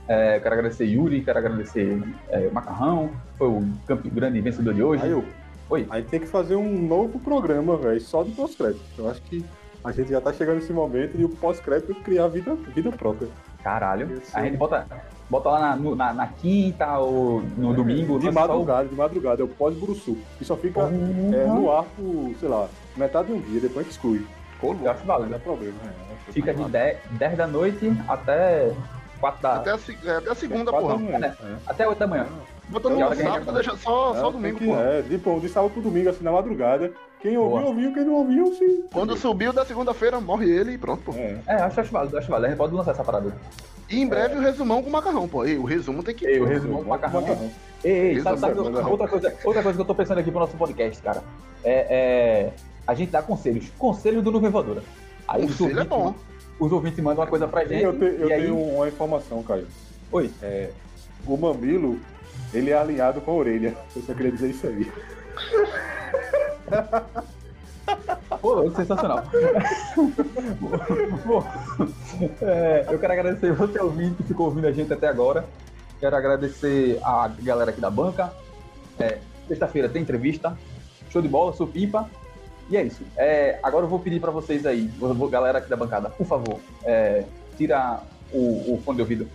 É, 0.06 0.38
quero 0.38 0.54
agradecer 0.54 0.84
Yuri, 0.84 1.22
quero 1.22 1.38
agradecer 1.38 2.02
é, 2.28 2.50
Macarrão, 2.50 3.10
foi 3.38 3.48
o 3.48 3.66
campe- 3.86 4.10
grande 4.10 4.40
vencedor 4.40 4.74
de 4.74 4.82
hoje. 4.82 5.02
Aí, 5.02 5.10
eu, 5.10 5.24
Oi. 5.70 5.86
aí 5.88 6.02
tem 6.02 6.20
que 6.20 6.26
fazer 6.26 6.56
um 6.56 6.86
novo 6.86 7.18
programa, 7.18 7.76
velho, 7.78 8.00
só 8.02 8.22
de 8.22 8.32
pós-crédito. 8.32 8.84
Eu 8.98 9.08
acho 9.08 9.22
que 9.22 9.42
a 9.82 9.92
gente 9.92 10.10
já 10.10 10.20
tá 10.20 10.30
chegando 10.30 10.56
nesse 10.56 10.74
momento 10.74 11.16
de 11.16 11.24
o 11.24 11.28
pós-crédito 11.30 11.94
criar 12.02 12.28
vida, 12.28 12.54
vida 12.74 12.92
própria. 12.92 13.28
Caralho. 13.62 14.20
A 14.34 14.42
gente 14.42 14.58
bota, 14.58 14.86
bota 15.30 15.48
lá 15.50 15.60
na, 15.60 15.76
no- 15.76 15.94
na, 15.96 16.12
na 16.12 16.26
quinta 16.26 16.98
ou 16.98 17.42
no 17.56 17.72
domingo. 17.74 18.18
De 18.18 18.24
só 18.26 18.30
o- 18.30 18.34
madrugada, 18.34 18.88
de 18.88 18.94
madrugada, 18.94 19.42
é 19.42 19.44
o 19.44 19.48
pós-Buruçu. 19.48 20.16
Que 20.38 20.44
só 20.44 20.56
fica 20.56 20.80
Uhum. 20.84 21.30
é, 21.34 21.44
no 21.46 21.70
ar 21.72 21.84
por, 21.96 22.32
sei 22.38 22.48
lá, 22.48 22.68
metade 22.96 23.28
de 23.28 23.34
um 23.34 23.40
dia, 23.40 23.60
depois 23.60 23.86
que 23.86 23.92
exclui. 23.92 24.26
Eu 24.62 24.90
acho 24.90 25.00
Não 25.00 25.06
válido. 25.06 25.30
dá 25.30 25.38
problema, 25.38 25.74
né? 25.84 25.92
Fica 26.30 26.54
de 26.54 26.64
10, 26.64 26.96
10 27.10 27.36
da 27.36 27.46
noite 27.46 27.92
até 28.08 28.72
4 29.20 29.42
da. 29.42 29.56
Até 29.56 29.70
a, 29.72 29.74
é, 29.74 30.16
até 30.16 30.30
a 30.30 30.34
segunda, 30.34 30.70
porra. 30.72 30.94
É. 31.02 31.26
é. 31.26 31.34
Até 31.66 31.86
8 31.86 31.98
da 31.98 32.06
manhã. 32.06 32.26
Bota 32.70 32.88
no 32.88 32.96
E 32.96 33.16
sábado, 33.16 33.52
deixa 33.52 33.76
só, 33.76 34.14
só 34.14 34.22
Não, 34.22 34.32
domingo, 34.32 34.56
que- 34.58 34.64
porra. 34.66 34.80
É, 34.80 35.02
de, 35.02 35.18
bom, 35.18 35.38
de 35.38 35.50
sábado 35.50 35.70
pro 35.72 35.82
domingo, 35.82 36.08
assim, 36.08 36.24
na 36.24 36.32
madrugada. 36.32 36.90
Quem 37.20 37.36
ouviu, 37.36 37.58
Boa. 37.58 37.68
ouviu, 37.68 37.92
quem 37.92 38.04
não 38.04 38.14
ouviu, 38.14 38.46
sim. 38.54 38.84
Quando 38.92 39.16
subiu 39.18 39.52
da 39.52 39.66
segunda-feira, 39.66 40.18
morre 40.20 40.48
ele 40.50 40.72
e 40.72 40.78
pronto, 40.78 41.02
pô. 41.02 41.12
É. 41.14 41.38
É, 41.46 41.54
acho, 41.56 41.80
acho 41.80 41.92
válido, 41.92 42.16
acho 42.18 42.28
válido. 42.30 42.46
A 42.46 42.48
gente 42.50 42.58
pode 42.58 42.74
lançar 42.74 42.92
essa 42.92 43.04
parada. 43.04 43.34
E 43.88 44.00
em 44.00 44.06
breve 44.06 44.36
o 44.36 44.40
resumão 44.40 44.82
com 44.82 44.90
macarrão, 44.90 45.28
pô. 45.28 45.44
E 45.44 45.56
o 45.58 45.64
resumo 45.64 46.02
tem 46.02 46.14
que. 46.14 46.26
Ei, 46.26 46.40
o 46.40 46.44
resumo 46.44 46.78
com 46.82 46.88
macarrão. 46.88 47.50
Ei, 47.84 47.92
ei, 47.92 48.20
sabe, 48.20 48.40
sabe 48.40 48.54
macarrão. 48.60 48.90
outra, 48.90 49.08
coisa, 49.08 49.34
outra 49.44 49.62
coisa 49.62 49.76
que 49.76 49.82
eu 49.82 49.86
tô 49.86 49.94
pensando 49.94 50.18
aqui 50.18 50.30
pro 50.30 50.40
nosso 50.40 50.56
podcast, 50.56 51.02
cara? 51.02 51.22
É, 51.62 51.86
é 51.90 52.52
a 52.86 52.94
gente 52.94 53.10
dá 53.10 53.22
conselhos. 53.22 53.70
Conselhos 53.78 54.22
do 54.24 54.30
Nuvem 54.30 54.50
Voadora. 54.50 54.82
Aí 55.28 55.44
os 55.44 55.52
Conselho 55.52 55.78
é 55.80 55.82
ouvintes, 55.82 55.88
bom. 55.88 56.14
os 56.60 56.72
ouvintes 56.72 56.98
mandam 57.00 57.22
uma 57.24 57.30
coisa 57.30 57.46
pra 57.48 57.64
gente. 57.64 57.82
eu, 57.82 57.98
te- 57.98 58.04
eu 58.04 58.28
e 58.28 58.32
aí... 58.32 58.42
tenho 58.42 58.58
uma 58.58 58.88
informação, 58.88 59.42
Caio. 59.42 59.66
Oi. 60.12 60.30
É, 60.42 60.70
o 61.26 61.36
mamilo, 61.36 61.98
ele 62.52 62.70
é 62.70 62.78
alinhado 62.78 63.20
com 63.20 63.30
a 63.30 63.34
orelha. 63.34 63.74
Eu 63.96 64.02
só 64.02 64.12
queria 64.14 64.32
dizer 64.32 64.50
isso 64.50 64.66
aí. 64.66 64.90
Pô, 68.40 68.70
sensacional. 68.70 69.24
Bom, 71.24 71.44
é, 72.42 72.86
eu 72.88 72.98
quero 72.98 73.12
agradecer 73.12 73.52
você 73.52 73.80
ouvinte 73.80 74.16
que 74.16 74.22
ficou 74.24 74.46
ouvindo 74.46 74.66
a 74.66 74.72
gente 74.72 74.92
até 74.92 75.08
agora. 75.08 75.44
Quero 76.00 76.16
agradecer 76.16 76.98
a 77.02 77.28
galera 77.28 77.70
aqui 77.70 77.80
da 77.80 77.90
banca. 77.90 78.32
É, 78.98 79.18
Sexta-feira 79.48 79.88
tem 79.88 80.02
entrevista. 80.02 80.56
Show 81.10 81.22
de 81.22 81.28
bola, 81.28 81.52
sou 81.52 81.66
pipa. 81.66 82.08
E 82.70 82.76
é 82.76 82.82
isso. 82.82 83.02
É, 83.16 83.58
agora 83.62 83.84
eu 83.84 83.88
vou 83.88 83.98
pedir 83.98 84.20
pra 84.20 84.30
vocês 84.30 84.64
aí, 84.64 84.90
galera 85.30 85.58
aqui 85.58 85.68
da 85.68 85.76
bancada, 85.76 86.08
por 86.08 86.26
favor, 86.26 86.58
é, 86.82 87.24
tira 87.58 88.00
o, 88.32 88.74
o 88.74 88.82
fone 88.82 88.96
de 88.96 89.02
ouvido. 89.02 89.28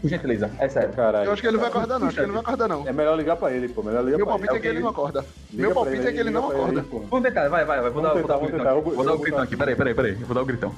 Por 0.00 0.08
gentileza, 0.08 0.50
é 0.58 0.68
sério. 0.68 0.92
Caralho. 0.92 1.26
Eu 1.26 1.32
acho 1.32 1.40
que 1.42 1.48
ele 1.48 1.56
não 1.56 1.60
vai 1.62 1.70
acordar, 1.70 1.98
não. 1.98 2.06
Acho 2.08 2.14
que 2.16 2.20
ele 2.20 2.26
não 2.28 2.34
vai 2.34 2.42
acordar, 2.42 2.68
não. 2.68 2.86
É 2.88 2.92
melhor 2.92 3.16
ligar 3.16 3.36
pra 3.36 3.50
ele, 3.52 3.68
pô. 3.68 3.82
Melhor 3.82 4.04
ligar 4.04 4.16
Meu 4.18 4.26
pra 4.26 4.34
palpite 4.34 4.50
é 4.52 4.54
ele. 4.56 4.60
que 4.62 4.68
ele 4.68 4.80
não 4.80 4.88
acorda. 4.90 5.24
Liga 5.50 5.62
Meu 5.62 5.74
palpite 5.74 6.06
é 6.06 6.12
que 6.12 6.18
ele 6.20 6.30
não 6.30 6.48
acorda. 6.48 6.82
pô. 6.82 6.98
Vamos 7.00 7.22
tentar, 7.28 7.48
vai, 7.48 7.64
vai, 7.64 7.80
vai. 7.80 7.90
Vou 7.90 8.02
dar, 8.02 8.08
Vamos 8.10 8.22
vou 8.22 8.28
dar 8.28 8.34
tentar, 8.34 8.34
o 8.34 8.38
vamos 8.38 8.50
gritão 8.50 8.58
tentar. 8.58 8.70
aqui. 8.72 8.84
Vou- 8.84 8.94
Vou 8.94 9.04
dar 9.04 9.12
o 9.12 9.16
vou 9.16 9.22
gritão 9.24 9.42
aqui. 9.42 9.56
Peraí, 9.56 9.76
peraí, 9.76 9.94
peraí. 9.94 10.14
Vou 10.14 10.34
dar 10.34 10.42
o 10.42 10.46
gritão. 10.46 10.74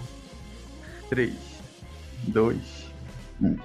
3, 1.11 1.35
2, 2.29 2.93
1. 3.41 3.57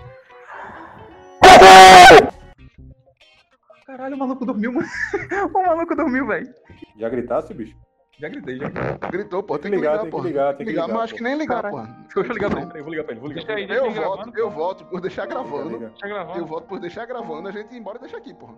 Caralho, 3.85 4.15
o 4.15 4.19
maluco 4.19 4.45
dormiu, 4.45 4.73
mano. 4.73 4.87
O 5.53 5.61
maluco 5.65 5.95
dormiu, 5.95 6.27
velho. 6.27 6.53
Já 6.97 7.09
gritasse, 7.09 7.53
bicho? 7.53 7.75
Já 8.19 8.29
gritei, 8.29 8.57
já. 8.57 8.67
Gritou, 9.11 9.43
pô, 9.43 9.59
tem 9.59 9.69
Tem 9.69 9.71
que 9.71 9.77
ligar, 9.77 9.91
ligar, 9.91 10.01
tem 10.01 10.09
pô. 10.11 10.21
que 10.21 10.27
ligar, 10.27 10.57
tem 10.57 10.65
que 10.65 10.71
ligar, 10.71 10.87
Mas 10.87 11.01
acho 11.03 11.13
pô. 11.13 11.17
que 11.17 11.23
nem 11.23 11.37
ligar, 11.37 11.61
Caralho. 11.61 11.75
pô. 11.77 11.83
Deixa 12.21 12.31
eu 12.31 12.33
ligar 12.33 12.49
pra 12.49 12.61
ele, 12.61 12.81
vou 12.81 12.91
ligar 12.91 13.03
pra 13.03 13.11
ele, 13.13 13.19
vou 13.21 13.29
ligar 13.29 13.55
Deixa 13.55 13.73
Eu 13.73 13.91
voto, 13.91 13.93
gravando. 14.15 14.39
eu 14.39 14.49
voto 14.49 14.85
por 14.85 15.01
deixar 15.01 15.25
gravando. 15.27 15.91
Eu 16.35 16.45
voto 16.45 16.67
por 16.67 16.79
deixar 16.79 17.05
gravando, 17.05 17.47
a 17.47 17.51
gente 17.51 17.73
ir 17.75 17.77
embora 17.77 17.97
e 17.97 18.01
deixar 18.01 18.17
aqui, 18.17 18.33
porra. 18.33 18.55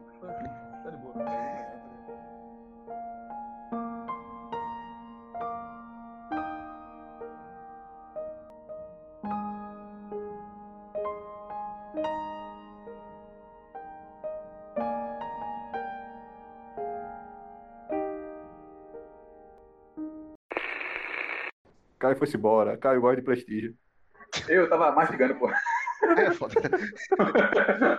Tá 0.84 0.89
de 0.89 0.97
boa. 0.97 1.14
Caio 22.10 22.18
foi-se 22.18 22.38
embora. 22.38 22.78
Caio 22.78 23.01
gosta 23.01 23.18
de 23.18 23.22
prestígio. 23.22 23.76
Eu 24.47 24.70
tava 24.70 24.91
mastigando, 24.91 25.36
pô. 25.36 25.49
É 26.18 26.32
foda. 26.32 26.55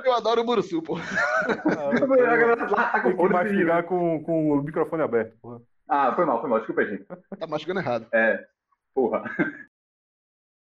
Eu 0.05 0.13
adoro 0.15 0.41
o 0.41 0.45
Buruçu, 0.45 0.83
pô. 0.83 0.95
Lá 0.95 2.91
tá 2.91 3.01
com 3.01 3.09
Tem 3.09 3.17
que 3.17 3.33
mastigar 3.33 3.85
com, 3.85 4.23
com 4.23 4.53
o 4.53 4.63
microfone 4.63 5.03
aberto, 5.03 5.37
porra. 5.41 5.61
Ah, 5.89 6.15
foi 6.15 6.25
mal, 6.25 6.41
foi 6.41 6.49
mal. 6.49 6.59
Desculpa, 6.59 6.85
gente. 6.85 7.05
Tá 7.05 7.47
mastigando 7.47 7.81
errado. 7.81 8.07
É. 8.13 8.45
Porra. 8.95 9.23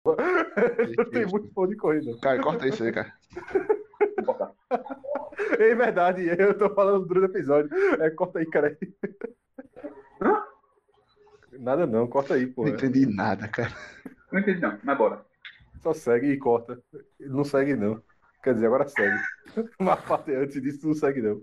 Não 0.06 1.06
tem 1.12 1.26
muito 1.26 1.48
pão 1.50 1.68
de 1.68 1.76
corrida. 1.76 2.18
Cara, 2.22 2.42
corta 2.42 2.68
isso 2.68 2.84
aí, 2.84 2.92
cara. 2.92 3.14
É 5.60 5.76
verdade, 5.76 6.26
eu 6.40 6.58
tô 6.58 6.70
falando 6.74 7.06
durante 7.06 7.32
o 7.32 7.32
episódio. 7.32 7.70
É, 8.02 8.10
corta 8.12 8.40
aí, 8.40 8.46
cara. 8.46 8.78
Nada 11.60 11.86
não, 11.86 12.08
corta 12.08 12.36
aí, 12.36 12.46
Não 12.46 12.54
porra. 12.54 12.70
entendi 12.70 13.06
nada, 13.06 13.48
cara. 13.48 13.72
Não 14.32 14.40
entendi, 14.40 14.60
não. 14.62 14.78
Mas 14.84 14.98
bora. 14.98 15.26
Só 15.82 15.94
segue 15.94 16.28
e 16.32 16.38
corta. 16.38 16.82
Não 17.20 17.44
segue, 17.44 17.76
não. 17.76 18.02
Quer 18.44 18.54
dizer, 18.54 18.68
agora 18.68 18.88
segue. 18.88 19.18
Uma 19.80 19.98
parte 19.98 20.34
antes 20.34 20.62
disso 20.62 20.88
não 20.88 20.94
segue, 20.94 21.22
não. 21.22 21.42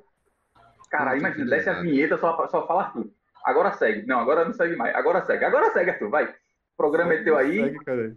Cara, 0.91 1.17
imagina, 1.17 1.47
desce 1.47 1.71
a 1.71 1.81
vinheta, 1.81 2.19
só, 2.19 2.47
só 2.49 2.67
fala 2.67 2.83
Arthur. 2.85 3.11
Agora 3.45 3.73
segue. 3.73 4.07
Não, 4.07 4.21
agora 4.21 4.45
não 4.45 4.53
segue 4.53 4.77
mais. 4.77 4.95
Agora 4.95 5.25
segue. 5.25 5.45
Agora 5.45 5.71
segue, 5.71 5.91
Arthur. 5.91 6.11
Vai. 6.11 6.25
O 6.27 6.77
programa 6.77 7.15
é 7.15 7.23
teu 7.25 7.37
aí. 7.37 7.57
Segue, 7.57 7.85
cara. 7.85 8.17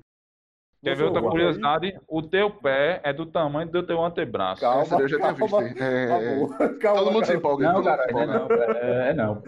Quer 0.86 0.96
ver 0.96 1.04
outra 1.06 1.22
curiosidade? 1.22 2.00
O 2.08 2.22
teu 2.22 2.50
pé 2.50 3.02
é 3.04 3.12
do 3.12 3.26
tamanho 3.26 3.70
do 3.70 3.84
teu 3.84 4.04
antebraço. 4.04 4.62
Calma, 4.62 4.82
Essa 4.84 4.96
eu 4.96 5.08
já 5.08 5.18
tinha 5.18 5.34
visto. 5.34 5.50
calma, 5.52 5.68
hein? 5.68 5.76
É, 5.80 6.08
calma, 6.08 6.80
calma, 6.80 7.00
todo 7.04 7.12
mundo 7.12 7.26
se 7.26 7.34
empolga. 7.36 7.66
Não, 7.68 7.74
todo 7.76 7.84
mundo 7.84 7.98
cara, 7.98 8.06
se 8.08 8.14
não 8.14 8.20
é 8.22 8.24
empolga. 8.26 8.56
não. 8.56 8.74
É, 8.76 9.10
é 9.10 9.14
não. 9.14 9.44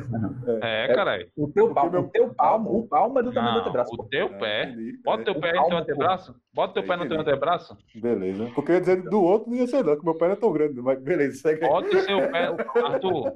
É. 0.61 0.85
É, 0.85 0.93
caralho. 0.95 1.27
O 1.37 1.47
teu 1.49 1.73
palmo, 1.73 1.99
o 1.99 2.09
teu 2.09 2.33
palmo, 2.33 2.77
o 2.79 2.87
palmo 2.87 3.19
é 3.19 3.23
do 3.23 3.31
tamanho 3.31 3.53
do 3.55 3.59
antebraço. 3.61 3.93
o 3.93 4.03
teu 4.05 4.25
É, 4.25 4.29
pé. 4.39 4.75
Bota 5.03 5.21
É, 5.21 5.25
teu 5.25 5.35
pé 5.39 5.53
no 5.53 5.67
teu 5.67 5.77
antebraço. 5.77 6.35
Bota 6.53 6.73
teu 6.73 6.83
pé 6.83 6.95
no 6.97 7.07
teu 7.07 7.19
antebraço. 7.19 7.77
Beleza. 7.95 8.49
Porque 8.55 8.71
eu 8.71 8.75
ia 8.75 8.81
dizer 8.81 9.01
do 9.03 9.23
outro 9.23 9.49
não 9.51 9.57
ia 9.57 9.67
ser 9.67 9.83
não, 9.83 9.95
que 9.97 10.03
meu 10.03 10.15
pé 10.15 10.25
não 10.25 10.33
é 10.33 10.37
tão 10.37 10.51
grande. 10.51 10.81
Mas 10.81 10.99
beleza, 10.99 11.37
segue 11.41 11.63
aí. 11.63 11.69
Bota 11.69 11.87
o 11.95 11.99
seu 12.01 12.31
pé. 12.31 12.47
Arthur, 12.83 13.33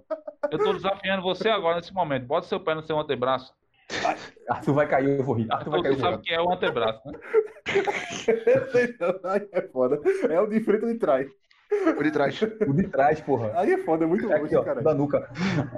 eu 0.52 0.58
tô 0.58 0.74
desafiando 0.74 1.22
você 1.22 1.50
agora 1.50 1.78
nesse 1.78 1.94
momento. 1.94 2.26
Bota 2.26 2.48
seu 2.48 2.60
pé 2.60 2.74
no 2.74 2.82
seu 2.82 3.00
antebraço. 3.00 3.54
Arthur 4.50 4.74
vai 4.74 4.88
cair, 4.88 5.18
eu 5.18 5.24
vou 5.24 5.36
rir. 5.36 5.48
Arthur 5.52 5.72
vai 5.72 5.80
Arthur, 5.80 5.84
cair, 5.84 5.94
eu 5.94 5.98
tu 5.98 6.02
vou 6.02 6.12
sabe 6.12 6.18
o 6.18 6.22
que 6.22 6.34
é 6.34 6.42
o 6.42 6.52
antebraço, 6.52 7.02
né? 7.08 7.20
Aí 9.24 9.48
é 9.52 9.62
foda. 9.62 10.00
É 10.30 10.40
o 10.42 10.48
de 10.48 10.60
frente 10.62 10.86
ou 10.86 10.92
de 10.92 11.00
trás. 11.00 11.30
Por 11.96 12.04
de 12.04 12.12
trás. 12.12 12.42
O 12.42 12.74
de 12.74 12.88
trás, 12.90 13.22
porra. 13.22 13.54
Aí 13.56 13.72
é 13.72 13.78
foda, 13.78 14.04
é 14.04 14.08
muito 14.08 14.30
É 14.30 14.38
longe, 14.38 14.62
cara. 14.62 14.82
da 14.82 14.94
nuca. 14.94 15.30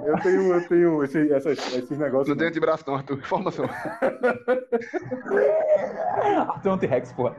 Eu 0.04 0.18
tenho, 0.20 0.52
eu 0.52 0.68
tenho 0.68 1.04
esse, 1.04 1.32
essas, 1.32 1.56
esses 1.72 1.96
negócios. 1.96 2.28
Não 2.28 2.36
tem 2.36 2.48
antebraço, 2.48 2.82
não, 2.86 2.96
Arthur. 2.96 3.18
Informação. 3.18 3.66
Arthur 6.48 6.68
é 6.68 6.72
um 6.72 6.78
T-Rex, 6.78 7.12
porra. 7.12 7.36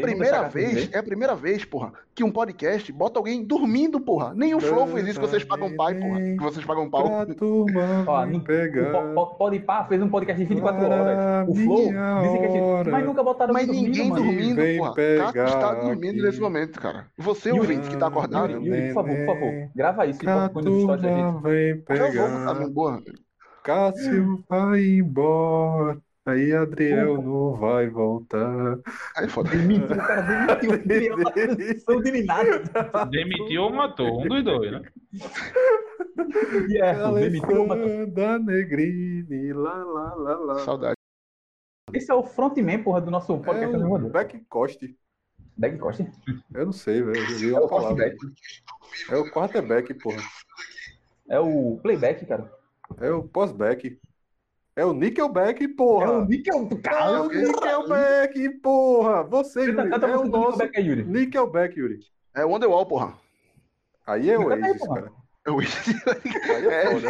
Primeira 0.00 0.48
vez, 0.48 0.92
é 0.92 0.98
a 0.98 1.02
primeira 1.02 1.34
vez, 1.34 1.64
porra, 1.64 1.92
que 2.14 2.22
um 2.24 2.30
podcast 2.30 2.90
bota 2.92 3.18
alguém 3.18 3.44
dormindo, 3.44 4.00
porra. 4.00 4.32
Nem 4.34 4.54
o 4.54 4.60
Flow 4.60 4.86
fez 4.88 5.06
isso 5.08 5.20
que 5.20 5.26
vocês 5.26 5.44
pagam 5.44 5.74
pai, 5.76 5.94
porra. 5.94 6.18
Que 6.20 6.40
vocês 6.42 6.64
pagam 6.64 6.88
pau. 6.90 7.06
Ó, 8.06 8.26
pegar. 8.44 8.88
O 9.04 9.14
Po- 9.14 9.26
Po- 9.26 9.34
Podpah 9.36 9.84
fez 9.84 10.02
um 10.02 10.08
podcast 10.08 10.40
de 10.42 10.48
24 10.48 10.80
Para 10.86 10.94
horas. 11.02 11.48
O 11.48 11.54
Flow 11.54 11.76
dizem 12.22 12.40
que 12.40 12.46
é 12.58 12.60
hora. 12.62 12.90
Mas 12.90 13.04
nunca 13.04 13.22
botaram 13.22 13.52
Mas 13.52 13.68
alguém 13.68 13.84
ninguém 13.84 14.10
mano. 14.10 14.24
dormindo, 14.24 14.56
Vem 14.56 14.78
porra. 14.78 14.94
pegar 14.94 15.32
Caco 15.32 15.48
está 15.48 15.74
dormindo 15.74 16.14
aqui. 16.14 16.22
nesse 16.22 16.40
momento, 16.40 16.80
cara. 16.80 17.06
Você, 17.18 17.48
Yuri, 17.50 17.60
ouvinte, 17.60 17.88
que 17.88 17.96
tá 17.96 18.06
acordado, 18.08 18.52
Yuri, 18.52 18.66
Yuri, 18.66 18.86
por 18.88 18.94
favor, 18.94 19.16
por 19.16 19.26
favor. 19.26 19.52
Grava 19.74 20.06
isso 20.06 20.20
e 20.22 20.26
põe 20.52 20.64
no 20.64 20.80
stories 20.80 21.02
da 21.02 21.08
gente. 21.08 21.42
vem 21.42 21.68
eu 21.70 21.74
vou 21.76 21.84
pegar. 21.84 22.28
botar 22.54 22.68
boa. 22.68 23.02
Cássio 23.62 24.44
vai 24.48 24.80
embora. 24.80 25.98
Aí 26.28 26.52
Adriel 26.52 27.22
não 27.22 27.54
vai 27.54 27.88
voltar. 27.88 28.78
Aí 29.16 29.24
é 29.24 29.28
foda. 29.28 29.48
Demitiu, 29.48 29.86
o 29.86 29.96
cara 29.96 30.22
demitiu. 30.84 31.16
Produção 31.32 32.02
de 32.02 32.22
nada. 32.24 33.06
Demitiu 33.10 33.62
ou 33.62 33.72
matou? 33.72 34.20
Um 34.20 34.28
dos 34.28 34.44
dois, 34.44 34.72
né? 34.72 34.82
E 36.68 36.76
é, 36.76 37.12
demitiu 37.14 37.64
uma... 37.64 37.74
Alessandra 37.74 38.38
Negrini, 38.40 39.54
lá, 39.54 39.82
lá, 39.82 40.14
lá, 40.16 40.34
lá. 40.34 40.58
Saudade. 40.58 40.96
Esse 41.94 42.10
é 42.10 42.14
o 42.14 42.22
frontman, 42.22 42.82
porra, 42.82 43.00
do 43.00 43.10
nosso 43.10 43.32
É 43.32 43.38
podcast 43.38 43.74
o 43.74 43.80
animador. 43.80 44.10
Beck 44.10 44.44
Coste. 44.50 44.98
Beck 45.56 45.78
Costa. 45.78 46.12
Eu 46.52 46.66
não 46.66 46.72
sei, 46.72 47.00
velho. 47.02 47.18
Eu 47.18 47.38
vi 47.38 47.48
É 47.48 47.52
uma 47.54 47.64
o 47.64 47.68
palavra. 47.70 48.14
É 49.10 49.16
o 49.16 49.30
quarterback, 49.30 49.94
porra. 49.94 50.22
É 51.30 51.40
o 51.40 51.78
playback, 51.82 52.26
cara. 52.26 52.52
É 53.00 53.10
o 53.10 53.22
pós-back. 53.22 53.98
É 54.78 54.84
o 54.84 54.92
Nickelback, 54.92 55.66
porra. 55.66 56.06
É 56.06 56.10
o 56.10 56.24
Nickel. 56.24 56.68
É 56.70 56.76
Cara, 56.76 57.22
o 57.22 57.28
Nickelback, 57.28 58.48
porra! 58.60 59.24
Você, 59.24 59.62
Yuri, 59.64 59.90
canta 59.90 60.06
é 60.06 60.16
o 60.16 60.24
nosso 60.24 60.50
Nickelback 60.50 60.78
aí, 60.78 60.86
Yuri. 60.86 61.04
Nickelback, 61.04 61.80
Yuri. 61.80 61.98
É 62.32 62.44
o 62.44 62.50
Wonderwall, 62.50 62.86
porra. 62.86 63.14
Aí 64.06 64.30
é 64.30 64.38
o 64.38 64.48
aí, 64.52 64.62
Oasis, 64.62 64.86
cara. 64.86 65.10
É 65.44 65.50
o 65.50 65.58
Aí 65.58 66.66
é 66.68 66.92
foda. 66.92 67.08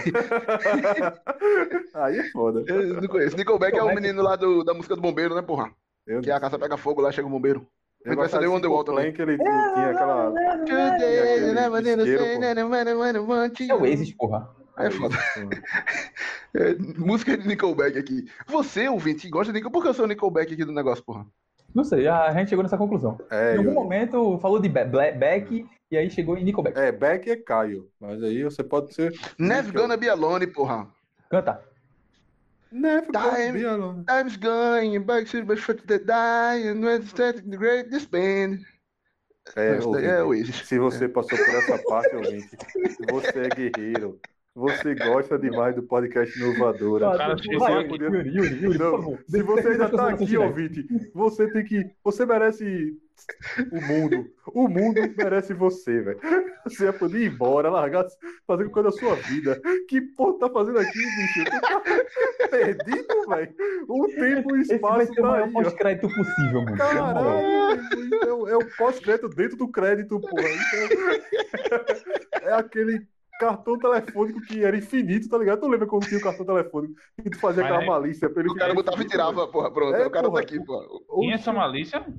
Aí 1.93 2.19
é 2.19 2.25
foda. 2.31 2.65
Eu 2.67 3.03
não 3.03 3.09
conheço. 3.09 3.37
Nickelback 3.37 3.77
é 3.77 3.83
o 3.83 3.95
menino 3.95 4.23
lá 4.23 4.35
do, 4.35 4.65
da 4.65 4.73
música 4.73 4.97
do 4.97 5.03
bombeiro, 5.03 5.35
né, 5.35 5.43
porra? 5.43 5.71
Eu, 6.07 6.23
Que 6.23 6.31
a 6.31 6.41
casa 6.41 6.59
pega 6.59 6.79
fogo, 6.79 7.03
lá 7.03 7.13
chega 7.13 7.29
o 7.29 7.31
bombeiro. 7.31 7.67
eu 8.03 8.17
vai 8.17 8.31
ser 8.31 8.49
o 8.49 8.55
Simple 8.55 8.85
também. 8.87 9.13
Que 9.13 9.21
ele 9.21 9.37
tinha 9.37 9.91
aquela... 9.91 10.33
É 13.69 13.75
o 13.75 13.83
Oasis, 13.83 14.11
porra. 14.15 14.49
É 14.79 14.91
foda. 14.91 15.17
É, 16.55 16.75
música 16.99 17.37
de 17.37 17.47
Nickelback 17.47 17.99
aqui. 17.99 18.27
Você, 18.47 18.89
ouvinte, 18.89 19.23
que 19.23 19.31
gosta 19.31 19.53
de 19.53 19.59
Nickelback, 19.59 19.73
por 19.73 19.83
que 19.83 19.89
eu 19.89 19.95
sou 19.95 20.05
o 20.05 20.09
Nickelback 20.09 20.53
aqui 20.53 20.65
do 20.65 20.73
negócio, 20.73 21.05
porra? 21.05 21.27
Não 21.75 21.85
sei, 21.85 22.09
a 22.09 22.33
gente 22.33 22.49
chegou 22.49 22.63
nessa 22.63 22.79
conclusão. 22.79 23.19
É, 23.31 23.55
em 23.55 23.59
algum 23.59 23.71
Yuri. 23.71 23.75
momento 23.75 24.39
falou 24.39 24.59
de 24.59 24.69
Beck 24.69 25.67
e 25.91 25.97
aí 25.97 26.11
chegou 26.11 26.37
em 26.37 26.45
Nickelback. 26.45 26.79
é, 26.79 26.91
Beck 26.91 27.31
é 27.31 27.37
Caio. 27.37 27.89
Mas 28.01 28.23
aí 28.23 28.43
você 28.43 28.65
pode 28.65 28.95
ser... 28.95 29.13
Never 29.39 29.73
gonna 29.73 29.97
be 29.97 30.09
alone, 30.09 30.47
porra. 30.47 30.89
Canta. 31.29 31.63
Never 32.71 33.11
gonna 33.13 33.37
Time. 33.37 33.53
be 33.53 33.65
alone. 33.65 34.05
Time's 34.05 34.37
going 34.37 34.99
back 35.01 35.27
to 35.31 35.45
the 35.45 35.57
foot 35.57 35.87
that 35.87 36.05
die 36.05 36.69
and 36.69 36.85
when 36.85 37.03
the 37.03 37.57
great 37.57 37.91
disband. 37.91 38.61
É, 39.57 39.77
é 39.77 40.23
ouvinte, 40.23 40.51
Oasis. 40.51 40.67
se 40.67 40.79
você 40.79 41.09
passou 41.09 41.39
por 41.39 41.55
essa 41.55 41.79
parte, 41.85 42.17
ouvinte, 42.17 42.51
você 43.11 43.39
é 43.39 43.49
guerreiro. 43.49 44.21
Você 44.59 44.93
gosta 44.97 45.39
demais 45.39 45.77
do 45.77 45.85
podcast 45.85 46.37
Inovadora. 46.37 47.17
cara 47.17 47.37
Vai, 47.37 47.39
chegou 47.39 47.97
Yuri. 47.97 48.29
Yuri, 48.37 48.65
Yuri, 48.65 48.79
Não, 48.79 48.91
por 48.91 48.99
favor. 49.03 49.19
Se 49.29 49.43
você 49.43 49.69
ainda 49.69 49.89
tá 49.89 50.09
aqui, 50.09 50.37
ouvinte, 50.37 50.85
você 51.15 51.49
tem 51.53 51.65
que. 51.65 51.89
Você 52.03 52.27
merece 52.27 52.97
o 53.71 53.81
mundo. 53.81 54.27
O 54.49 54.67
mundo 54.69 55.01
merece 55.17 55.55
você, 55.55 56.01
velho. 56.01 56.19
Você 56.65 56.85
ia 56.87 56.93
poder 56.93 57.21
ir 57.21 57.33
embora, 57.33 57.71
largar, 57.71 58.05
fazer 58.49 58.69
coisa 58.71 58.91
da 58.91 58.97
sua 58.97 59.15
vida. 59.15 59.61
Que 59.89 60.01
porra 60.01 60.39
tá 60.41 60.51
fazendo 60.51 60.81
aqui, 60.81 60.99
bicho? 60.99 61.45
Tá 61.51 61.81
perdido, 62.51 63.29
velho. 63.29 63.55
O 63.89 64.09
tempo 64.09 64.57
e 64.57 64.59
o 64.59 64.63
Esse 64.63 64.79
vai 64.79 65.03
espaço 65.05 65.15
ser 65.15 65.21
o 65.21 65.23
tá 65.23 65.29
maior 65.31 65.45
aí, 65.45 65.51
ó. 65.55 65.63
pós-crédito 65.63 66.09
possível, 66.15 66.63
mano. 66.63 66.77
Caralho, 66.77 67.81
é, 68.25 68.33
o- 68.33 68.49
é 68.49 68.57
o 68.57 68.67
pós-crédito 68.77 69.29
dentro 69.29 69.57
do 69.57 69.69
crédito, 69.69 70.21
porra. 70.21 70.43
Então, 70.43 71.79
é 72.43 72.53
aquele 72.55 73.07
cartão 73.39 73.79
telefônico 73.79 74.41
que 74.43 74.65
era 74.65 74.77
infinito, 74.77 75.29
tá 75.29 75.39
ligado? 75.39 75.61
Tu 75.61 75.69
lembra 75.69 75.87
quando 75.87 76.07
tinha 76.07 76.19
o 76.19 76.23
cartão 76.23 76.45
telefônico 76.45 76.95
e 77.25 77.31
tu 77.31 77.39
fazia 77.39 77.63
Mas 77.63 77.73
aquela 77.73 77.85
é- 77.85 77.87
malícia 77.87 78.29
pra 78.29 78.43
ele 78.43 78.51
O 78.51 78.55
cara 78.57 78.75
botava 78.75 79.03
e 79.03 79.07
tirava, 79.07 79.47
porra, 79.49 79.71
pronto. 79.71 79.95
É, 79.95 80.07
o 80.07 80.11
cara 80.11 80.29
porra. 80.29 80.43
tá 80.43 80.47
aqui, 80.49 80.65
porra. 80.65 80.87
Tinha 81.21 81.35
essa 81.37 81.53
malícia? 81.53 82.05